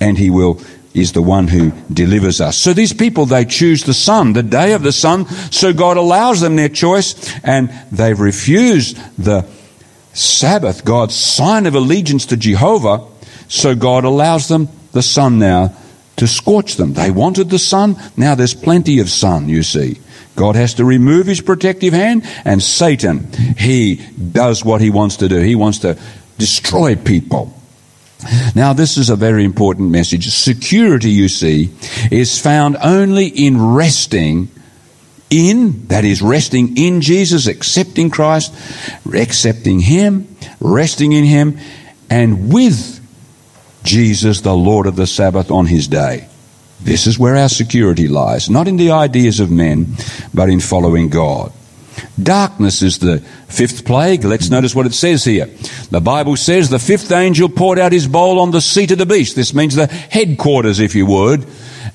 and 0.00 0.18
He 0.18 0.30
will 0.30 0.60
is 0.94 1.12
the 1.12 1.22
one 1.22 1.48
who 1.48 1.72
delivers 1.92 2.40
us. 2.40 2.56
So 2.56 2.72
these 2.72 2.92
people, 2.92 3.26
they 3.26 3.44
choose 3.44 3.84
the 3.84 3.94
sun, 3.94 4.34
the 4.34 4.42
day 4.42 4.72
of 4.72 4.82
the 4.82 4.92
sun, 4.92 5.26
so 5.50 5.72
God 5.72 5.96
allows 5.96 6.40
them 6.40 6.56
their 6.56 6.68
choice, 6.68 7.14
and 7.42 7.70
they've 7.90 8.18
refused 8.18 8.98
the 9.16 9.46
Sabbath, 10.12 10.84
God's 10.84 11.14
sign 11.14 11.66
of 11.66 11.74
allegiance 11.74 12.26
to 12.26 12.36
Jehovah, 12.36 13.06
so 13.48 13.74
God 13.74 14.04
allows 14.04 14.48
them 14.48 14.68
the 14.92 15.02
sun 15.02 15.38
now 15.38 15.74
to 16.16 16.26
scorch 16.26 16.76
them. 16.76 16.92
They 16.92 17.10
wanted 17.10 17.48
the 17.48 17.58
sun, 17.58 17.96
now 18.16 18.34
there's 18.34 18.54
plenty 18.54 19.00
of 19.00 19.08
sun, 19.08 19.48
you 19.48 19.62
see. 19.62 19.98
God 20.34 20.56
has 20.56 20.74
to 20.74 20.84
remove 20.84 21.26
his 21.26 21.40
protective 21.40 21.92
hand, 21.92 22.24
and 22.44 22.62
Satan, 22.62 23.32
he 23.56 23.96
does 23.96 24.64
what 24.64 24.80
he 24.80 24.90
wants 24.90 25.16
to 25.18 25.28
do. 25.28 25.40
He 25.40 25.54
wants 25.54 25.80
to 25.80 25.98
destroy 26.38 26.96
people. 26.96 27.54
Now, 28.54 28.72
this 28.72 28.96
is 28.96 29.10
a 29.10 29.16
very 29.16 29.44
important 29.44 29.90
message. 29.90 30.28
Security, 30.28 31.10
you 31.10 31.28
see, 31.28 31.72
is 32.10 32.40
found 32.40 32.76
only 32.82 33.26
in 33.26 33.60
resting 33.74 34.48
in, 35.28 35.86
that 35.88 36.04
is, 36.04 36.22
resting 36.22 36.76
in 36.76 37.00
Jesus, 37.00 37.46
accepting 37.46 38.10
Christ, 38.10 38.54
accepting 39.12 39.80
Him, 39.80 40.36
resting 40.60 41.12
in 41.12 41.24
Him, 41.24 41.58
and 42.10 42.52
with 42.52 43.00
Jesus, 43.82 44.42
the 44.42 44.54
Lord 44.54 44.86
of 44.86 44.96
the 44.96 45.06
Sabbath, 45.06 45.50
on 45.50 45.66
His 45.66 45.88
day. 45.88 46.28
This 46.84 47.06
is 47.06 47.18
where 47.18 47.36
our 47.36 47.48
security 47.48 48.08
lies, 48.08 48.50
not 48.50 48.68
in 48.68 48.76
the 48.76 48.90
ideas 48.90 49.40
of 49.40 49.50
men, 49.50 49.94
but 50.34 50.48
in 50.48 50.60
following 50.60 51.08
God. 51.08 51.52
Darkness 52.20 52.82
is 52.82 52.98
the 52.98 53.20
fifth 53.48 53.84
plague. 53.84 54.24
Let's 54.24 54.50
notice 54.50 54.74
what 54.74 54.86
it 54.86 54.94
says 54.94 55.24
here. 55.24 55.46
The 55.90 56.00
Bible 56.00 56.36
says 56.36 56.68
the 56.68 56.78
fifth 56.78 57.12
angel 57.12 57.48
poured 57.48 57.78
out 57.78 57.92
his 57.92 58.06
bowl 58.06 58.40
on 58.40 58.50
the 58.50 58.60
seat 58.60 58.90
of 58.90 58.98
the 58.98 59.06
beast. 59.06 59.36
This 59.36 59.54
means 59.54 59.74
the 59.74 59.86
headquarters, 59.86 60.80
if 60.80 60.94
you 60.94 61.06
would. 61.06 61.46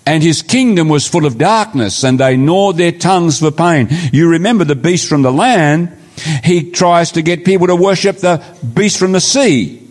And 0.05 0.23
his 0.23 0.41
kingdom 0.41 0.87
was 0.89 1.07
full 1.07 1.25
of 1.25 1.37
darkness, 1.37 2.03
and 2.03 2.19
they 2.19 2.37
gnawed 2.37 2.77
their 2.77 2.93
tongues 2.93 3.39
for 3.39 3.51
pain. 3.51 3.89
You 4.13 4.29
remember 4.29 4.63
the 4.63 4.75
beast 4.75 5.09
from 5.09 5.21
the 5.21 5.31
land. 5.31 5.97
He 6.43 6.71
tries 6.71 7.11
to 7.11 7.21
get 7.21 7.45
people 7.45 7.67
to 7.67 7.75
worship 7.75 8.17
the 8.17 8.43
beast 8.73 8.97
from 8.97 9.11
the 9.11 9.21
sea. 9.21 9.86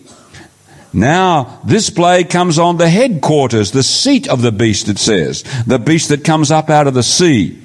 Now, 0.93 1.59
this 1.65 1.89
plague 1.89 2.29
comes 2.29 2.57
on 2.57 2.77
the 2.77 2.89
headquarters, 2.89 3.71
the 3.71 3.83
seat 3.83 4.27
of 4.27 4.41
the 4.41 4.51
beast, 4.51 4.87
it 4.87 4.97
says. 4.97 5.43
The 5.65 5.79
beast 5.79 6.09
that 6.09 6.23
comes 6.23 6.51
up 6.51 6.69
out 6.69 6.87
of 6.87 6.93
the 6.93 7.03
sea. 7.03 7.61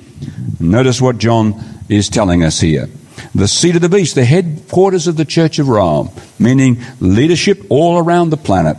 Notice 0.60 1.00
what 1.00 1.18
John 1.18 1.54
is 1.88 2.08
telling 2.08 2.44
us 2.44 2.60
here. 2.60 2.88
The 3.34 3.48
seat 3.48 3.76
of 3.76 3.82
the 3.82 3.88
beast, 3.88 4.14
the 4.14 4.24
headquarters 4.24 5.06
of 5.06 5.16
the 5.16 5.24
Church 5.24 5.58
of 5.58 5.68
Rome, 5.68 6.10
meaning 6.38 6.82
leadership 7.00 7.64
all 7.68 7.98
around 7.98 8.30
the 8.30 8.36
planet. 8.36 8.76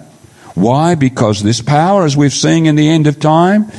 Why? 0.55 0.95
Because 0.95 1.41
this 1.41 1.61
power, 1.61 2.05
as 2.05 2.15
we've 2.15 2.33
seen 2.33 2.65
in 2.65 2.75
the 2.75 2.89
end 2.89 3.07
of 3.07 3.19
time, 3.19 3.71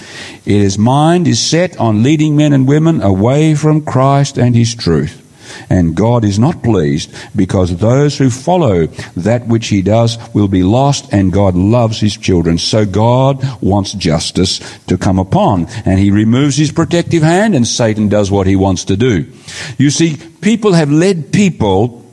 its 0.44 0.76
mind 0.76 1.28
is 1.28 1.40
set 1.40 1.78
on 1.78 2.02
leading 2.02 2.36
men 2.36 2.52
and 2.52 2.66
women 2.66 3.00
away 3.00 3.54
from 3.54 3.84
Christ 3.84 4.38
and 4.38 4.56
His 4.56 4.74
truth. 4.74 5.23
And 5.70 5.94
God 5.94 6.24
is 6.24 6.38
not 6.38 6.62
pleased 6.62 7.14
because 7.34 7.76
those 7.76 8.18
who 8.18 8.30
follow 8.30 8.86
that 9.16 9.46
which 9.46 9.68
He 9.68 9.82
does 9.82 10.18
will 10.34 10.48
be 10.48 10.62
lost 10.62 11.12
and 11.12 11.32
God 11.32 11.54
loves 11.54 12.00
His 12.00 12.16
children. 12.16 12.58
So 12.58 12.84
God 12.84 13.42
wants 13.60 13.92
justice 13.92 14.60
to 14.86 14.98
come 14.98 15.18
upon 15.18 15.66
and 15.84 15.98
He 15.98 16.10
removes 16.10 16.56
His 16.56 16.72
protective 16.72 17.22
hand 17.22 17.54
and 17.54 17.66
Satan 17.66 18.08
does 18.08 18.30
what 18.30 18.46
He 18.46 18.56
wants 18.56 18.84
to 18.84 18.96
do. 18.96 19.30
You 19.78 19.90
see, 19.90 20.16
people 20.40 20.72
have 20.72 20.90
led 20.90 21.32
people 21.32 22.04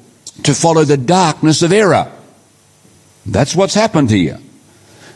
to 0.43 0.53
follow 0.53 0.83
the 0.83 0.97
darkness 0.97 1.61
of 1.61 1.71
error. 1.71 2.11
That's 3.25 3.55
what's 3.55 3.73
happened 3.73 4.09
here. 4.09 4.39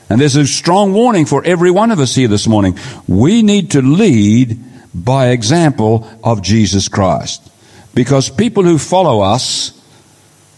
And 0.09 0.21
there's 0.21 0.35
a 0.35 0.45
strong 0.45 0.93
warning 0.93 1.25
for 1.25 1.43
every 1.43 1.71
one 1.71 1.91
of 1.91 1.99
us 1.99 2.13
here 2.13 2.27
this 2.27 2.47
morning. 2.47 2.77
We 3.07 3.41
need 3.41 3.71
to 3.71 3.81
lead 3.81 4.59
by 4.93 5.29
example 5.29 6.07
of 6.23 6.41
Jesus 6.41 6.87
Christ. 6.87 7.49
Because 7.95 8.29
people 8.29 8.63
who 8.63 8.77
follow 8.77 9.21
us, 9.21 9.71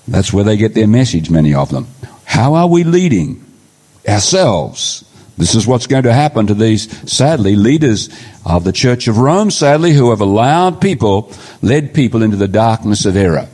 that's 0.07 0.33
where 0.33 0.43
they 0.43 0.57
get 0.57 0.73
their 0.73 0.87
message, 0.87 1.29
many 1.29 1.53
of 1.53 1.69
them. 1.69 1.87
How 2.25 2.55
are 2.55 2.67
we 2.67 2.83
leading 2.83 3.45
ourselves? 4.07 5.05
This 5.37 5.53
is 5.53 5.67
what's 5.67 5.85
going 5.85 6.03
to 6.03 6.13
happen 6.13 6.47
to 6.47 6.55
these, 6.55 6.89
sadly, 7.11 7.55
leaders 7.55 8.09
of 8.43 8.63
the 8.63 8.71
Church 8.71 9.07
of 9.07 9.19
Rome, 9.19 9.51
sadly, 9.51 9.93
who 9.93 10.09
have 10.09 10.19
allowed 10.19 10.81
people, 10.81 11.31
led 11.61 11.93
people 11.93 12.23
into 12.23 12.37
the 12.37 12.47
darkness 12.47 13.05
of 13.05 13.15
error. 13.15 13.47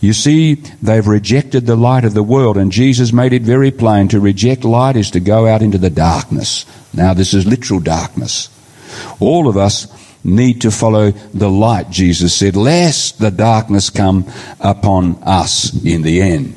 You 0.00 0.12
see, 0.12 0.54
they've 0.82 1.06
rejected 1.06 1.66
the 1.66 1.76
light 1.76 2.04
of 2.04 2.14
the 2.14 2.22
world, 2.22 2.56
and 2.56 2.72
Jesus 2.72 3.12
made 3.12 3.32
it 3.32 3.42
very 3.42 3.70
plain 3.70 4.08
to 4.08 4.18
reject 4.18 4.64
light 4.64 4.96
is 4.96 5.12
to 5.12 5.20
go 5.20 5.46
out 5.46 5.62
into 5.62 5.78
the 5.78 5.90
darkness. 5.90 6.66
Now, 6.92 7.14
this 7.14 7.32
is 7.32 7.46
literal 7.46 7.80
darkness. 7.80 8.48
All 9.20 9.46
of 9.46 9.56
us 9.56 9.86
need 10.24 10.60
to 10.62 10.70
follow 10.70 11.10
the 11.10 11.50
light, 11.50 11.90
Jesus 11.90 12.34
said, 12.34 12.56
lest 12.56 13.18
the 13.18 13.30
darkness 13.30 13.90
come 13.90 14.30
upon 14.60 15.22
us 15.22 15.72
in 15.84 16.02
the 16.02 16.20
end. 16.20 16.56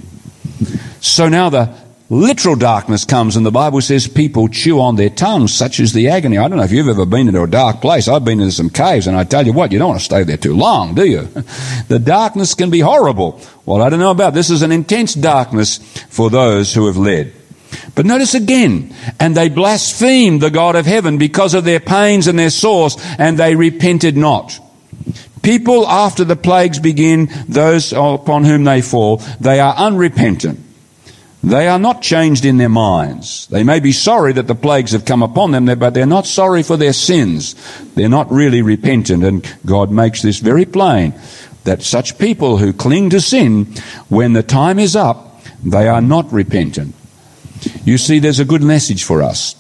So 1.00 1.30
now 1.30 1.50
the 1.50 1.76
literal 2.10 2.56
darkness 2.56 3.06
comes, 3.06 3.36
and 3.36 3.46
the 3.46 3.52
Bible 3.52 3.82
says 3.82 4.08
people 4.08 4.48
chew 4.48 4.80
on 4.80 4.96
their 4.96 5.10
tongues, 5.10 5.54
such 5.54 5.80
as 5.80 5.94
the 5.94 6.10
agony. 6.10 6.38
I 6.38 6.48
don't 6.48 6.58
know 6.58 6.64
if 6.64 6.72
you've 6.72 6.88
ever 6.88 7.06
been 7.06 7.28
into 7.28 7.42
a 7.42 7.48
dark 7.48 7.82
place. 7.82 8.08
I've 8.08 8.26
been 8.26 8.40
into 8.40 8.52
some 8.52 8.70
caves, 8.70 9.08
and 9.08 9.18
I 9.18 9.24
tell 9.24 9.46
you 9.46 9.54
what, 9.54 9.72
you 9.72 9.80
don't 9.80 9.90
want 9.90 10.00
to 10.00 10.06
stay 10.06 10.24
there 10.24 10.38
too 10.38 10.56
long, 10.56 10.96
do 10.96 11.06
you? 11.06 11.22
the 11.88 12.00
darkness 12.00 12.54
can 12.54 12.70
be 12.70 12.80
horrible. 12.80 13.42
Well, 13.66 13.82
I 13.82 13.90
don't 13.90 14.00
know 14.00 14.12
about 14.12 14.34
this. 14.34 14.50
is 14.50 14.62
an 14.62 14.72
intense 14.72 15.14
darkness 15.14 15.78
for 16.10 16.30
those 16.30 16.74
who 16.74 16.88
have 16.88 16.98
led. 16.98 17.34
But 17.96 18.06
notice 18.06 18.34
again, 18.34 18.94
and 19.20 19.36
they 19.36 19.50
blasphemed 19.50 20.42
the 20.42 20.52
God 20.52 20.76
of 20.76 20.86
heaven 20.86 21.18
because 21.18 21.54
of 21.54 21.64
their 21.64 21.80
pains 21.80 22.28
and 22.28 22.38
their 22.38 22.50
sores, 22.50 22.98
and 23.18 23.38
they 23.38 23.56
repented 23.56 24.18
not. 24.18 24.60
People, 25.42 25.86
after 25.88 26.24
the 26.24 26.38
plagues 26.38 26.80
begin, 26.80 27.30
those 27.50 27.92
upon 27.92 28.46
whom 28.46 28.64
they 28.64 28.82
fall, 28.82 29.18
they 29.40 29.60
are 29.60 29.76
unrepentant. 29.76 30.60
They 31.44 31.68
are 31.68 31.80
not 31.80 32.02
changed 32.02 32.46
in 32.46 32.58
their 32.58 32.70
minds. 32.70 33.48
They 33.48 33.66
may 33.66 33.82
be 33.82 33.92
sorry 33.92 34.32
that 34.34 34.48
the 34.48 34.56
plagues 34.56 34.94
have 34.94 35.04
come 35.04 35.22
upon 35.22 35.52
them, 35.52 35.66
but 35.66 35.94
they're 35.94 36.06
not 36.06 36.26
sorry 36.26 36.64
for 36.64 36.78
their 36.78 36.94
sins. 36.94 37.56
They're 37.96 38.08
not 38.08 38.32
really 38.32 38.62
repentant, 38.62 39.26
and 39.26 39.58
God 39.66 39.92
makes 39.92 40.22
this 40.22 40.40
very 40.40 40.64
plain 40.64 41.14
that 41.66 41.84
such 41.84 42.18
people 42.18 42.58
who 42.58 42.72
cling 42.72 43.10
to 43.10 43.20
sin, 43.20 43.66
when 44.08 44.32
the 44.32 44.44
time 44.44 44.80
is 44.80 44.96
up, 44.96 45.42
they 45.64 45.90
are 45.90 46.02
not 46.02 46.32
repentant. 46.32 46.96
You 47.86 47.98
see, 47.98 48.20
there's 48.20 48.40
a 48.40 48.46
good 48.46 48.64
message 48.64 49.04
for 49.04 49.22
us. 49.22 49.56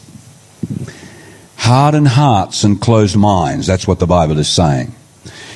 Hardened 1.57 2.09
hearts 2.09 2.63
and 2.63 2.79
closed 2.79 3.17
minds. 3.17 3.67
That's 3.67 3.87
what 3.87 3.99
the 3.99 4.07
Bible 4.07 4.39
is 4.39 4.47
saying. 4.47 4.93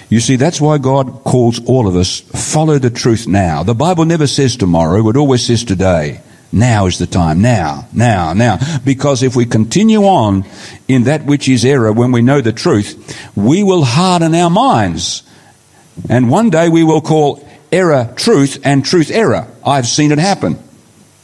You 0.10 0.20
see, 0.20 0.38
that's 0.38 0.62
why 0.62 0.78
God 0.78 1.24
calls 1.24 1.64
all 1.66 1.88
of 1.88 1.96
us, 1.96 2.20
follow 2.20 2.80
the 2.80 2.90
truth 2.90 3.28
now. 3.28 3.64
The 3.64 3.76
Bible 3.76 4.06
never 4.06 4.28
says 4.28 4.56
tomorrow, 4.56 5.08
it 5.10 5.18
always 5.18 5.46
says 5.46 5.64
today. 5.64 6.22
Now 6.52 6.86
is 6.86 6.98
the 6.98 7.08
time. 7.08 7.42
Now, 7.42 7.88
now, 7.92 8.32
now. 8.32 8.58
Because 8.86 9.22
if 9.22 9.36
we 9.36 9.46
continue 9.46 10.04
on 10.04 10.46
in 10.88 11.04
that 11.04 11.26
which 11.26 11.50
is 11.50 11.66
error 11.66 11.92
when 11.92 12.14
we 12.14 12.22
know 12.22 12.40
the 12.40 12.54
truth, 12.54 13.20
we 13.36 13.64
will 13.64 13.84
harden 13.84 14.34
our 14.34 14.50
minds. 14.50 15.24
And 16.10 16.30
one 16.30 16.50
day 16.50 16.70
we 16.70 16.84
will 16.84 17.02
call 17.02 17.46
error 17.70 18.14
truth 18.16 18.62
and 18.64 18.86
truth 18.86 19.12
error. 19.12 19.48
I've 19.66 19.88
seen 19.88 20.14
it 20.14 20.20
happen. 20.20 20.58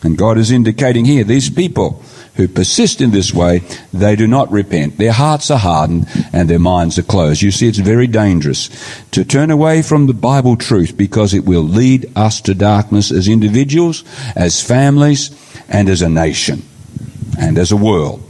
And 0.03 0.17
God 0.17 0.37
is 0.37 0.51
indicating 0.51 1.05
here 1.05 1.23
these 1.23 1.49
people 1.49 2.03
who 2.35 2.47
persist 2.47 2.99
in 2.99 3.11
this 3.11 3.33
way, 3.33 3.59
they 3.93 4.15
do 4.15 4.27
not 4.27 4.51
repent. 4.51 4.97
Their 4.97 5.11
hearts 5.11 5.51
are 5.51 5.59
hardened 5.59 6.07
and 6.33 6.49
their 6.49 6.59
minds 6.59 6.97
are 6.97 7.03
closed. 7.03 7.41
You 7.41 7.51
see, 7.51 7.67
it's 7.67 7.77
very 7.77 8.07
dangerous 8.07 8.69
to 9.11 9.23
turn 9.23 9.51
away 9.51 9.81
from 9.81 10.07
the 10.07 10.13
Bible 10.13 10.57
truth 10.57 10.97
because 10.97 11.33
it 11.33 11.45
will 11.45 11.61
lead 11.63 12.11
us 12.15 12.41
to 12.41 12.55
darkness 12.55 13.11
as 13.11 13.27
individuals, 13.27 14.03
as 14.35 14.61
families, 14.61 15.31
and 15.69 15.89
as 15.89 16.01
a 16.01 16.09
nation, 16.09 16.63
and 17.39 17.57
as 17.57 17.71
a 17.71 17.77
world. 17.77 18.21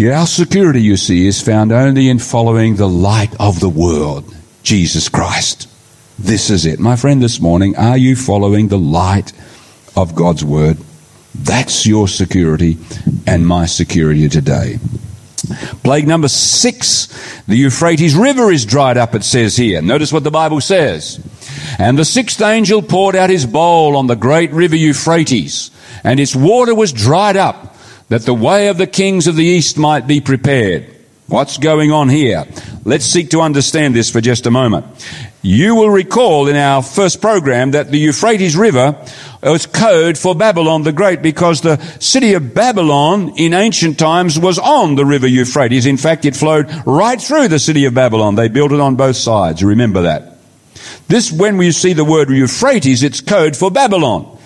Our 0.00 0.26
security, 0.26 0.80
you 0.80 0.96
see, 0.96 1.26
is 1.26 1.42
found 1.42 1.72
only 1.72 2.08
in 2.08 2.20
following 2.20 2.76
the 2.76 2.88
light 2.88 3.34
of 3.40 3.58
the 3.58 3.68
world, 3.68 4.32
Jesus 4.62 5.08
Christ. 5.08 5.68
This 6.20 6.50
is 6.50 6.66
it. 6.66 6.78
My 6.78 6.94
friend, 6.94 7.20
this 7.20 7.40
morning, 7.40 7.76
are 7.76 7.98
you 7.98 8.14
following 8.14 8.68
the 8.68 8.78
light 8.78 9.32
of 9.98 10.14
God's 10.14 10.44
Word. 10.44 10.78
That's 11.34 11.86
your 11.86 12.08
security 12.08 12.78
and 13.26 13.46
my 13.46 13.66
security 13.66 14.28
today. 14.28 14.78
Plague 15.82 16.06
number 16.06 16.28
six, 16.28 17.06
the 17.46 17.56
Euphrates 17.56 18.14
River 18.14 18.52
is 18.52 18.64
dried 18.64 18.96
up, 18.96 19.14
it 19.14 19.24
says 19.24 19.56
here. 19.56 19.82
Notice 19.82 20.12
what 20.12 20.24
the 20.24 20.30
Bible 20.30 20.60
says. 20.60 21.24
And 21.78 21.98
the 21.98 22.04
sixth 22.04 22.40
angel 22.40 22.82
poured 22.82 23.16
out 23.16 23.30
his 23.30 23.46
bowl 23.46 23.96
on 23.96 24.06
the 24.06 24.16
great 24.16 24.52
river 24.52 24.76
Euphrates, 24.76 25.70
and 26.04 26.20
its 26.20 26.34
water 26.34 26.74
was 26.74 26.92
dried 26.92 27.36
up, 27.36 27.76
that 28.08 28.22
the 28.22 28.34
way 28.34 28.68
of 28.68 28.78
the 28.78 28.86
kings 28.86 29.26
of 29.26 29.36
the 29.36 29.44
east 29.44 29.78
might 29.78 30.06
be 30.06 30.20
prepared. 30.20 30.94
What's 31.26 31.58
going 31.58 31.92
on 31.92 32.08
here? 32.08 32.46
Let's 32.88 33.04
seek 33.04 33.28
to 33.32 33.42
understand 33.42 33.94
this 33.94 34.10
for 34.10 34.22
just 34.22 34.46
a 34.46 34.50
moment. 34.50 34.86
You 35.42 35.74
will 35.74 35.90
recall 35.90 36.48
in 36.48 36.56
our 36.56 36.82
first 36.82 37.20
program 37.20 37.72
that 37.72 37.90
the 37.90 37.98
Euphrates 37.98 38.56
River 38.56 38.96
was 39.42 39.66
code 39.66 40.16
for 40.16 40.34
Babylon 40.34 40.84
the 40.84 40.92
Great 40.92 41.20
because 41.20 41.60
the 41.60 41.76
city 42.00 42.32
of 42.32 42.54
Babylon 42.54 43.34
in 43.36 43.52
ancient 43.52 43.98
times 43.98 44.38
was 44.38 44.58
on 44.58 44.94
the 44.94 45.04
river 45.04 45.26
Euphrates. 45.26 45.84
In 45.84 45.98
fact, 45.98 46.24
it 46.24 46.34
flowed 46.34 46.70
right 46.86 47.20
through 47.20 47.48
the 47.48 47.58
city 47.58 47.84
of 47.84 47.92
Babylon. 47.92 48.36
They 48.36 48.48
built 48.48 48.72
it 48.72 48.80
on 48.80 48.96
both 48.96 49.16
sides. 49.16 49.62
Remember 49.62 50.00
that. 50.00 50.38
This, 51.08 51.30
when 51.30 51.58
we 51.58 51.72
see 51.72 51.92
the 51.92 52.06
word 52.06 52.30
Euphrates, 52.30 53.02
it's 53.02 53.20
code 53.20 53.54
for 53.54 53.70
Babylon. 53.70 54.38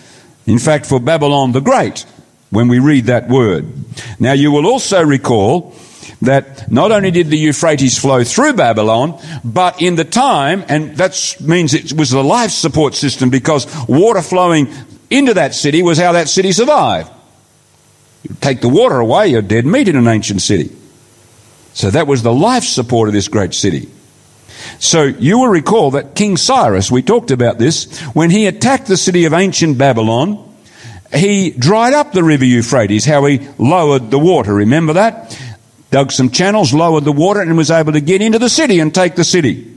In 0.47 0.59
fact, 0.59 0.87
for 0.87 0.99
Babylon 0.99 1.53
the 1.53 1.61
Great, 1.61 2.05
when 2.51 2.67
we 2.67 2.81
read 2.81 3.05
that 3.05 3.29
word. 3.29 3.73
Now, 4.19 4.33
you 4.33 4.51
will 4.51 4.67
also 4.67 5.01
recall 5.01 5.77
that 6.23 6.71
not 6.71 6.93
only 6.93 7.11
did 7.11 7.29
the 7.29 7.37
Euphrates 7.37 7.99
flow 7.99 8.25
through 8.25 8.55
Babylon, 8.55 9.21
but 9.45 9.83
in 9.83 9.97
the 9.97 10.05
time, 10.05 10.65
and 10.69 10.97
that 10.97 11.37
means 11.41 11.75
it 11.75 11.93
was 11.93 12.11
the 12.11 12.23
life 12.23 12.53
support 12.53 12.95
system 12.95 13.29
because 13.29 13.67
water 13.89 14.23
flowing 14.23 14.73
into 15.11 15.35
that 15.35 15.55
city 15.55 15.83
was 15.83 15.99
how 15.99 16.13
that 16.13 16.29
city 16.29 16.53
survived. 16.53 17.11
You 18.23 18.37
take 18.41 18.61
the 18.61 18.69
water 18.69 18.99
away, 18.99 19.29
you're 19.29 19.43
dead 19.43 19.67
meat 19.67 19.89
in 19.89 19.97
an 19.97 20.07
ancient 20.07 20.43
city. 20.43 20.75
So 21.75 21.91
that 21.91 22.07
was 22.07 22.23
the 22.23 22.33
life 22.33 22.65
support 22.65 23.09
of 23.09 23.15
this 23.15 23.29
great 23.29 23.53
city. 23.53 23.89
So 24.79 25.05
you 25.05 25.39
will 25.39 25.49
recall 25.49 25.93
that 25.93 26.15
King 26.15 26.37
Cyrus, 26.37 26.91
we 26.91 27.03
talked 27.03 27.33
about 27.33 27.59
this, 27.59 27.99
when 28.15 28.31
he 28.31 28.47
attacked 28.47 28.87
the 28.87 28.97
city 28.97 29.25
of 29.25 29.33
ancient 29.33 29.77
Babylon, 29.77 30.49
he 31.13 31.51
dried 31.51 31.95
up 31.95 32.13
the 32.13 32.23
river 32.23 32.45
Euphrates, 32.45 33.05
how 33.05 33.25
he 33.25 33.41
lowered 33.59 34.11
the 34.11 34.19
water. 34.19 34.55
Remember 34.55 34.93
that? 34.95 35.37
Dug 35.93 36.11
some 36.11 36.31
channels, 36.31 36.75
lowered 36.75 37.05
the 37.05 37.13
water, 37.13 37.41
and 37.41 37.57
was 37.57 37.71
able 37.71 37.93
to 37.93 38.01
get 38.01 38.23
into 38.23 38.39
the 38.39 38.49
city 38.49 38.81
and 38.81 38.93
take 38.93 39.15
the 39.15 39.25
city 39.25 39.73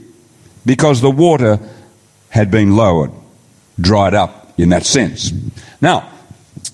because 0.64 1.00
the 1.00 1.10
water 1.10 1.60
had 2.30 2.50
been 2.50 2.74
lowered, 2.74 3.12
dried 3.80 4.14
up 4.14 4.58
in 4.58 4.70
that 4.70 4.84
sense. 4.84 5.32
Now, 5.80 6.10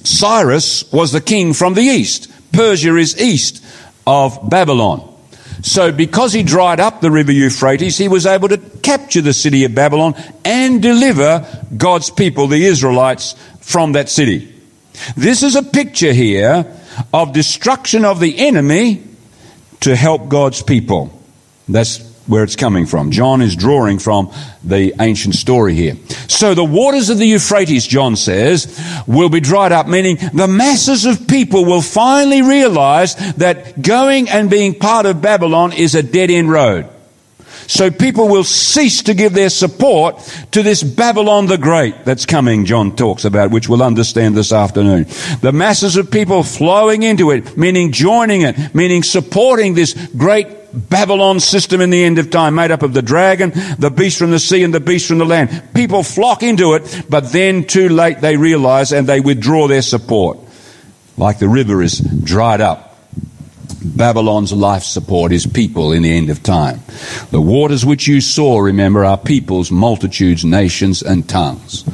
Cyrus 0.05 0.91
was 0.93 1.13
the 1.13 1.21
king 1.21 1.53
from 1.53 1.75
the 1.75 1.83
east. 1.83 2.31
Persia 2.53 2.97
is 2.97 3.21
east 3.21 3.65
of 4.07 4.49
Babylon. 4.49 5.09
So, 5.63 5.93
because 5.93 6.33
he 6.33 6.43
dried 6.43 6.81
up 6.81 7.01
the 7.01 7.11
river 7.11 7.33
Euphrates, 7.33 7.99
he 7.99 8.09
was 8.09 8.27
able 8.27 8.49
to 8.49 8.59
capture 8.59 9.21
the 9.21 9.33
city 9.33 9.65
of 9.65 9.75
Babylon 9.75 10.15
and 10.45 10.81
deliver 10.81 11.47
God's 11.77 12.11
people, 12.11 12.47
the 12.47 12.65
Israelites, 12.65 13.35
from 13.61 13.93
that 13.93 14.09
city. 14.09 14.53
This 15.17 15.43
is 15.43 15.57
a 15.57 15.63
picture 15.63 16.13
here 16.13 16.67
of 17.13 17.33
destruction 17.33 18.05
of 18.05 18.21
the 18.21 18.39
enemy 18.39 19.03
to 19.83 19.97
help 19.97 20.29
God's 20.29 20.63
people. 20.63 21.13
That's 21.69 22.11
where 22.27 22.45
it's 22.45 22.57
coming 22.57 22.87
from. 22.87 23.11
John 23.11 23.43
is 23.43 23.57
drawing 23.57 23.99
from 23.99 24.33
the 24.63 24.95
ancient 25.01 25.35
story 25.35 25.75
here. 25.75 25.97
So 26.29 26.55
the 26.55 26.65
waters 26.65 27.11
of 27.11 27.19
the 27.19 27.27
Euphrates, 27.27 27.87
John 27.87 28.17
says, 28.17 28.81
will 29.07 29.29
be 29.29 29.41
dried 29.41 29.73
up, 29.73 29.89
meaning 29.89 30.19
the 30.33 30.47
masses 30.49 31.05
of 31.05 31.27
people 31.27 31.65
will 31.65 31.83
finally 31.83 32.43
realize 32.43 33.17
that 33.37 33.83
going 33.83 34.29
and 34.29 34.49
being 34.49 34.75
part 34.75 35.07
of 35.07 35.21
Babylon 35.21 35.73
is 35.73 35.95
a 35.95 36.03
dead 36.03 36.31
end 36.31 36.51
road. 36.51 36.89
So 37.67 37.91
people 37.91 38.29
will 38.29 38.45
cease 38.45 39.03
to 39.03 39.15
give 39.15 39.33
their 39.33 39.51
support 39.51 40.19
to 40.53 40.63
this 40.63 40.83
Babylon 40.83 41.47
the 41.47 41.59
Great 41.59 42.05
that's 42.05 42.27
coming, 42.27 42.65
John 42.65 42.97
talks 42.97 43.25
about, 43.25 43.51
which 43.51 43.69
we'll 43.69 43.83
understand 43.83 44.37
this 44.37 44.53
afternoon. 44.53 45.07
The 45.41 45.53
masses 45.53 45.97
of 45.97 46.11
people 46.11 46.43
flowing 46.43 47.03
into 47.03 47.31
it, 47.31 47.57
meaning 47.57 47.93
joining 47.93 48.43
it, 48.43 48.75
meaning 48.75 49.03
supporting 49.03 49.75
this 49.75 49.95
great 50.17 50.49
Babylon 50.73 51.39
system 51.41 51.81
in 51.81 51.91
the 51.91 52.03
end 52.03 52.19
of 52.19 52.31
time, 52.31 52.55
made 52.55 52.71
up 52.71 52.83
of 52.83 52.95
the 52.95 53.03
dragon, 53.03 53.53
the 53.79 53.91
beast 53.91 54.19
from 54.19 54.31
the 54.31 54.39
sea, 54.39 54.63
and 54.65 54.73
the 54.73 54.81
beast 54.81 55.07
from 55.07 55.19
the 55.19 55.27
land. 55.27 55.75
People 55.75 56.03
flock 56.03 56.43
into 56.43 56.75
it, 56.75 57.05
but 57.09 57.31
then 57.33 57.65
too 57.65 57.89
late 57.89 58.21
they 58.21 58.37
realize 58.37 58.93
and 58.93 59.07
they 59.07 59.21
withdraw 59.21 59.69
their 59.69 59.83
support. 59.83 60.39
Like 61.19 61.39
the 61.39 61.49
river 61.49 61.83
is 61.83 61.99
dried 62.01 62.63
up 62.63 62.92
Babylon's 63.85 64.53
life 64.53 64.83
support 64.83 65.33
is 65.33 65.47
people 65.47 65.93
in 65.93 66.03
the 66.03 66.17
end 66.17 66.31
of 66.31 66.43
time. 66.43 66.81
The 67.31 67.41
waters 67.41 67.85
which 67.85 68.07
you 68.07 68.21
saw, 68.21 68.61
remember, 68.61 69.05
are 69.05 69.19
peoples, 69.19 69.71
multitudes, 69.71 70.45
nations, 70.45 71.03
and 71.03 71.29
tongues. 71.29 71.85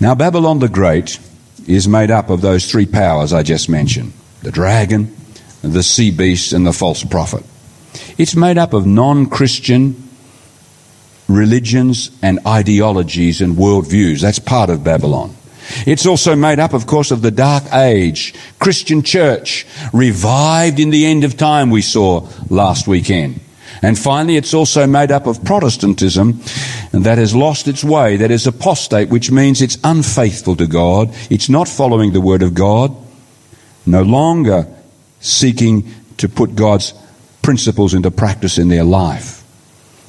Now, 0.00 0.14
Babylon 0.14 0.58
the 0.58 0.68
Great 0.68 1.18
is 1.66 1.88
made 1.88 2.10
up 2.10 2.30
of 2.30 2.40
those 2.42 2.70
three 2.70 2.86
powers 2.86 3.32
I 3.32 3.42
just 3.42 3.68
mentioned 3.68 4.12
the 4.42 4.52
dragon, 4.52 5.14
the 5.62 5.82
sea 5.82 6.10
beast, 6.10 6.52
and 6.52 6.66
the 6.66 6.72
false 6.72 7.02
prophet. 7.02 7.44
It's 8.18 8.36
made 8.36 8.58
up 8.58 8.72
of 8.72 8.86
non 8.86 9.26
Christian 9.26 10.08
religions 11.28 12.10
and 12.22 12.38
ideologies 12.46 13.40
and 13.40 13.56
worldviews. 13.56 14.20
That's 14.20 14.38
part 14.38 14.70
of 14.70 14.84
Babylon. 14.84 15.35
It's 15.84 16.06
also 16.06 16.36
made 16.36 16.58
up, 16.58 16.72
of 16.72 16.86
course, 16.86 17.10
of 17.10 17.22
the 17.22 17.30
dark 17.30 17.64
age, 17.72 18.34
Christian 18.58 19.02
church, 19.02 19.66
revived 19.92 20.78
in 20.78 20.90
the 20.90 21.06
end 21.06 21.24
of 21.24 21.36
time, 21.36 21.70
we 21.70 21.82
saw 21.82 22.28
last 22.48 22.86
weekend. 22.86 23.40
And 23.82 23.98
finally, 23.98 24.36
it's 24.36 24.54
also 24.54 24.86
made 24.86 25.10
up 25.10 25.26
of 25.26 25.44
Protestantism 25.44 26.40
that 26.92 27.18
has 27.18 27.34
lost 27.34 27.68
its 27.68 27.84
way, 27.84 28.16
that 28.16 28.30
is 28.30 28.46
apostate, 28.46 29.10
which 29.10 29.30
means 29.30 29.60
it's 29.60 29.78
unfaithful 29.84 30.56
to 30.56 30.66
God, 30.66 31.14
it's 31.30 31.48
not 31.48 31.68
following 31.68 32.12
the 32.12 32.20
Word 32.20 32.42
of 32.42 32.54
God, 32.54 32.96
no 33.84 34.02
longer 34.02 34.66
seeking 35.20 35.92
to 36.16 36.28
put 36.28 36.54
God's 36.54 36.94
principles 37.42 37.94
into 37.94 38.10
practice 38.10 38.58
in 38.58 38.68
their 38.68 38.84
life. 38.84 39.35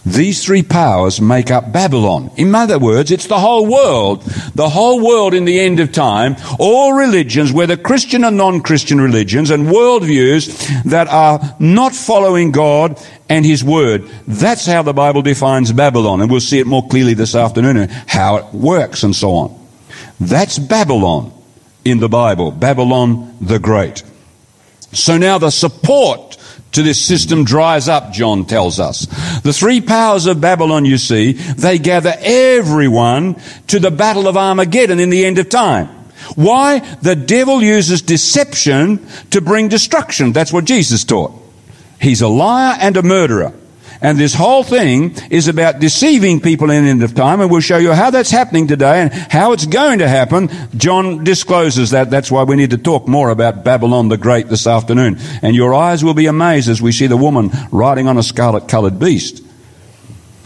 These 0.05 0.45
three 0.45 0.63
powers 0.63 1.19
make 1.19 1.51
up 1.51 1.73
Babylon. 1.73 2.31
In 2.38 2.55
other 2.55 2.79
words, 2.79 3.12
it's 3.12 3.27
the 3.27 3.39
whole 3.39 3.65
world. 3.67 4.21
The 4.55 4.69
whole 4.69 5.05
world 5.05 5.33
in 5.33 5.45
the 5.45 5.60
end 5.60 5.79
of 5.79 5.91
time, 5.91 6.38
all 6.60 6.93
religions, 6.93 7.51
whether 7.51 7.75
Christian 7.75 8.23
or 8.23 8.31
non-Christian 8.31 9.01
religions 9.01 9.49
and 9.49 9.67
worldviews 9.67 10.83
that 10.86 11.07
are 11.10 11.55
not 11.60 11.93
following 11.93 12.51
God 12.51 12.97
and 13.27 13.45
His 13.45 13.63
Word. 13.63 14.07
That's 14.27 14.65
how 14.65 14.81
the 14.81 14.93
Bible 14.93 15.21
defines 15.21 15.73
Babylon. 15.73 16.21
And 16.21 16.31
we'll 16.31 16.39
see 16.39 16.60
it 16.60 16.67
more 16.67 16.88
clearly 16.88 17.13
this 17.13 17.36
afternoon, 17.36 17.89
how 18.07 18.38
it 18.38 18.45
works 18.53 19.03
and 19.03 19.15
so 19.15 19.31
on. 19.31 19.67
That's 20.19 20.57
Babylon 20.57 21.33
in 21.83 21.99
the 21.99 22.10
Bible. 22.10 22.51
Babylon 22.51 23.36
the 23.41 23.60
Great. 23.60 24.03
So 24.93 25.17
now 25.17 25.38
the 25.38 25.49
support 25.49 26.26
to 26.73 26.84
this 26.84 27.03
system 27.03 27.43
dries 27.43 27.88
up, 27.88 28.12
John 28.12 28.45
tells 28.45 28.80
us. 28.80 29.06
The 29.41 29.53
three 29.53 29.82
powers 29.82 30.25
of 30.25 30.41
Babylon, 30.41 30.86
you 30.86 30.97
see, 30.97 31.34
they 31.34 31.80
gather 31.80 32.13
everyone 32.19 33.41
to 33.67 33.80
the 33.80 33.91
battle 33.91 34.27
of 34.27 34.38
Armageddon 34.38 34.99
in 34.99 35.10
the 35.10 35.25
end 35.25 35.39
of 35.39 35.49
time. 35.49 35.88
Why? 36.36 36.80
The 37.01 37.15
devil 37.15 37.63
uses 37.63 38.01
deception 38.01 39.08
to 39.32 39.41
bring 39.41 39.69
destruction. 39.69 40.34
That's 40.34 40.51
what 40.51 40.65
Jesus 40.65 41.03
taught. 41.03 41.32
He's 42.01 42.21
a 42.21 42.27
liar 42.27 42.77
and 42.80 42.97
a 42.97 43.03
murderer. 43.03 43.53
And 44.01 44.17
this 44.17 44.33
whole 44.33 44.63
thing 44.63 45.15
is 45.29 45.47
about 45.47 45.79
deceiving 45.79 46.39
people 46.39 46.69
in 46.69 46.83
the 46.83 46.89
end 46.89 47.03
of 47.03 47.15
time, 47.15 47.41
and 47.41 47.49
we'll 47.49 47.62
show 47.62 47.77
you 47.77 47.93
how 47.93 48.10
that's 48.10 48.29
happening 48.29 48.67
today 48.67 49.01
and 49.01 49.12
how 49.12 49.53
it's 49.53 49.65
going 49.65 49.99
to 49.99 50.07
happen. 50.07 50.49
John 50.75 51.23
discloses 51.23 51.91
that. 51.91 52.10
That's 52.10 52.31
why 52.31 52.43
we 52.43 52.55
need 52.55 52.71
to 52.71 52.77
talk 52.77 53.07
more 53.07 53.29
about 53.29 53.63
Babylon 53.63 54.10
the 54.10 54.17
Great 54.17 54.47
this 54.47 54.67
afternoon. 54.67 55.17
And 55.41 55.55
your 55.55 55.73
eyes 55.73 56.03
will 56.03 56.13
be 56.13 56.27
amazed 56.27 56.69
as 56.69 56.81
we 56.81 56.91
see 56.91 57.07
the 57.07 57.17
woman 57.17 57.51
riding 57.71 58.07
on 58.07 58.17
a 58.17 58.23
scarlet 58.23 58.67
colored 58.67 58.99
beast. 58.99 59.43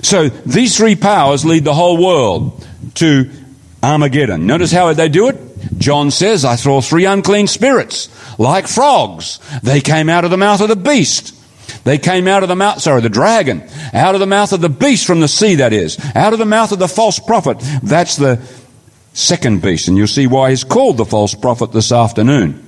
So 0.02 0.30
these 0.30 0.76
three 0.78 0.96
powers 0.96 1.46
lead 1.46 1.64
the 1.64 1.74
whole 1.74 2.04
world 2.04 2.66
to 2.96 3.30
Armageddon. 3.84 4.48
Notice 4.48 4.72
how 4.72 4.92
they 4.94 5.10
do 5.10 5.28
it? 5.28 5.38
John 5.78 6.12
says, 6.12 6.46
I 6.46 6.56
saw 6.56 6.82
three 6.82 7.06
unclean 7.06 7.48
spirits, 7.48 8.10
like 8.40 8.68
frogs. 8.68 9.40
They 9.62 9.82
came 9.82 10.10
out 10.10 10.26
of 10.26 10.32
the 10.32 10.38
mouth 10.38 10.62
of 10.62 10.70
the 10.70 10.76
beast. 10.76 11.36
They 11.84 11.98
came 11.98 12.28
out 12.28 12.44
of 12.44 12.50
the 12.50 12.56
mouth, 12.56 12.82
sorry, 12.82 13.02
the 13.02 13.10
dragon, 13.10 13.64
out 13.94 14.14
of 14.14 14.20
the 14.20 14.28
mouth 14.28 14.54
of 14.54 14.62
the 14.62 14.70
beast 14.70 15.06
from 15.06 15.20
the 15.20 15.28
sea, 15.28 15.56
that 15.56 15.74
is, 15.74 15.98
out 16.16 16.34
of 16.34 16.40
the 16.40 16.46
mouth 16.46 16.72
of 16.72 16.80
the 16.80 16.88
false 16.88 17.20
prophet. 17.20 17.58
That's 17.82 18.18
the 18.18 18.40
second 19.14 19.62
beast, 19.62 19.88
and 19.88 19.98
you'll 19.98 20.08
see 20.08 20.28
why 20.28 20.52
he's 20.52 20.64
called 20.64 20.98
the 20.98 21.06
false 21.06 21.34
prophet 21.34 21.72
this 21.72 21.92
afternoon. 21.92 22.68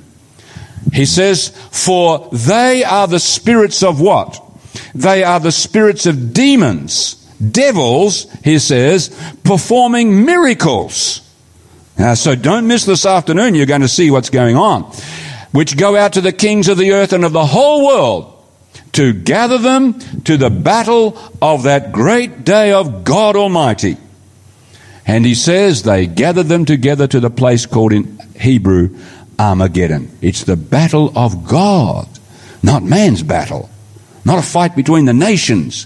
He 0.92 1.06
says, 1.06 1.50
For 1.72 2.28
they 2.32 2.84
are 2.84 3.08
the 3.08 3.20
spirits 3.20 3.84
of 3.84 4.02
what? 4.02 4.42
They 4.96 5.24
are 5.24 5.40
the 5.40 5.52
spirits 5.52 6.06
of 6.08 6.34
demons, 6.34 7.16
devils, 7.38 8.32
he 8.44 8.58
says, 8.58 9.10
performing 9.44 10.26
miracles. 10.26 11.22
Now, 11.98 12.16
so 12.16 12.34
don't 12.36 12.68
miss 12.68 12.86
this 12.86 13.06
afternoon, 13.06 13.54
you're 13.54 13.68
going 13.68 13.82
to 13.82 13.88
see 13.88 14.10
what's 14.10 14.32
going 14.32 14.58
on. 14.58 14.84
Which 15.52 15.78
go 15.78 15.96
out 15.96 16.14
to 16.14 16.22
the 16.22 16.32
kings 16.32 16.68
of 16.68 16.80
the 16.80 16.94
earth 16.94 17.14
and 17.14 17.24
of 17.24 17.32
the 17.32 17.46
whole 17.46 17.86
world 17.86 18.33
to 18.94 19.14
gather 19.14 19.58
them 19.58 20.00
to 20.22 20.38
the 20.38 20.50
battle 20.50 21.18
of 21.42 21.64
that 21.64 21.92
great 21.92 22.46
day 22.46 22.72
of 22.72 23.04
God 23.04 23.36
Almighty. 23.36 23.98
And 25.06 25.26
he 25.26 25.36
says 25.36 25.84
they 25.84 26.08
gathered 26.08 26.48
them 26.48 26.66
together 26.66 27.08
to 27.08 27.20
the 27.20 27.30
place 27.30 27.66
called 27.66 27.92
in 27.92 28.20
Hebrew 28.40 28.98
Armageddon. 29.38 30.16
It's 30.22 30.44
the 30.44 30.56
battle 30.56 31.12
of 31.16 31.48
God, 31.48 32.08
not 32.62 32.84
man's 32.84 33.24
battle, 33.24 33.70
not 34.24 34.40
a 34.40 34.48
fight 34.48 34.76
between 34.76 35.06
the 35.06 35.14
nations, 35.14 35.86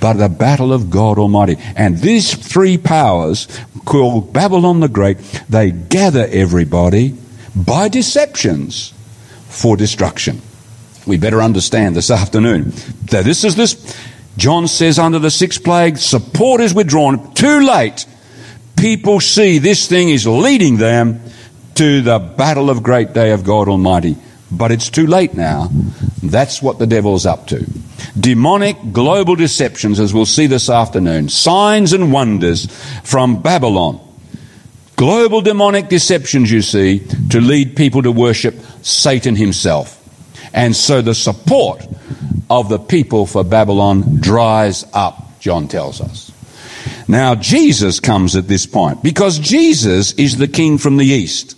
but 0.00 0.14
the 0.14 0.28
battle 0.28 0.72
of 0.72 0.90
God 0.90 1.18
Almighty. 1.18 1.56
And 1.76 1.98
these 1.98 2.34
three 2.34 2.78
powers, 2.78 3.46
called 3.84 4.32
Babylon 4.32 4.80
the 4.80 4.88
Great, 4.88 5.18
they 5.48 5.70
gather 5.70 6.26
everybody 6.30 7.16
by 7.54 7.88
deceptions 7.88 8.92
for 9.48 9.76
destruction. 9.76 10.40
We 11.08 11.16
better 11.16 11.40
understand 11.40 11.96
this 11.96 12.10
afternoon 12.10 12.72
that 13.06 13.24
this 13.24 13.42
is 13.42 13.56
this. 13.56 13.96
John 14.36 14.68
says 14.68 14.98
under 14.98 15.18
the 15.18 15.30
sixth 15.30 15.64
plague, 15.64 15.96
support 15.96 16.60
is 16.60 16.74
withdrawn. 16.74 17.32
Too 17.34 17.60
late. 17.66 18.06
People 18.76 19.18
see 19.18 19.58
this 19.58 19.88
thing 19.88 20.10
is 20.10 20.26
leading 20.26 20.76
them 20.76 21.20
to 21.76 22.02
the 22.02 22.18
battle 22.18 22.68
of 22.68 22.82
great 22.82 23.14
day 23.14 23.32
of 23.32 23.42
God 23.42 23.68
Almighty. 23.68 24.16
But 24.52 24.70
it's 24.70 24.90
too 24.90 25.06
late 25.06 25.34
now. 25.34 25.68
That's 26.22 26.62
what 26.62 26.78
the 26.78 26.86
devil's 26.86 27.24
up 27.24 27.46
to. 27.48 27.64
Demonic 28.18 28.76
global 28.92 29.34
deceptions, 29.34 29.98
as 30.00 30.12
we'll 30.12 30.26
see 30.26 30.46
this 30.46 30.68
afternoon. 30.68 31.30
Signs 31.30 31.92
and 31.92 32.12
wonders 32.12 32.66
from 33.02 33.40
Babylon. 33.40 33.98
Global 34.96 35.40
demonic 35.40 35.88
deceptions, 35.88 36.50
you 36.50 36.60
see, 36.60 37.06
to 37.30 37.40
lead 37.40 37.76
people 37.76 38.02
to 38.02 38.12
worship 38.12 38.56
Satan 38.82 39.36
himself. 39.36 39.97
And 40.52 40.74
so 40.74 41.02
the 41.02 41.14
support 41.14 41.86
of 42.50 42.68
the 42.68 42.78
people 42.78 43.26
for 43.26 43.44
Babylon 43.44 44.20
dries 44.20 44.84
up, 44.92 45.38
John 45.40 45.68
tells 45.68 46.00
us. 46.00 46.32
Now, 47.06 47.34
Jesus 47.34 48.00
comes 48.00 48.36
at 48.36 48.48
this 48.48 48.66
point 48.66 49.02
because 49.02 49.38
Jesus 49.38 50.12
is 50.12 50.36
the 50.36 50.48
king 50.48 50.78
from 50.78 50.96
the 50.96 51.06
east. 51.06 51.56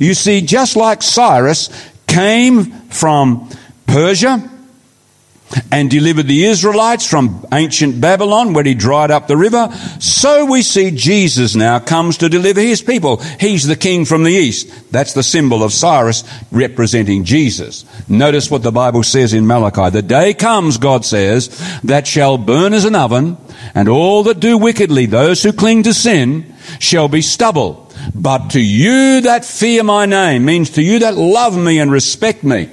You 0.00 0.14
see, 0.14 0.40
just 0.40 0.76
like 0.76 1.02
Cyrus 1.02 1.68
came 2.06 2.64
from 2.88 3.50
Persia, 3.86 4.48
and 5.70 5.90
delivered 5.90 6.26
the 6.26 6.44
Israelites 6.44 7.06
from 7.08 7.46
ancient 7.52 8.00
Babylon 8.00 8.52
where 8.52 8.64
he 8.64 8.74
dried 8.74 9.10
up 9.10 9.26
the 9.26 9.36
river. 9.36 9.70
So 9.98 10.46
we 10.46 10.62
see 10.62 10.90
Jesus 10.90 11.54
now 11.54 11.78
comes 11.78 12.18
to 12.18 12.28
deliver 12.28 12.60
his 12.60 12.82
people. 12.82 13.18
He's 13.40 13.66
the 13.66 13.76
king 13.76 14.04
from 14.04 14.24
the 14.24 14.32
east. 14.32 14.92
That's 14.92 15.12
the 15.12 15.22
symbol 15.22 15.62
of 15.62 15.72
Cyrus 15.72 16.24
representing 16.50 17.24
Jesus. 17.24 17.84
Notice 18.08 18.50
what 18.50 18.62
the 18.62 18.72
Bible 18.72 19.02
says 19.02 19.34
in 19.34 19.46
Malachi. 19.46 19.90
The 19.90 20.02
day 20.02 20.34
comes, 20.34 20.78
God 20.78 21.04
says, 21.04 21.48
that 21.82 22.06
shall 22.06 22.38
burn 22.38 22.74
as 22.74 22.84
an 22.84 22.94
oven 22.94 23.36
and 23.74 23.88
all 23.88 24.22
that 24.24 24.40
do 24.40 24.58
wickedly, 24.58 25.06
those 25.06 25.42
who 25.42 25.52
cling 25.52 25.82
to 25.84 25.94
sin, 25.94 26.54
shall 26.78 27.08
be 27.08 27.22
stubble. 27.22 27.90
But 28.14 28.50
to 28.50 28.60
you 28.60 29.20
that 29.22 29.44
fear 29.44 29.82
my 29.82 30.06
name 30.06 30.44
means 30.44 30.70
to 30.70 30.82
you 30.82 31.00
that 31.00 31.14
love 31.14 31.56
me 31.56 31.78
and 31.78 31.90
respect 31.90 32.42
me 32.42 32.68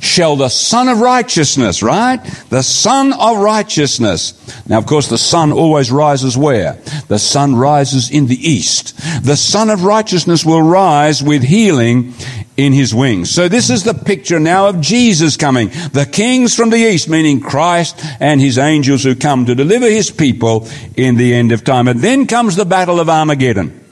shall 0.00 0.36
the 0.36 0.48
Sun 0.48 0.88
of 0.88 1.00
Righteousness, 1.00 1.82
right? 1.82 2.18
The 2.50 2.62
Sun 2.62 3.12
of 3.12 3.38
Righteousness. 3.38 4.34
Now, 4.68 4.78
of 4.78 4.86
course, 4.86 5.08
the 5.08 5.18
sun 5.18 5.52
always 5.52 5.90
rises 5.90 6.36
where? 6.36 6.74
The 7.08 7.18
sun 7.18 7.56
rises 7.56 8.10
in 8.10 8.26
the 8.26 8.36
east. 8.36 8.96
The 9.24 9.36
Sun 9.36 9.70
of 9.70 9.84
Righteousness 9.84 10.44
will 10.44 10.62
rise 10.62 11.22
with 11.22 11.42
healing 11.42 12.14
in 12.56 12.72
his 12.72 12.94
wings. 12.94 13.30
So 13.30 13.48
this 13.48 13.70
is 13.70 13.84
the 13.84 13.94
picture 13.94 14.40
now 14.40 14.68
of 14.68 14.80
Jesus 14.80 15.36
coming. 15.36 15.68
The 15.68 16.08
kings 16.10 16.54
from 16.54 16.70
the 16.70 16.76
east, 16.76 17.08
meaning 17.08 17.40
Christ 17.40 18.04
and 18.20 18.40
his 18.40 18.58
angels 18.58 19.04
who 19.04 19.14
come 19.14 19.46
to 19.46 19.54
deliver 19.54 19.88
his 19.88 20.10
people 20.10 20.68
in 20.96 21.16
the 21.16 21.34
end 21.34 21.52
of 21.52 21.64
time. 21.64 21.88
And 21.88 22.00
then 22.00 22.26
comes 22.26 22.56
the 22.56 22.66
battle 22.66 23.00
of 23.00 23.08
Armageddon. 23.08 23.87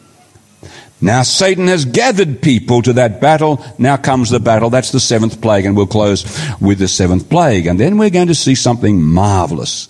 Now 1.01 1.23
Satan 1.23 1.67
has 1.67 1.85
gathered 1.85 2.41
people 2.41 2.81
to 2.83 2.95
that 2.95 3.21
battle. 3.21 3.63
Now 3.79 3.97
comes 3.97 4.31
the 4.31 4.41
battle. 4.41 4.71
That's 4.71 4.93
the 4.93 5.01
seventh 5.01 5.43
plague, 5.43 5.67
and 5.67 5.77
we'll 5.77 5.87
close 5.87 6.25
with 6.61 6.79
the 6.79 6.89
seventh 6.89 7.29
plague. 7.29 7.67
And 7.67 7.79
then 7.79 7.99
we're 7.99 8.11
going 8.11 8.29
to 8.29 8.35
see 8.35 8.55
something 8.55 9.03
marvelous 9.03 9.89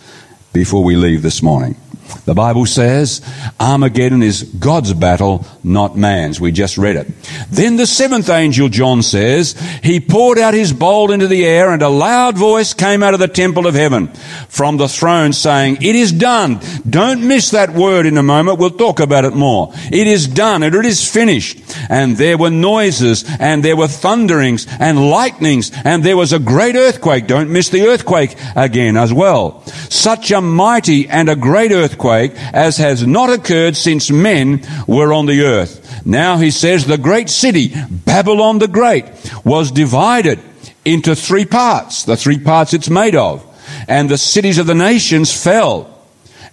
before 0.52 0.82
we 0.82 0.96
leave 0.96 1.22
this 1.22 1.42
morning. 1.42 1.76
The 2.24 2.34
Bible 2.34 2.66
says 2.66 3.22
Armageddon 3.58 4.22
is 4.22 4.42
God's 4.42 4.92
battle, 4.92 5.46
not 5.64 5.96
man's. 5.96 6.40
We 6.40 6.52
just 6.52 6.78
read 6.78 6.96
it. 6.96 7.06
Then 7.50 7.76
the 7.76 7.86
seventh 7.86 8.28
angel, 8.28 8.68
John 8.68 9.02
says, 9.02 9.52
he 9.82 10.00
poured 10.00 10.38
out 10.38 10.54
his 10.54 10.72
bowl 10.72 11.10
into 11.10 11.26
the 11.26 11.44
air 11.44 11.72
and 11.72 11.82
a 11.82 11.88
loud 11.88 12.38
voice 12.38 12.74
came 12.74 13.02
out 13.02 13.14
of 13.14 13.20
the 13.20 13.28
temple 13.28 13.66
of 13.66 13.74
heaven 13.74 14.08
from 14.48 14.76
the 14.76 14.88
throne 14.88 15.32
saying, 15.32 15.78
it 15.80 15.96
is 15.96 16.12
done. 16.12 16.60
Don't 16.88 17.26
miss 17.26 17.50
that 17.50 17.70
word 17.70 18.06
in 18.06 18.18
a 18.18 18.22
moment. 18.22 18.58
We'll 18.58 18.70
talk 18.70 19.00
about 19.00 19.24
it 19.24 19.34
more. 19.34 19.72
It 19.90 20.06
is 20.06 20.28
done 20.28 20.62
and 20.62 20.74
it 20.74 20.86
is 20.86 21.08
finished. 21.08 21.60
And 21.90 22.16
there 22.16 22.38
were 22.38 22.50
noises 22.50 23.24
and 23.40 23.62
there 23.62 23.76
were 23.76 23.88
thunderings 23.88 24.66
and 24.80 25.10
lightnings 25.10 25.72
and 25.84 26.04
there 26.04 26.16
was 26.16 26.32
a 26.32 26.38
great 26.38 26.76
earthquake. 26.76 27.26
Don't 27.26 27.50
miss 27.50 27.68
the 27.68 27.86
earthquake 27.86 28.36
again 28.54 28.96
as 28.96 29.12
well. 29.12 29.62
Such 29.90 30.30
a 30.30 30.40
mighty 30.40 31.08
and 31.08 31.28
a 31.28 31.36
great 31.36 31.72
earthquake 31.72 31.95
as 32.34 32.76
has 32.76 33.06
not 33.06 33.30
occurred 33.30 33.76
since 33.76 34.10
men 34.10 34.62
were 34.86 35.12
on 35.12 35.26
the 35.26 35.42
earth. 35.42 36.04
Now 36.06 36.36
he 36.36 36.50
says 36.50 36.86
the 36.86 36.98
great 36.98 37.28
city, 37.28 37.72
Babylon 37.90 38.58
the 38.58 38.68
Great, 38.68 39.04
was 39.44 39.70
divided 39.70 40.40
into 40.84 41.16
three 41.16 41.44
parts, 41.44 42.04
the 42.04 42.16
three 42.16 42.38
parts 42.38 42.72
it's 42.72 42.88
made 42.88 43.16
of. 43.16 43.44
And 43.88 44.08
the 44.08 44.18
cities 44.18 44.58
of 44.58 44.66
the 44.66 44.74
nations 44.74 45.32
fell. 45.32 45.92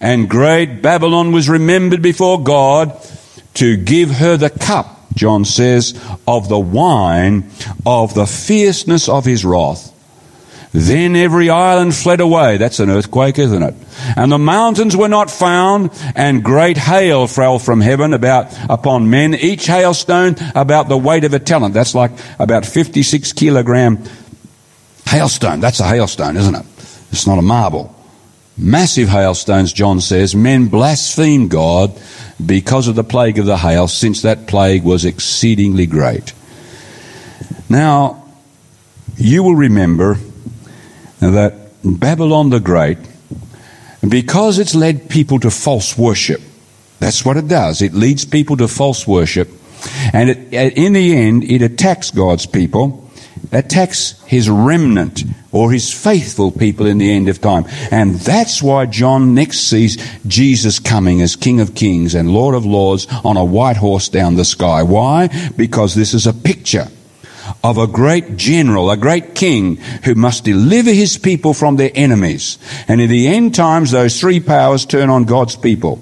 And 0.01 0.29
great 0.29 0.81
Babylon 0.81 1.31
was 1.31 1.47
remembered 1.47 2.01
before 2.01 2.43
God 2.43 2.99
to 3.55 3.77
give 3.77 4.09
her 4.09 4.35
the 4.35 4.49
cup, 4.49 5.07
John 5.13 5.45
says, 5.45 5.93
of 6.27 6.49
the 6.49 6.59
wine 6.59 7.51
of 7.85 8.15
the 8.15 8.25
fierceness 8.25 9.07
of 9.07 9.25
his 9.25 9.45
wrath. 9.45 9.92
Then 10.73 11.15
every 11.15 11.51
island 11.51 11.93
fled 11.93 12.19
away. 12.19 12.57
That's 12.57 12.79
an 12.79 12.89
earthquake, 12.89 13.37
isn't 13.37 13.61
it? 13.61 13.75
And 14.17 14.31
the 14.31 14.39
mountains 14.39 14.97
were 14.97 15.07
not 15.07 15.29
found, 15.29 15.91
and 16.15 16.43
great 16.43 16.77
hail 16.77 17.27
fell 17.27 17.59
from 17.59 17.79
heaven 17.79 18.11
about 18.11 18.47
upon 18.67 19.11
men, 19.11 19.35
each 19.35 19.67
hailstone 19.67 20.35
about 20.55 20.89
the 20.89 20.97
weight 20.97 21.25
of 21.25 21.33
a 21.35 21.39
talent. 21.39 21.75
That's 21.75 21.93
like 21.93 22.11
about 22.39 22.65
56 22.65 23.33
kilogram 23.33 24.03
hailstone. 25.05 25.59
That's 25.59 25.79
a 25.79 25.83
hailstone, 25.83 26.37
isn't 26.37 26.55
it? 26.55 26.65
It's 27.11 27.27
not 27.27 27.37
a 27.37 27.43
marble. 27.43 27.95
Massive 28.57 29.09
hailstones, 29.09 29.73
John 29.73 30.01
says. 30.01 30.35
Men 30.35 30.69
blasphemed 30.69 31.51
God 31.51 31.91
because 32.43 32.87
of 32.87 32.95
the 32.95 33.03
plague 33.03 33.37
of 33.37 33.45
the 33.45 33.57
hail, 33.57 33.87
since 33.87 34.23
that 34.23 34.47
plague 34.47 34.83
was 34.83 35.05
exceedingly 35.05 35.85
great. 35.85 36.33
Now, 37.69 38.23
you 39.17 39.43
will 39.43 39.55
remember 39.55 40.17
that 41.31 41.53
Babylon 41.83 42.49
the 42.49 42.59
Great, 42.59 42.97
because 44.07 44.59
it's 44.59 44.75
led 44.75 45.09
people 45.09 45.39
to 45.39 45.49
false 45.49 45.97
worship, 45.97 46.41
that's 46.99 47.25
what 47.25 47.37
it 47.37 47.47
does. 47.47 47.81
It 47.81 47.93
leads 47.93 48.25
people 48.25 48.57
to 48.57 48.67
false 48.67 49.07
worship. 49.07 49.49
And 50.13 50.29
it, 50.29 50.53
in 50.53 50.93
the 50.93 51.15
end, 51.15 51.43
it 51.43 51.61
attacks 51.61 52.11
God's 52.11 52.45
people, 52.45 53.11
attacks 53.51 54.21
his 54.25 54.49
remnant 54.49 55.23
or 55.51 55.71
his 55.71 55.93
faithful 55.93 56.51
people 56.51 56.85
in 56.85 56.97
the 56.97 57.11
end 57.11 57.27
of 57.27 57.41
time. 57.41 57.65
And 57.91 58.15
that's 58.15 58.63
why 58.63 58.85
John 58.85 59.35
next 59.35 59.59
sees 59.61 59.97
Jesus 60.25 60.79
coming 60.79 61.21
as 61.21 61.35
King 61.35 61.59
of 61.59 61.75
Kings 61.75 62.15
and 62.15 62.31
Lord 62.31 62.55
of 62.55 62.65
Lords 62.65 63.07
on 63.25 63.35
a 63.35 63.43
white 63.43 63.77
horse 63.77 64.07
down 64.09 64.35
the 64.35 64.45
sky. 64.45 64.83
Why? 64.83 65.29
Because 65.57 65.95
this 65.95 66.13
is 66.13 66.25
a 66.25 66.33
picture 66.33 66.87
of 67.63 67.77
a 67.77 67.87
great 67.87 68.37
general, 68.37 68.89
a 68.89 68.97
great 68.97 69.35
king 69.35 69.77
who 70.03 70.15
must 70.15 70.43
deliver 70.43 70.91
his 70.91 71.17
people 71.17 71.53
from 71.53 71.75
their 71.75 71.91
enemies. 71.95 72.57
And 72.87 73.01
in 73.01 73.09
the 73.09 73.27
end 73.27 73.55
times, 73.55 73.91
those 73.91 74.19
three 74.19 74.39
powers 74.39 74.85
turn 74.85 75.09
on 75.09 75.25
God's 75.25 75.55
people. 75.55 76.01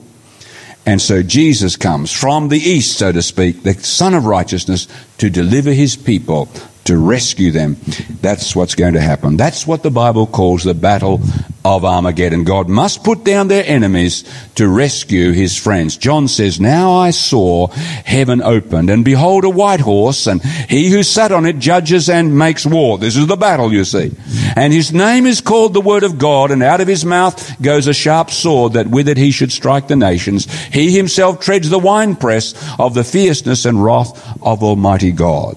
And 0.85 1.01
so 1.01 1.21
Jesus 1.21 1.75
comes 1.75 2.11
from 2.11 2.49
the 2.49 2.59
east, 2.59 2.97
so 2.97 3.11
to 3.11 3.21
speak, 3.21 3.63
the 3.63 3.73
Sun 3.75 4.13
of 4.15 4.25
Righteousness, 4.25 4.87
to 5.19 5.29
deliver 5.29 5.71
his 5.71 5.95
people 5.95 6.49
to 6.91 6.97
rescue 6.97 7.51
them. 7.51 7.77
That's 8.19 8.53
what's 8.53 8.75
going 8.75 8.95
to 8.95 9.01
happen. 9.01 9.37
That's 9.37 9.65
what 9.65 9.81
the 9.81 9.89
Bible 9.89 10.27
calls 10.27 10.63
the 10.63 10.73
battle 10.73 11.21
of 11.63 11.85
Armageddon. 11.85 12.43
God 12.43 12.67
must 12.67 13.05
put 13.05 13.23
down 13.23 13.47
their 13.47 13.63
enemies 13.65 14.25
to 14.55 14.67
rescue 14.67 15.31
his 15.31 15.55
friends. 15.55 15.95
John 15.95 16.27
says, 16.27 16.59
Now 16.59 16.91
I 16.91 17.11
saw 17.11 17.67
heaven 17.67 18.41
opened, 18.41 18.89
and 18.89 19.05
behold 19.05 19.45
a 19.45 19.49
white 19.49 19.79
horse, 19.79 20.27
and 20.27 20.43
he 20.43 20.89
who 20.89 21.01
sat 21.01 21.31
on 21.31 21.45
it 21.45 21.59
judges 21.59 22.09
and 22.09 22.37
makes 22.37 22.65
war. 22.65 22.97
This 22.97 23.15
is 23.15 23.27
the 23.27 23.37
battle, 23.37 23.71
you 23.71 23.85
see. 23.85 24.11
And 24.57 24.73
his 24.73 24.91
name 24.91 25.25
is 25.25 25.39
called 25.39 25.73
the 25.73 25.79
Word 25.79 26.03
of 26.03 26.17
God, 26.17 26.51
and 26.51 26.61
out 26.61 26.81
of 26.81 26.89
his 26.89 27.05
mouth 27.05 27.61
goes 27.61 27.87
a 27.87 27.93
sharp 27.93 28.31
sword, 28.31 28.73
that 28.73 28.87
with 28.87 29.07
it 29.07 29.17
he 29.17 29.31
should 29.31 29.53
strike 29.53 29.87
the 29.87 29.95
nations. 29.95 30.51
He 30.65 30.91
himself 30.91 31.39
treads 31.39 31.69
the 31.69 31.79
winepress 31.79 32.53
of 32.77 32.95
the 32.95 33.05
fierceness 33.05 33.63
and 33.63 33.81
wrath 33.81 34.37
of 34.41 34.61
Almighty 34.61 35.13
God. 35.13 35.55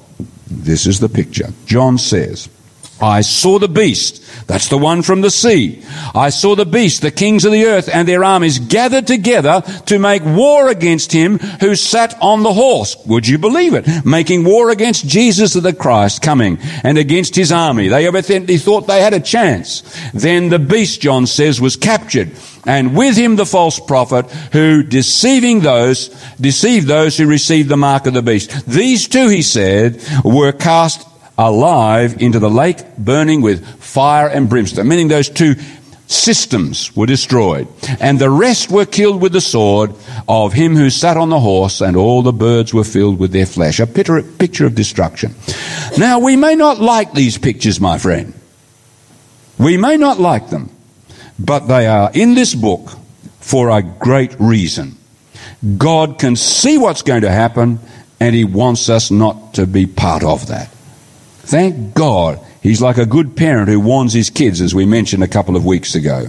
This 0.63 0.87
is 0.87 1.01
the 1.01 1.09
picture. 1.09 1.53
John 1.67 1.99
says, 1.99 2.49
I 3.01 3.23
saw 3.23 3.59
the 3.59 3.69
beast. 3.69 4.23
That's 4.47 4.69
the 4.69 4.79
one 4.79 5.03
from 5.03 5.21
the 5.21 5.31
sea. 5.31 5.83
I 6.15 6.31
saw 6.31 6.55
the 6.55 6.67
beast, 6.67 7.03
the 7.03 7.11
kings 7.11 7.45
of 7.45 7.53
the 7.53 7.65
earth 7.65 7.89
and 7.93 8.07
their 8.07 8.25
armies 8.25 8.59
gathered 8.59 9.07
together 9.07 9.63
to 9.87 9.99
make 9.99 10.25
war 10.25 10.69
against 10.69 11.13
him 11.13 11.39
who 11.39 11.75
sat 11.75 12.17
on 12.21 12.43
the 12.43 12.53
horse. 12.53 12.97
Would 13.07 13.27
you 13.27 13.39
believe 13.39 13.75
it? 13.75 14.05
Making 14.05 14.45
war 14.45 14.71
against 14.71 15.09
Jesus 15.09 15.57
of 15.57 15.63
the 15.63 15.73
Christ 15.73 16.23
coming 16.23 16.59
and 16.83 16.99
against 16.99 17.35
his 17.35 17.53
army. 17.53 17.89
They 17.89 18.07
evidently 18.07 18.59
thought 18.59 18.87
they 18.87 19.01
had 19.01 19.15
a 19.15 19.21
chance. 19.21 19.83
Then 20.13 20.49
the 20.49 20.59
beast, 20.59 21.01
John 21.01 21.27
says, 21.27 21.61
was 21.61 21.77
captured 21.77 22.33
and 22.67 22.97
with 22.97 23.17
him 23.17 23.37
the 23.37 23.47
false 23.47 23.79
prophet 23.79 24.31
who 24.53 24.83
deceiving 24.83 25.61
those, 25.61 26.09
deceived 26.41 26.87
those 26.87 27.17
who 27.17 27.27
received 27.27 27.69
the 27.69 27.77
mark 27.77 28.07
of 28.07 28.15
the 28.15 28.23
beast. 28.23 28.67
These 28.67 29.09
two, 29.09 29.29
he 29.29 29.43
said, 29.43 30.03
were 30.25 30.53
cast 30.53 31.07
alive 31.37 32.21
into 32.23 32.39
the 32.39 32.51
lake 32.51 32.97
burning 32.97 33.43
with 33.43 33.67
fire 33.83 34.29
and 34.29 34.49
brimstone, 34.49 34.89
meaning 34.89 35.09
those 35.09 35.29
two 35.29 35.55
systems 36.07 36.95
were 36.95 37.07
destroyed. 37.07 37.67
And 38.01 38.19
the 38.19 38.31
rest 38.31 38.71
were 38.71 38.85
killed 38.85 39.21
with 39.21 39.33
the 39.33 39.41
sword 39.41 39.95
of 40.29 40.53
him 40.53 40.77
who 40.77 40.91
sat 40.91 41.17
on 41.17 41.31
the 41.31 41.41
horse, 41.41 41.81
and 41.81 41.97
all 41.97 42.23
the 42.23 42.33
birds 42.33 42.75
were 42.75 42.85
filled 42.85 43.19
with 43.19 43.33
their 43.33 43.47
flesh. 43.47 43.81
A 43.81 43.87
picture 43.87 44.67
of 44.67 44.75
destruction. 44.75 45.35
Now, 45.99 46.19
we 46.19 46.37
may 46.37 46.55
not 46.55 46.79
like 46.79 47.13
these 47.13 47.39
pictures, 47.39 47.81
my 47.81 47.99
friend. 47.99 48.35
We 49.59 49.77
may 49.77 49.97
not 49.97 50.19
like 50.19 50.51
them, 50.51 50.71
but 51.39 51.67
they 51.67 51.87
are 51.87 52.11
in 52.13 52.35
this 52.35 52.55
book 52.55 52.91
for 53.41 53.71
a 53.71 53.83
great 53.83 54.35
reason. 54.39 54.97
God 55.79 56.19
can 56.19 56.37
see 56.37 56.77
what's 56.77 57.03
going 57.03 57.23
to 57.23 57.31
happen, 57.31 57.79
and 58.21 58.35
He 58.35 58.45
wants 58.45 58.89
us 58.89 59.11
not 59.11 59.55
to 59.55 59.67
be 59.67 59.87
part 59.87 60.25
of 60.25 60.49
that. 60.49 60.74
Thank 61.45 61.95
God 61.95 62.41
he's 62.63 62.81
like 62.81 62.99
a 62.99 63.07
good 63.07 63.37
parent 63.37 63.69
who 63.69 63.81
warns 63.81 64.13
his 64.13 64.31
kids, 64.31 64.61
as 64.61 64.75
we 64.75 64.87
mentioned 64.87 65.23
a 65.23 65.29
couple 65.29 65.57
of 65.57 65.65
weeks 65.65 65.95
ago. 65.95 66.29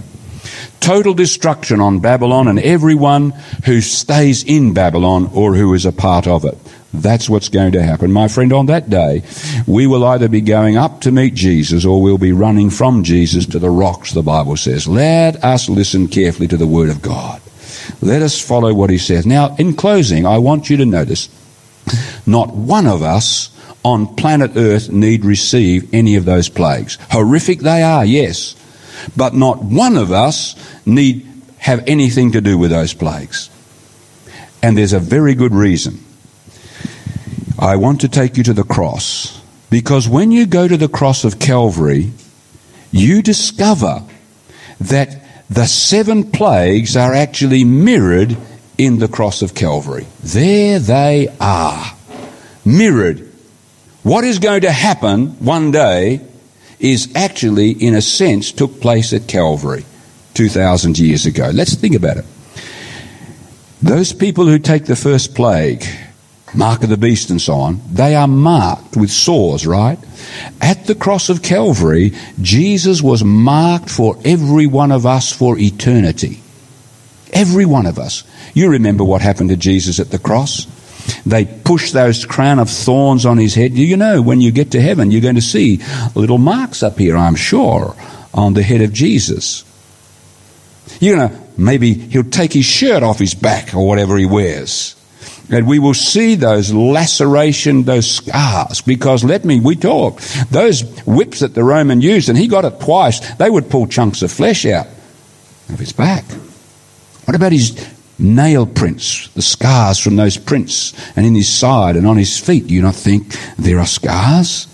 Total 0.80 1.14
destruction 1.14 1.80
on 1.80 2.00
Babylon 2.00 2.48
and 2.48 2.58
everyone 2.58 3.30
who 3.64 3.80
stays 3.80 4.44
in 4.44 4.72
Babylon 4.72 5.30
or 5.34 5.54
who 5.54 5.74
is 5.74 5.86
a 5.86 5.92
part 5.92 6.26
of 6.26 6.44
it. 6.44 6.56
That's 6.92 7.28
what's 7.28 7.48
going 7.48 7.72
to 7.72 7.82
happen. 7.82 8.12
My 8.12 8.28
friend, 8.28 8.52
on 8.52 8.66
that 8.66 8.88
day, 8.88 9.22
we 9.66 9.86
will 9.86 10.04
either 10.04 10.28
be 10.28 10.40
going 10.40 10.76
up 10.76 11.00
to 11.02 11.12
meet 11.12 11.34
Jesus 11.34 11.84
or 11.84 12.00
we'll 12.00 12.18
be 12.18 12.32
running 12.32 12.70
from 12.70 13.02
Jesus 13.02 13.46
to 13.46 13.58
the 13.58 13.70
rocks, 13.70 14.12
the 14.12 14.22
Bible 14.22 14.56
says. 14.56 14.86
Let 14.86 15.42
us 15.44 15.68
listen 15.68 16.08
carefully 16.08 16.48
to 16.48 16.56
the 16.56 16.66
Word 16.66 16.88
of 16.88 17.02
God. 17.02 17.42
Let 18.00 18.22
us 18.22 18.40
follow 18.40 18.72
what 18.72 18.90
He 18.90 18.98
says. 18.98 19.26
Now, 19.26 19.56
in 19.56 19.74
closing, 19.74 20.26
I 20.26 20.38
want 20.38 20.70
you 20.70 20.76
to 20.78 20.86
notice 20.86 21.28
not 22.26 22.54
one 22.54 22.86
of 22.86 23.02
us 23.02 23.50
on 23.86 24.16
planet 24.16 24.50
Earth 24.56 24.90
need 24.90 25.24
receive 25.24 25.94
any 25.94 26.16
of 26.16 26.24
those 26.24 26.48
plagues. 26.48 26.98
Horrific 27.12 27.60
they 27.60 27.84
are, 27.84 28.04
yes, 28.04 28.56
but 29.16 29.32
not 29.32 29.62
one 29.62 29.96
of 29.96 30.10
us 30.10 30.56
need 30.84 31.24
have 31.58 31.84
anything 31.86 32.32
to 32.32 32.40
do 32.40 32.58
with 32.58 32.72
those 32.72 32.92
plagues. 32.92 33.48
And 34.60 34.76
there's 34.76 34.92
a 34.92 34.98
very 34.98 35.36
good 35.36 35.54
reason. 35.54 36.04
I 37.60 37.76
want 37.76 38.00
to 38.00 38.08
take 38.08 38.36
you 38.36 38.42
to 38.44 38.52
the 38.52 38.64
cross 38.64 39.40
because 39.70 40.08
when 40.08 40.32
you 40.32 40.46
go 40.46 40.66
to 40.66 40.76
the 40.76 40.88
cross 40.88 41.22
of 41.22 41.38
Calvary, 41.38 42.10
you 42.90 43.22
discover 43.22 44.02
that 44.80 45.22
the 45.48 45.66
seven 45.66 46.32
plagues 46.32 46.96
are 46.96 47.14
actually 47.14 47.62
mirrored 47.62 48.36
in 48.78 48.98
the 48.98 49.08
cross 49.08 49.42
of 49.42 49.54
Calvary. 49.54 50.08
There 50.24 50.80
they 50.80 51.28
are, 51.40 51.96
mirrored 52.64 53.25
what 54.06 54.22
is 54.22 54.38
going 54.38 54.60
to 54.60 54.70
happen 54.70 55.30
one 55.44 55.72
day 55.72 56.20
is 56.78 57.12
actually, 57.16 57.72
in 57.72 57.92
a 57.96 58.00
sense, 58.00 58.52
took 58.52 58.80
place 58.80 59.12
at 59.12 59.26
Calvary 59.26 59.84
2,000 60.34 60.96
years 60.96 61.26
ago. 61.26 61.50
Let's 61.52 61.74
think 61.74 61.96
about 61.96 62.18
it. 62.18 62.24
Those 63.82 64.12
people 64.12 64.46
who 64.46 64.60
take 64.60 64.84
the 64.84 64.94
first 64.94 65.34
plague, 65.34 65.84
mark 66.54 66.84
of 66.84 66.88
the 66.88 66.96
beast 66.96 67.30
and 67.30 67.42
so 67.42 67.54
on, 67.54 67.80
they 67.90 68.14
are 68.14 68.28
marked 68.28 68.96
with 68.96 69.10
sores, 69.10 69.66
right? 69.66 69.98
At 70.60 70.86
the 70.86 70.94
cross 70.94 71.28
of 71.28 71.42
Calvary, 71.42 72.12
Jesus 72.40 73.02
was 73.02 73.24
marked 73.24 73.90
for 73.90 74.16
every 74.24 74.68
one 74.68 74.92
of 74.92 75.04
us 75.04 75.32
for 75.32 75.58
eternity. 75.58 76.40
Every 77.32 77.66
one 77.66 77.86
of 77.86 77.98
us. 77.98 78.22
You 78.54 78.70
remember 78.70 79.02
what 79.02 79.20
happened 79.20 79.50
to 79.50 79.56
Jesus 79.56 79.98
at 79.98 80.12
the 80.12 80.18
cross? 80.20 80.68
They 81.24 81.44
push 81.44 81.92
those 81.92 82.24
crown 82.24 82.58
of 82.58 82.70
thorns 82.70 83.26
on 83.26 83.38
his 83.38 83.54
head. 83.54 83.72
You 83.72 83.96
know, 83.96 84.22
when 84.22 84.40
you 84.40 84.52
get 84.52 84.72
to 84.72 84.80
heaven, 84.80 85.10
you're 85.10 85.20
going 85.20 85.34
to 85.36 85.40
see 85.40 85.80
little 86.14 86.38
marks 86.38 86.82
up 86.82 86.98
here, 86.98 87.16
I'm 87.16 87.36
sure, 87.36 87.94
on 88.32 88.54
the 88.54 88.62
head 88.62 88.82
of 88.82 88.92
Jesus. 88.92 89.64
You 91.00 91.16
know, 91.16 91.46
maybe 91.56 91.94
he'll 91.94 92.24
take 92.24 92.52
his 92.52 92.64
shirt 92.64 93.02
off 93.02 93.18
his 93.18 93.34
back 93.34 93.74
or 93.74 93.86
whatever 93.86 94.16
he 94.16 94.26
wears. 94.26 94.94
And 95.50 95.68
we 95.68 95.78
will 95.78 95.94
see 95.94 96.34
those 96.34 96.72
laceration, 96.72 97.84
those 97.84 98.10
scars, 98.10 98.80
because 98.80 99.22
let 99.22 99.44
me, 99.44 99.60
we 99.60 99.76
talk, 99.76 100.20
those 100.50 100.82
whips 101.04 101.40
that 101.40 101.54
the 101.54 101.62
Roman 101.62 102.00
used, 102.00 102.28
and 102.28 102.36
he 102.36 102.48
got 102.48 102.64
it 102.64 102.80
twice, 102.80 103.20
they 103.36 103.48
would 103.48 103.70
pull 103.70 103.86
chunks 103.86 104.22
of 104.22 104.32
flesh 104.32 104.66
out 104.66 104.88
of 105.68 105.78
his 105.78 105.92
back. 105.92 106.24
What 107.26 107.36
about 107.36 107.52
his 107.52 107.70
nail 108.18 108.66
prints, 108.66 109.28
the 109.28 109.42
scars 109.42 109.98
from 109.98 110.16
those 110.16 110.36
prints, 110.36 110.92
and 111.16 111.26
in 111.26 111.34
his 111.34 111.48
side 111.48 111.96
and 111.96 112.06
on 112.06 112.16
his 112.16 112.38
feet. 112.38 112.66
Do 112.66 112.74
you 112.74 112.82
not 112.82 112.94
think 112.94 113.36
there 113.58 113.78
are 113.78 113.86
scars? 113.86 114.66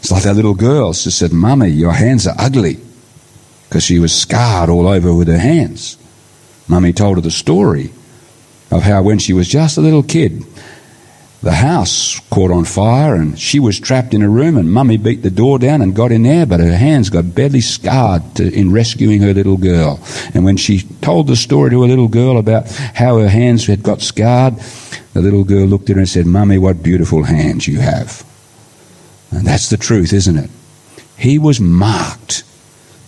It's 0.00 0.10
like 0.10 0.22
that 0.24 0.36
little 0.36 0.54
girl. 0.54 0.92
She 0.92 1.10
said, 1.10 1.32
Mummy, 1.32 1.68
your 1.68 1.92
hands 1.92 2.26
are 2.26 2.36
ugly. 2.38 2.78
Because 3.68 3.84
she 3.84 3.98
was 3.98 4.12
scarred 4.14 4.68
all 4.68 4.88
over 4.88 5.14
with 5.14 5.28
her 5.28 5.38
hands. 5.38 5.96
Mummy 6.68 6.92
told 6.92 7.16
her 7.16 7.20
the 7.20 7.30
story 7.30 7.92
of 8.70 8.82
how 8.82 9.02
when 9.02 9.18
she 9.18 9.32
was 9.32 9.48
just 9.48 9.76
a 9.76 9.80
little 9.80 10.02
kid, 10.02 10.44
the 11.42 11.52
house 11.52 12.20
caught 12.28 12.50
on 12.50 12.64
fire 12.66 13.14
and 13.14 13.38
she 13.38 13.58
was 13.58 13.80
trapped 13.80 14.12
in 14.12 14.20
a 14.20 14.28
room 14.28 14.58
and 14.58 14.70
mummy 14.70 14.98
beat 14.98 15.22
the 15.22 15.30
door 15.30 15.58
down 15.58 15.80
and 15.80 15.96
got 15.96 16.12
in 16.12 16.22
there 16.22 16.44
but 16.44 16.60
her 16.60 16.76
hands 16.76 17.08
got 17.08 17.34
badly 17.34 17.62
scarred 17.62 18.22
to, 18.34 18.52
in 18.52 18.70
rescuing 18.72 19.22
her 19.22 19.32
little 19.32 19.56
girl. 19.56 19.98
And 20.34 20.44
when 20.44 20.58
she 20.58 20.82
told 21.00 21.28
the 21.28 21.36
story 21.36 21.70
to 21.70 21.82
a 21.82 21.86
little 21.86 22.08
girl 22.08 22.36
about 22.36 22.70
how 22.70 23.18
her 23.18 23.28
hands 23.28 23.66
had 23.66 23.82
got 23.82 24.02
scarred 24.02 24.56
the 25.14 25.22
little 25.22 25.44
girl 25.44 25.66
looked 25.66 25.88
at 25.88 25.96
her 25.96 26.00
and 26.00 26.08
said 26.08 26.26
mummy 26.26 26.58
what 26.58 26.82
beautiful 26.82 27.24
hands 27.24 27.66
you 27.66 27.80
have. 27.80 28.22
And 29.30 29.46
that's 29.46 29.70
the 29.70 29.78
truth 29.78 30.12
isn't 30.12 30.36
it? 30.36 30.50
He 31.16 31.38
was 31.38 31.58
marked. 31.58 32.44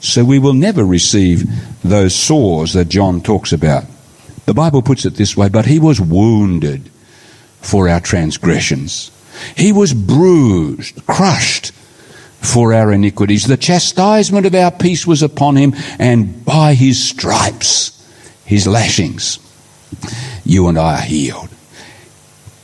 So 0.01 0.25
we 0.25 0.39
will 0.39 0.55
never 0.55 0.85
receive 0.85 1.45
those 1.85 2.15
sores 2.15 2.73
that 2.73 2.89
john 2.89 3.21
talks 3.21 3.53
about. 3.53 3.85
The 4.47 4.55
bible 4.55 4.81
puts 4.81 5.05
it 5.05 5.17
this 5.17 5.37
way 5.37 5.51
but 5.51 5.67
he 5.67 5.79
was 5.79 6.01
wounded 6.01 6.92
for 7.63 7.89
our 7.89 8.01
transgressions. 8.01 9.11
He 9.57 9.73
was 9.73 9.95
bruised, 9.95 11.07
crushed 11.07 11.73
for 12.41 12.75
our 12.75 12.93
iniquities. 12.93 13.47
The 13.47 13.57
chastisement 13.57 14.47
of 14.47 14.55
our 14.55 14.71
peace 14.71 15.07
was 15.07 15.23
upon 15.23 15.57
him, 15.57 15.75
and 15.99 16.45
by 16.45 16.75
his 16.75 17.03
stripes, 17.03 17.91
his 18.45 18.67
lashings, 18.67 19.39
you 20.45 20.69
and 20.69 20.79
I 20.79 20.99
are 20.99 21.03
healed. 21.03 21.49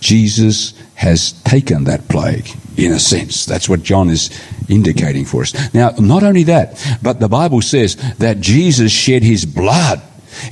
Jesus 0.00 0.74
has 0.94 1.32
taken 1.42 1.84
that 1.84 2.08
plague, 2.08 2.48
in 2.76 2.92
a 2.92 2.98
sense. 2.98 3.46
That's 3.46 3.68
what 3.68 3.82
John 3.82 4.10
is 4.10 4.30
indicating 4.68 5.24
for 5.24 5.42
us. 5.42 5.74
Now, 5.74 5.90
not 5.98 6.22
only 6.22 6.42
that, 6.44 6.84
but 7.02 7.20
the 7.20 7.28
Bible 7.28 7.62
says 7.62 7.96
that 8.18 8.40
Jesus 8.40 8.92
shed 8.92 9.22
his 9.22 9.44
blood 9.44 10.02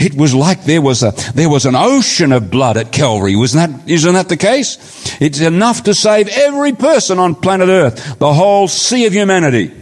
it 0.00 0.14
was 0.14 0.34
like 0.34 0.64
there 0.64 0.82
was 0.82 1.02
a, 1.02 1.12
there 1.34 1.48
was 1.48 1.66
an 1.66 1.74
ocean 1.74 2.32
of 2.32 2.50
blood 2.50 2.76
at 2.76 2.92
Calvary. 2.92 3.36
Wasn't 3.36 3.70
that, 3.70 3.88
isn't 3.90 4.14
that 4.14 4.28
the 4.28 4.36
case? 4.36 4.78
It's 5.20 5.40
enough 5.40 5.84
to 5.84 5.94
save 5.94 6.28
every 6.28 6.72
person 6.72 7.18
on 7.18 7.34
planet 7.34 7.68
earth, 7.68 8.18
the 8.18 8.32
whole 8.32 8.68
sea 8.68 9.06
of 9.06 9.12
humanity. 9.12 9.72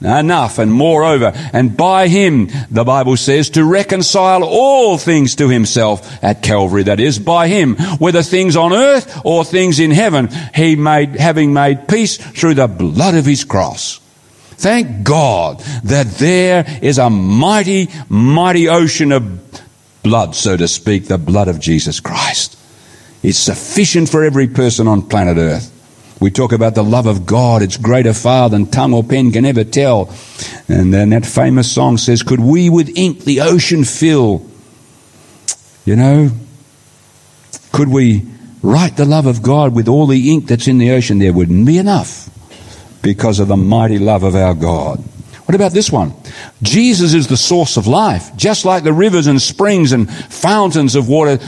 Enough 0.00 0.60
and 0.60 0.72
moreover, 0.72 1.32
and 1.52 1.76
by 1.76 2.06
him, 2.06 2.50
the 2.70 2.84
Bible 2.84 3.16
says, 3.16 3.50
to 3.50 3.64
reconcile 3.64 4.44
all 4.44 4.96
things 4.96 5.34
to 5.36 5.48
himself 5.48 6.22
at 6.22 6.40
Calvary, 6.40 6.84
that 6.84 7.00
is, 7.00 7.18
by 7.18 7.48
him, 7.48 7.74
whether 7.98 8.22
things 8.22 8.54
on 8.54 8.72
earth 8.72 9.20
or 9.24 9.44
things 9.44 9.80
in 9.80 9.90
heaven, 9.90 10.28
he 10.54 10.76
made, 10.76 11.16
having 11.16 11.52
made 11.52 11.88
peace 11.88 12.16
through 12.16 12.54
the 12.54 12.68
blood 12.68 13.16
of 13.16 13.26
his 13.26 13.42
cross. 13.42 13.98
Thank 14.58 15.04
God 15.04 15.60
that 15.84 16.06
there 16.18 16.64
is 16.82 16.98
a 16.98 17.08
mighty, 17.08 17.88
mighty 18.08 18.68
ocean 18.68 19.12
of 19.12 19.62
blood, 20.02 20.34
so 20.34 20.56
to 20.56 20.66
speak, 20.66 21.06
the 21.06 21.16
blood 21.16 21.46
of 21.46 21.60
Jesus 21.60 22.00
Christ. 22.00 22.58
It's 23.22 23.38
sufficient 23.38 24.08
for 24.08 24.24
every 24.24 24.48
person 24.48 24.88
on 24.88 25.02
planet 25.02 25.38
Earth. 25.38 25.74
We 26.20 26.32
talk 26.32 26.50
about 26.50 26.74
the 26.74 26.82
love 26.82 27.06
of 27.06 27.24
God. 27.24 27.62
It's 27.62 27.76
greater 27.76 28.12
far 28.12 28.50
than 28.50 28.66
tongue 28.66 28.94
or 28.94 29.04
pen 29.04 29.30
can 29.30 29.44
ever 29.44 29.62
tell. 29.62 30.12
And 30.66 30.92
then 30.92 31.10
that 31.10 31.24
famous 31.24 31.70
song 31.70 31.96
says, 31.96 32.24
Could 32.24 32.40
we 32.40 32.68
with 32.68 32.90
ink 32.96 33.20
the 33.20 33.42
ocean 33.42 33.84
fill? 33.84 34.44
You 35.84 35.94
know, 35.94 36.30
could 37.70 37.88
we 37.88 38.26
write 38.60 38.96
the 38.96 39.04
love 39.04 39.26
of 39.26 39.40
God 39.40 39.72
with 39.72 39.86
all 39.86 40.06
the 40.08 40.32
ink 40.32 40.48
that's 40.48 40.66
in 40.66 40.78
the 40.78 40.90
ocean? 40.90 41.20
There 41.20 41.32
wouldn't 41.32 41.64
be 41.64 41.78
enough. 41.78 42.28
Because 43.02 43.40
of 43.40 43.48
the 43.48 43.56
mighty 43.56 43.98
love 43.98 44.22
of 44.22 44.34
our 44.34 44.54
God. 44.54 44.98
What 45.46 45.54
about 45.54 45.72
this 45.72 45.90
one? 45.90 46.12
Jesus 46.62 47.14
is 47.14 47.26
the 47.26 47.36
source 47.36 47.76
of 47.76 47.86
life, 47.86 48.36
just 48.36 48.64
like 48.64 48.84
the 48.84 48.92
rivers 48.92 49.26
and 49.26 49.40
springs 49.40 49.92
and 49.92 50.10
fountains 50.10 50.94
of 50.94 51.08
water 51.08 51.38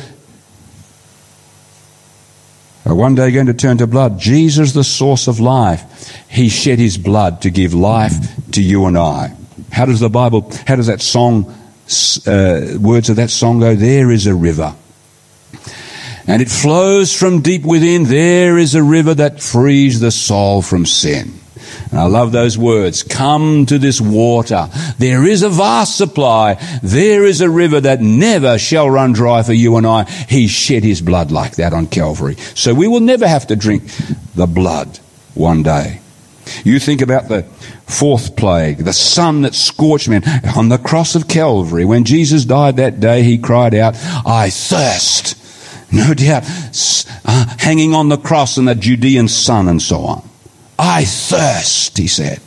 are 2.86 2.94
one 2.94 3.14
day 3.14 3.30
going 3.30 3.46
to 3.46 3.55
turn 3.55 3.78
to 3.78 3.86
blood. 3.86 4.18
Jesus, 4.18 4.72
the 4.72 4.84
source 4.84 5.28
of 5.28 5.38
life, 5.38 6.12
he 6.28 6.48
shed 6.48 6.78
his 6.78 6.98
blood 6.98 7.42
to 7.42 7.51
give 7.51 7.74
life 7.74 8.14
to 8.53 8.62
you 8.62 8.86
and 8.86 8.96
I. 8.96 9.34
How 9.70 9.86
does 9.86 10.01
the 10.01 10.09
Bible, 10.09 10.51
how 10.66 10.76
does 10.76 10.86
that 10.86 11.01
song, 11.01 11.46
uh, 12.26 12.78
words 12.80 13.11
of 13.11 13.16
that 13.16 13.30
song 13.30 13.61
go? 13.61 13.74
There 13.74 14.11
is 14.11 14.26
a 14.26 14.34
river. 14.34 14.74
And 16.26 16.42
it 16.42 16.48
flows 16.48 17.14
from 17.14 17.42
deep 17.42 17.64
within. 17.64 18.05
There 18.05 18.59
is 18.59 18.74
a 18.74 18.82
river 18.82 19.14
that 19.14 19.42
frees 19.42 20.01
the 20.01 20.11
soul 20.11 20.62
from 20.62 20.86
sin. 20.86 21.39
And 21.90 21.98
I 21.98 22.06
love 22.06 22.32
those 22.32 22.56
words. 22.56 23.02
Come 23.02 23.66
to 23.66 23.78
this 23.78 24.00
water. 24.00 24.68
There 24.98 25.26
is 25.26 25.42
a 25.42 25.48
vast 25.48 25.96
supply. 25.96 26.54
There 26.82 27.24
is 27.24 27.40
a 27.40 27.50
river 27.50 27.80
that 27.80 28.00
never 28.00 28.58
shall 28.58 28.88
run 28.90 29.12
dry 29.12 29.42
for 29.42 29.52
you 29.52 29.76
and 29.76 29.86
I. 29.86 30.04
He 30.04 30.46
shed 30.46 30.84
his 30.84 31.00
blood 31.00 31.30
like 31.30 31.56
that 31.56 31.72
on 31.72 31.86
Calvary. 31.86 32.36
So 32.54 32.74
we 32.74 32.88
will 32.88 33.00
never 33.00 33.26
have 33.26 33.46
to 33.48 33.56
drink 33.56 33.84
the 34.34 34.46
blood 34.46 34.98
one 35.34 35.62
day. 35.62 36.00
You 36.64 36.78
think 36.78 37.00
about 37.00 37.28
the 37.28 37.42
fourth 37.86 38.36
plague, 38.36 38.78
the 38.78 38.92
sun 38.92 39.42
that 39.42 39.54
scorched 39.54 40.08
men 40.08 40.22
on 40.56 40.68
the 40.68 40.78
cross 40.78 41.14
of 41.14 41.28
Calvary. 41.28 41.84
When 41.84 42.04
Jesus 42.04 42.44
died 42.44 42.76
that 42.76 43.00
day, 43.00 43.22
he 43.22 43.38
cried 43.38 43.74
out, 43.74 43.94
I 44.26 44.50
thirst. 44.50 45.36
No 45.92 46.14
doubt, 46.14 46.44
uh, 47.24 47.46
hanging 47.58 47.94
on 47.94 48.08
the 48.08 48.16
cross 48.16 48.58
in 48.58 48.66
the 48.66 48.74
Judean 48.74 49.26
sun 49.28 49.68
and 49.68 49.82
so 49.82 49.98
on. 50.00 50.30
I 50.81 51.05
thirst, 51.05 51.99
he 51.99 52.07
said. 52.07 52.41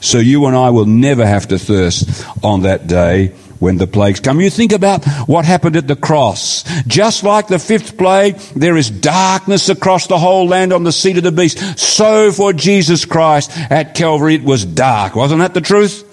So 0.00 0.18
you 0.18 0.46
and 0.46 0.56
I 0.56 0.70
will 0.70 0.86
never 0.86 1.26
have 1.26 1.48
to 1.48 1.58
thirst 1.58 2.24
on 2.44 2.62
that 2.62 2.86
day 2.86 3.28
when 3.58 3.76
the 3.76 3.86
plagues 3.86 4.20
come. 4.20 4.40
You 4.40 4.50
think 4.50 4.72
about 4.72 5.04
what 5.26 5.44
happened 5.44 5.76
at 5.76 5.88
the 5.88 5.96
cross. 5.96 6.64
Just 6.86 7.24
like 7.24 7.48
the 7.48 7.58
fifth 7.58 7.96
plague, 7.96 8.36
there 8.56 8.76
is 8.76 8.88
darkness 8.88 9.68
across 9.68 10.06
the 10.06 10.18
whole 10.18 10.46
land 10.46 10.72
on 10.72 10.84
the 10.84 10.92
seat 10.92 11.16
of 11.16 11.24
the 11.24 11.32
beast. 11.32 11.78
So 11.78 12.30
for 12.30 12.52
Jesus 12.52 13.04
Christ 13.04 13.50
at 13.56 13.94
Calvary, 13.94 14.36
it 14.36 14.44
was 14.44 14.64
dark. 14.64 15.16
Wasn't 15.16 15.40
that 15.40 15.54
the 15.54 15.60
truth? 15.60 16.08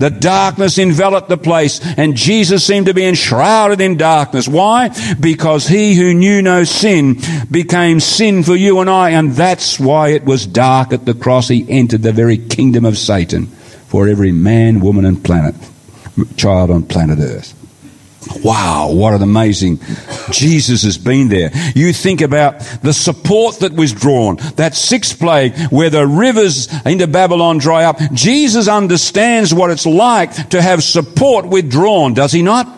The 0.00 0.08
darkness 0.08 0.78
enveloped 0.78 1.28
the 1.28 1.36
place 1.36 1.78
and 1.98 2.16
Jesus 2.16 2.66
seemed 2.66 2.86
to 2.86 2.94
be 2.94 3.04
enshrouded 3.04 3.82
in 3.82 3.98
darkness. 3.98 4.48
Why? 4.48 4.88
Because 5.20 5.68
he 5.68 5.94
who 5.94 6.14
knew 6.14 6.40
no 6.40 6.64
sin 6.64 7.18
became 7.50 8.00
sin 8.00 8.42
for 8.42 8.56
you 8.56 8.80
and 8.80 8.88
I 8.88 9.10
and 9.10 9.32
that's 9.32 9.78
why 9.78 10.08
it 10.08 10.24
was 10.24 10.46
dark 10.46 10.94
at 10.94 11.04
the 11.04 11.12
cross. 11.12 11.48
He 11.48 11.66
entered 11.68 12.00
the 12.00 12.12
very 12.12 12.38
kingdom 12.38 12.86
of 12.86 12.96
Satan 12.96 13.48
for 13.88 14.08
every 14.08 14.32
man, 14.32 14.80
woman 14.80 15.04
and 15.04 15.22
planet, 15.22 15.54
child 16.34 16.70
on 16.70 16.84
planet 16.84 17.18
earth. 17.18 17.59
Wow, 18.44 18.92
what 18.92 19.14
an 19.14 19.22
amazing 19.22 19.80
Jesus 20.30 20.82
has 20.82 20.98
been 20.98 21.28
there. 21.28 21.50
You 21.74 21.92
think 21.92 22.20
about 22.20 22.60
the 22.82 22.92
support 22.92 23.60
that 23.60 23.72
was 23.72 23.94
drawn, 23.94 24.36
that 24.56 24.74
sixth 24.74 25.18
plague 25.18 25.56
where 25.70 25.88
the 25.88 26.06
rivers 26.06 26.68
into 26.84 27.06
Babylon 27.06 27.58
dry 27.58 27.84
up. 27.84 27.98
Jesus 28.12 28.68
understands 28.68 29.54
what 29.54 29.70
it's 29.70 29.86
like 29.86 30.50
to 30.50 30.60
have 30.60 30.84
support 30.84 31.46
withdrawn, 31.46 32.12
does 32.12 32.32
he 32.32 32.42
not? 32.42 32.68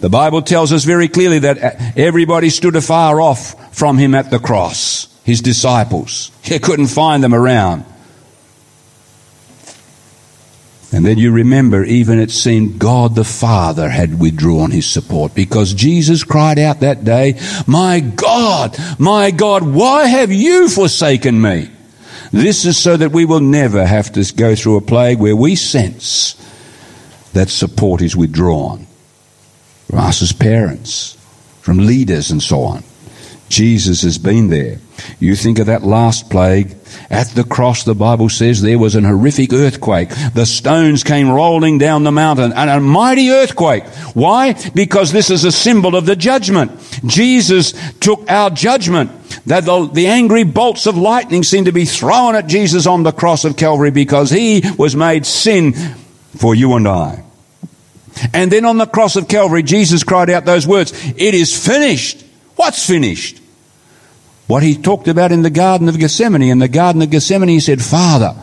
The 0.00 0.10
Bible 0.10 0.42
tells 0.42 0.72
us 0.72 0.84
very 0.84 1.08
clearly 1.08 1.38
that 1.40 1.96
everybody 1.96 2.50
stood 2.50 2.76
afar 2.76 3.20
off 3.20 3.74
from 3.74 3.96
him 3.96 4.14
at 4.14 4.30
the 4.30 4.38
cross. 4.38 5.08
His 5.24 5.40
disciples. 5.40 6.30
He 6.42 6.58
couldn't 6.58 6.88
find 6.88 7.24
them 7.24 7.32
around. 7.32 7.86
And 10.94 11.04
then 11.04 11.18
you 11.18 11.32
remember, 11.32 11.82
even 11.82 12.20
it 12.20 12.30
seemed 12.30 12.78
God 12.78 13.16
the 13.16 13.24
Father 13.24 13.88
had 13.88 14.20
withdrawn 14.20 14.70
his 14.70 14.88
support 14.88 15.34
because 15.34 15.74
Jesus 15.74 16.22
cried 16.22 16.56
out 16.56 16.80
that 16.80 17.02
day, 17.02 17.40
My 17.66 17.98
God, 17.98 18.76
my 19.00 19.32
God, 19.32 19.64
why 19.64 20.06
have 20.06 20.30
you 20.30 20.68
forsaken 20.68 21.42
me? 21.42 21.68
This 22.30 22.64
is 22.64 22.78
so 22.78 22.96
that 22.96 23.10
we 23.10 23.24
will 23.24 23.40
never 23.40 23.84
have 23.84 24.12
to 24.12 24.34
go 24.34 24.54
through 24.54 24.76
a 24.76 24.82
plague 24.82 25.18
where 25.18 25.34
we 25.34 25.56
sense 25.56 26.34
that 27.32 27.48
support 27.48 28.00
is 28.00 28.14
withdrawn 28.14 28.86
from 29.88 29.98
us 29.98 30.22
as 30.22 30.32
parents, 30.32 31.18
from 31.60 31.78
leaders, 31.78 32.30
and 32.30 32.40
so 32.40 32.60
on. 32.60 32.84
Jesus 33.54 34.02
has 34.02 34.18
been 34.18 34.48
there. 34.48 34.78
You 35.20 35.36
think 35.36 35.60
of 35.60 35.66
that 35.66 35.84
last 35.84 36.28
plague. 36.28 36.74
At 37.08 37.28
the 37.28 37.44
cross, 37.44 37.84
the 37.84 37.94
Bible 37.94 38.28
says 38.28 38.60
there 38.60 38.80
was 38.80 38.96
an 38.96 39.04
horrific 39.04 39.52
earthquake. 39.52 40.08
The 40.34 40.44
stones 40.44 41.04
came 41.04 41.30
rolling 41.30 41.78
down 41.78 42.02
the 42.02 42.10
mountain 42.10 42.52
and 42.52 42.68
a 42.68 42.80
mighty 42.80 43.30
earthquake. 43.30 43.86
Why? 44.14 44.54
Because 44.74 45.12
this 45.12 45.30
is 45.30 45.44
a 45.44 45.52
symbol 45.52 45.94
of 45.94 46.04
the 46.04 46.16
judgment. 46.16 46.72
Jesus 47.06 47.74
took 48.00 48.28
our 48.28 48.50
judgment. 48.50 49.12
That 49.46 49.66
the, 49.66 49.86
the 49.86 50.08
angry 50.08 50.42
bolts 50.42 50.86
of 50.86 50.96
lightning 50.96 51.44
seemed 51.44 51.66
to 51.66 51.72
be 51.72 51.84
thrown 51.84 52.34
at 52.34 52.48
Jesus 52.48 52.88
on 52.88 53.04
the 53.04 53.12
cross 53.12 53.44
of 53.44 53.56
Calvary 53.56 53.92
because 53.92 54.30
he 54.30 54.62
was 54.76 54.96
made 54.96 55.26
sin 55.26 55.74
for 56.36 56.56
you 56.56 56.72
and 56.74 56.88
I. 56.88 57.22
And 58.32 58.50
then 58.50 58.64
on 58.64 58.78
the 58.78 58.86
cross 58.86 59.14
of 59.14 59.28
Calvary, 59.28 59.62
Jesus 59.62 60.02
cried 60.02 60.30
out 60.30 60.44
those 60.44 60.66
words, 60.66 60.92
It 61.16 61.34
is 61.34 61.56
finished. 61.56 62.24
What's 62.56 62.84
finished? 62.84 63.42
What 64.46 64.62
he 64.62 64.76
talked 64.76 65.08
about 65.08 65.32
in 65.32 65.42
the 65.42 65.50
Garden 65.50 65.88
of 65.88 65.98
Gethsemane. 65.98 66.42
In 66.42 66.58
the 66.58 66.68
Garden 66.68 67.02
of 67.02 67.10
Gethsemane, 67.10 67.48
he 67.48 67.60
said, 67.60 67.80
Father, 67.82 68.34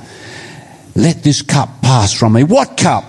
let 0.96 1.24
this 1.24 1.42
cup 1.42 1.82
pass 1.82 2.12
from 2.12 2.34
me. 2.34 2.44
What 2.44 2.78
cup? 2.78 3.04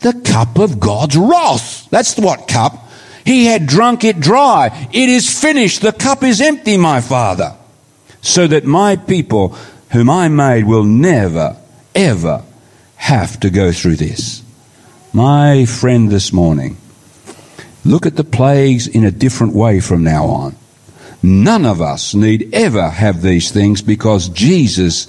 The 0.00 0.14
cup 0.24 0.58
of 0.58 0.80
God's 0.80 1.16
wrath. 1.16 1.88
That's 1.90 2.16
what 2.16 2.48
cup. 2.48 2.88
He 3.24 3.44
had 3.44 3.66
drunk 3.66 4.04
it 4.04 4.20
dry. 4.20 4.88
It 4.92 5.08
is 5.08 5.40
finished. 5.40 5.82
The 5.82 5.92
cup 5.92 6.22
is 6.22 6.40
empty, 6.40 6.78
my 6.78 7.00
Father. 7.00 7.54
So 8.22 8.46
that 8.46 8.64
my 8.64 8.96
people, 8.96 9.50
whom 9.92 10.08
I 10.08 10.28
made, 10.28 10.64
will 10.64 10.84
never, 10.84 11.56
ever 11.94 12.42
have 12.96 13.38
to 13.40 13.50
go 13.50 13.72
through 13.72 13.96
this. 13.96 14.42
My 15.12 15.66
friend 15.66 16.10
this 16.10 16.32
morning, 16.32 16.78
look 17.84 18.06
at 18.06 18.16
the 18.16 18.24
plagues 18.24 18.86
in 18.86 19.04
a 19.04 19.10
different 19.10 19.54
way 19.54 19.80
from 19.80 20.02
now 20.04 20.26
on. 20.26 20.56
None 21.22 21.66
of 21.66 21.80
us 21.80 22.14
need 22.14 22.50
ever 22.52 22.88
have 22.88 23.22
these 23.22 23.50
things 23.50 23.82
because 23.82 24.28
Jesus, 24.28 25.06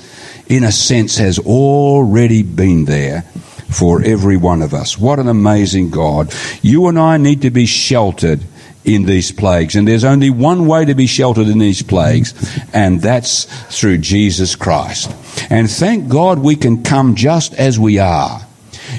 in 0.47 0.64
a 0.64 0.72
sense, 0.72 1.18
has 1.18 1.39
already 1.39 2.43
been 2.43 2.86
there 2.86 3.22
for 3.70 4.01
every 4.01 4.38
one 4.38 4.62
of 4.62 4.74
us. 4.74 4.97
What 4.97 5.20
an 5.20 5.28
amazing 5.28 5.91
God. 5.91 6.34
You 6.62 6.88
and 6.88 6.97
I 6.97 7.18
need 7.18 7.43
to 7.43 7.51
be 7.51 7.68
sheltered 7.68 8.41
in 8.84 9.05
these 9.05 9.32
plagues. 9.32 9.76
And 9.76 9.88
there's 9.88 10.03
only 10.03 10.30
one 10.30 10.66
way 10.66 10.86
to 10.86 10.95
be 10.95 11.05
sheltered 11.05 11.47
in 11.47 11.60
these 11.60 11.84
plagues, 11.84 12.34
and 12.74 13.01
that's 13.01 13.45
through 13.78 13.99
Jesus 13.99 14.55
Christ. 14.55 15.12
And 15.51 15.70
thank 15.70 16.10
God 16.10 16.39
we 16.39 16.55
can 16.55 16.84
come 16.84 17.16
just 17.16 17.53
as 17.53 17.78
we 17.78 17.99
are. 17.99 18.41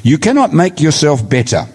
You 0.02 0.18
cannot 0.18 0.52
make 0.52 0.80
yourself 0.80 1.28
better. 1.28 1.66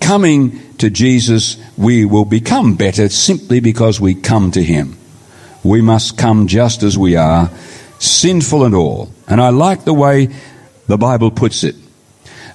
Coming 0.00 0.74
to 0.76 0.90
Jesus, 0.90 1.56
we 1.76 2.04
will 2.04 2.24
become 2.24 2.76
better 2.76 3.08
simply 3.08 3.60
because 3.60 4.00
we 4.00 4.14
come 4.14 4.50
to 4.52 4.62
Him. 4.62 4.96
We 5.62 5.80
must 5.80 6.18
come 6.18 6.46
just 6.46 6.82
as 6.82 6.96
we 6.96 7.16
are, 7.16 7.50
sinful 7.98 8.64
and 8.64 8.74
all. 8.74 9.10
And 9.26 9.40
I 9.40 9.48
like 9.48 9.84
the 9.84 9.94
way 9.94 10.28
the 10.86 10.98
Bible 10.98 11.30
puts 11.30 11.64
it. 11.64 11.76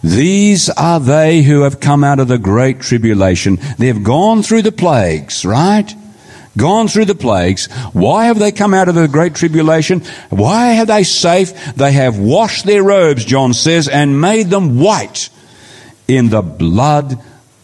These 0.04 0.70
are 0.70 1.00
they 1.00 1.42
who 1.42 1.62
have 1.62 1.80
come 1.80 2.04
out 2.04 2.20
of 2.20 2.28
the 2.28 2.38
great 2.38 2.80
tribulation. 2.80 3.58
They've 3.78 4.04
gone 4.04 4.44
through 4.44 4.62
the 4.62 4.72
plagues, 4.72 5.44
right? 5.44 5.94
Gone 6.56 6.88
through 6.88 7.06
the 7.06 7.16
plagues. 7.16 7.68
Why 7.94 8.26
have 8.26 8.40
they 8.40 8.52
come 8.52 8.74
out 8.74 8.88
of 8.88 8.96
the 8.96 9.08
great 9.08 9.36
tribulation? 9.36 10.02
Why 10.30 10.80
are 10.80 10.86
they 10.86 11.04
safe? 11.04 11.76
They 11.76 11.92
have 11.92 12.18
washed 12.18 12.66
their 12.66 12.84
robes, 12.84 13.26
John 13.26 13.54
says, 13.54 13.88
and 13.88 14.22
made 14.22 14.48
them 14.48 14.80
white 14.80 15.30
in 16.08 16.30
the 16.30 16.42
blood 16.42 17.20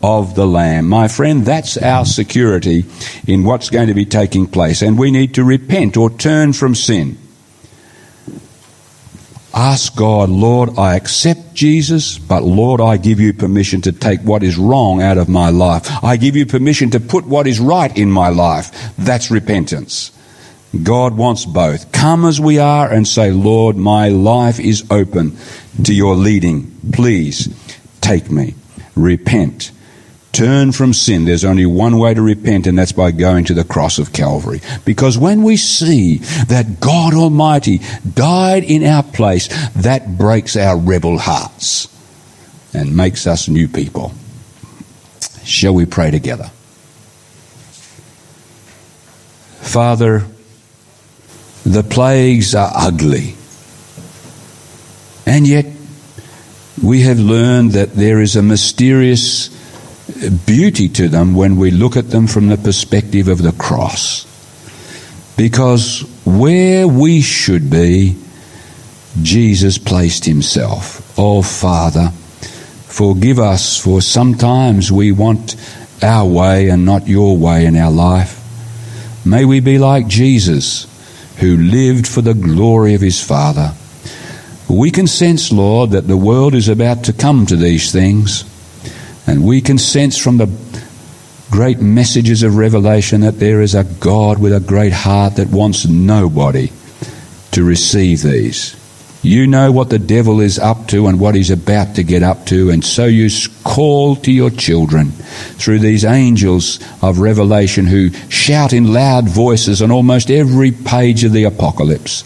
of 0.05 0.35
the 0.35 0.45
Lamb. 0.45 0.87
My 0.87 1.07
friend, 1.07 1.43
that's 1.43 1.77
our 1.77 2.05
security 2.05 2.85
in 3.25 3.43
what's 3.43 3.71
going 3.71 3.87
to 3.87 3.95
be 3.95 4.05
taking 4.05 4.45
place. 4.45 4.83
And 4.83 4.99
we 4.99 5.09
need 5.09 5.33
to 5.33 5.43
repent 5.43 5.97
or 5.97 6.11
turn 6.11 6.53
from 6.53 6.75
sin. 6.75 7.17
Ask 9.51 9.95
God, 9.95 10.29
Lord, 10.29 10.77
I 10.77 10.95
accept 10.95 11.55
Jesus, 11.55 12.19
but 12.19 12.43
Lord, 12.43 12.81
I 12.81 12.97
give 12.97 13.19
you 13.19 13.33
permission 13.33 13.81
to 13.81 13.91
take 13.91 14.19
what 14.19 14.43
is 14.43 14.57
wrong 14.57 15.01
out 15.01 15.17
of 15.17 15.27
my 15.27 15.49
life. 15.49 15.89
I 16.03 16.17
give 16.17 16.35
you 16.35 16.45
permission 16.45 16.91
to 16.91 16.99
put 16.99 17.25
what 17.25 17.47
is 17.47 17.59
right 17.59 17.97
in 17.97 18.11
my 18.11 18.29
life. 18.29 18.93
That's 18.97 19.31
repentance. 19.31 20.11
God 20.83 21.17
wants 21.17 21.45
both. 21.45 21.91
Come 21.91 22.25
as 22.25 22.39
we 22.39 22.59
are 22.59 22.91
and 22.91 23.07
say, 23.07 23.31
Lord, 23.31 23.75
my 23.75 24.09
life 24.09 24.59
is 24.59 24.85
open 24.91 25.35
to 25.83 25.95
your 25.95 26.15
leading. 26.15 26.69
Please 26.91 27.49
take 28.01 28.29
me. 28.29 28.53
Repent 28.95 29.71
turn 30.35 30.73
from 30.73 30.93
sin, 30.93 31.23
there's 31.23 31.45
only 31.45 31.65
one 31.65 31.97
way 31.97 32.13
to 32.13 32.21
repent, 32.21 32.67
and 32.67 32.77
that's 32.77 32.91
by 32.91 33.11
going 33.11 33.45
to 33.45 33.53
the 33.53 33.63
cross 33.63 33.97
of 33.97 34.11
Calvary. 34.11 34.59
Because 34.83 35.17
when 35.17 35.43
we 35.43 35.55
see 35.55 36.17
that 36.47 36.79
God 36.81 37.13
Almighty 37.13 37.79
died 38.13 38.65
in 38.65 38.83
our 38.83 39.01
place, 39.01 39.47
that 39.75 40.17
breaks 40.17 40.57
our 40.57 40.77
rebel 40.77 41.17
hearts 41.17 41.87
and 42.73 42.95
makes 42.95 43.25
us 43.25 43.47
new 43.47 43.69
people. 43.69 44.13
Shall 45.45 45.73
we 45.73 45.85
pray 45.85 46.11
together? 46.11 46.51
Father, 49.61 50.25
the 51.65 51.83
plagues 51.83 52.53
are 52.53 52.71
ugly. 52.75 53.35
And 55.25 55.47
yet, 55.47 55.65
we 56.83 57.01
have 57.01 57.19
learned 57.19 57.71
that 57.71 57.93
there 57.93 58.19
is 58.19 58.35
a 58.35 58.43
mysterious 58.43 59.49
beauty 60.45 60.89
to 60.89 61.07
them 61.07 61.35
when 61.35 61.57
we 61.57 61.71
look 61.71 61.97
at 61.97 62.09
them 62.09 62.27
from 62.27 62.47
the 62.47 62.57
perspective 62.57 63.27
of 63.27 63.41
the 63.41 63.51
cross. 63.53 64.25
Because 65.37 66.01
where 66.25 66.87
we 66.87 67.21
should 67.21 67.69
be, 67.69 68.15
Jesus 69.21 69.77
placed 69.77 70.25
himself. 70.25 71.17
Oh, 71.17 71.41
Father, 71.41 72.09
forgive 72.09 73.39
us 73.39 73.79
for 73.79 74.01
sometimes 74.01 74.91
we 74.91 75.11
want 75.11 75.55
our 76.01 76.27
way 76.27 76.69
and 76.69 76.85
not 76.85 77.07
your 77.07 77.37
way 77.37 77.65
in 77.65 77.75
our 77.75 77.91
life. 77.91 78.41
May 79.25 79.43
we 79.45 79.59
be 79.59 79.77
like 79.77 80.07
Jesus, 80.07 80.87
who 81.37 81.57
lived 81.57 82.07
for 82.07 82.21
the 82.21 82.33
glory 82.33 82.93
of 82.93 83.01
his 83.01 83.21
Father. 83.21 83.73
We 84.69 84.91
can 84.91 85.07
sense, 85.07 85.51
Lord, 85.51 85.91
that 85.91 86.07
the 86.07 86.17
world 86.17 86.53
is 86.53 86.69
about 86.69 87.03
to 87.05 87.13
come 87.13 87.45
to 87.47 87.55
these 87.55 87.91
things. 87.91 88.43
And 89.27 89.43
we 89.43 89.61
can 89.61 89.77
sense 89.77 90.17
from 90.17 90.37
the 90.37 90.47
great 91.51 91.79
messages 91.79 92.43
of 92.43 92.57
Revelation 92.57 93.21
that 93.21 93.39
there 93.39 93.61
is 93.61 93.75
a 93.75 93.83
God 93.83 94.39
with 94.39 94.53
a 94.53 94.59
great 94.59 94.93
heart 94.93 95.35
that 95.35 95.49
wants 95.49 95.85
nobody 95.85 96.71
to 97.51 97.63
receive 97.63 98.21
these. 98.21 98.75
You 99.21 99.47
know 99.47 99.71
what 99.71 99.89
the 99.89 99.97
devil 99.97 100.39
is 100.39 100.59
up 100.59 100.87
to 100.89 101.07
and 101.07 101.19
what 101.19 101.33
he's 101.33 101.49
about 101.49 101.95
to 101.95 102.03
get 102.03 102.21
up 102.21 102.45
to, 102.47 102.69
and 102.69 102.85
so 102.85 103.05
you 103.05 103.27
call 103.63 104.15
to 104.17 104.31
your 104.31 104.51
children 104.51 105.11
through 105.11 105.79
these 105.79 106.05
angels 106.05 106.79
of 107.01 107.19
Revelation 107.19 107.87
who 107.87 108.11
shout 108.29 108.71
in 108.71 108.93
loud 108.93 109.27
voices 109.27 109.81
on 109.81 109.89
almost 109.89 110.29
every 110.29 110.71
page 110.71 111.23
of 111.23 111.31
the 111.31 111.45
apocalypse 111.45 112.23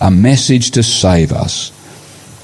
a 0.00 0.10
message 0.10 0.72
to 0.72 0.82
save 0.82 1.32
us 1.32 1.70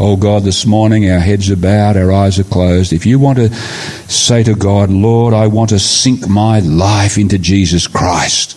Oh 0.00 0.16
God, 0.16 0.44
this 0.44 0.64
morning 0.64 1.10
our 1.10 1.18
heads 1.18 1.50
are 1.50 1.56
bowed, 1.56 1.96
our 1.96 2.12
eyes 2.12 2.38
are 2.38 2.44
closed. 2.44 2.92
If 2.92 3.04
you 3.04 3.18
want 3.18 3.38
to 3.38 3.52
say 3.52 4.44
to 4.44 4.54
God, 4.54 4.90
Lord, 4.90 5.34
I 5.34 5.48
want 5.48 5.70
to 5.70 5.80
sink 5.80 6.28
my 6.28 6.60
life 6.60 7.18
into 7.18 7.36
Jesus 7.36 7.88
Christ. 7.88 8.56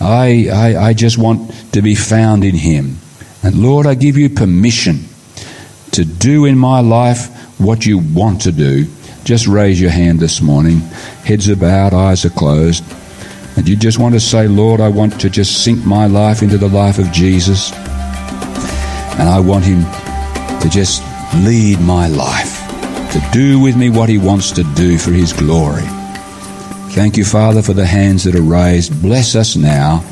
I, 0.00 0.48
I, 0.50 0.86
I 0.86 0.94
just 0.94 1.18
want 1.18 1.52
to 1.74 1.82
be 1.82 1.94
found 1.94 2.44
in 2.44 2.54
Him. 2.54 2.96
And 3.42 3.62
Lord, 3.62 3.86
I 3.86 3.94
give 3.94 4.16
you 4.16 4.30
permission 4.30 5.04
to 5.92 6.02
do 6.02 6.46
in 6.46 6.56
my 6.56 6.80
life 6.80 7.60
what 7.60 7.84
you 7.84 7.98
want 7.98 8.40
to 8.42 8.52
do. 8.52 8.86
Just 9.24 9.46
raise 9.46 9.78
your 9.78 9.90
hand 9.90 10.18
this 10.18 10.40
morning. 10.40 10.78
Heads 11.26 11.50
are 11.50 11.56
bowed, 11.56 11.92
eyes 11.92 12.24
are 12.24 12.30
closed. 12.30 12.84
And 13.58 13.68
you 13.68 13.76
just 13.76 13.98
want 13.98 14.14
to 14.14 14.20
say, 14.20 14.48
Lord, 14.48 14.80
I 14.80 14.88
want 14.88 15.20
to 15.20 15.28
just 15.28 15.62
sink 15.62 15.84
my 15.84 16.06
life 16.06 16.42
into 16.42 16.56
the 16.56 16.68
life 16.68 16.98
of 16.98 17.12
Jesus. 17.12 17.70
And 19.12 19.28
I 19.28 19.40
want 19.40 19.64
Him 19.64 19.84
to 20.64 20.70
just 20.70 21.02
lead 21.44 21.78
my 21.80 22.08
life, 22.08 22.58
to 23.12 23.20
do 23.34 23.60
with 23.60 23.76
me 23.76 23.90
what 23.90 24.08
He 24.08 24.16
wants 24.16 24.50
to 24.52 24.64
do 24.74 24.96
for 24.96 25.10
His 25.10 25.30
glory. 25.30 25.82
Thank 26.94 27.18
you, 27.18 27.24
Father, 27.26 27.60
for 27.60 27.74
the 27.74 27.84
hands 27.84 28.24
that 28.24 28.34
are 28.34 28.40
raised. 28.40 29.02
Bless 29.02 29.36
us 29.36 29.56
now 29.56 30.02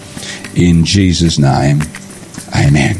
in 0.54 0.84
Jesus' 0.84 1.38
name. 1.38 1.80
Amen. 2.54 2.96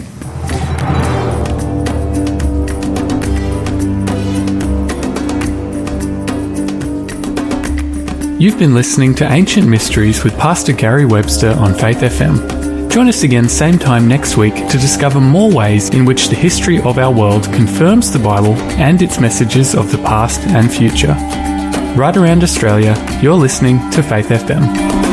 You've 8.41 8.59
been 8.59 8.75
listening 8.75 9.15
to 9.17 9.31
Ancient 9.31 9.69
Mysteries 9.69 10.25
with 10.25 10.39
Pastor 10.39 10.73
Gary 10.73 11.05
Webster 11.05 11.51
on 11.51 11.75
Faith 11.75 11.99
FM. 11.99 12.62
Join 12.93 13.09
us 13.09 13.23
again 13.23 13.49
same 13.49 13.79
time 13.79 14.07
next 14.07 14.37
week 14.37 14.55
to 14.55 14.77
discover 14.77 15.19
more 15.19 15.51
ways 15.51 15.89
in 15.89 16.05
which 16.05 16.29
the 16.29 16.35
history 16.35 16.79
of 16.83 16.99
our 16.99 17.11
world 17.11 17.45
confirms 17.45 18.13
the 18.13 18.19
Bible 18.19 18.53
and 18.79 19.01
its 19.01 19.19
messages 19.19 19.75
of 19.75 19.91
the 19.91 19.97
past 19.97 20.41
and 20.49 20.71
future. 20.71 21.17
Right 21.97 22.15
around 22.15 22.43
Australia, 22.43 22.95
you're 23.23 23.33
listening 23.33 23.79
to 23.93 24.03
Faith 24.03 24.29
FM. 24.29 25.12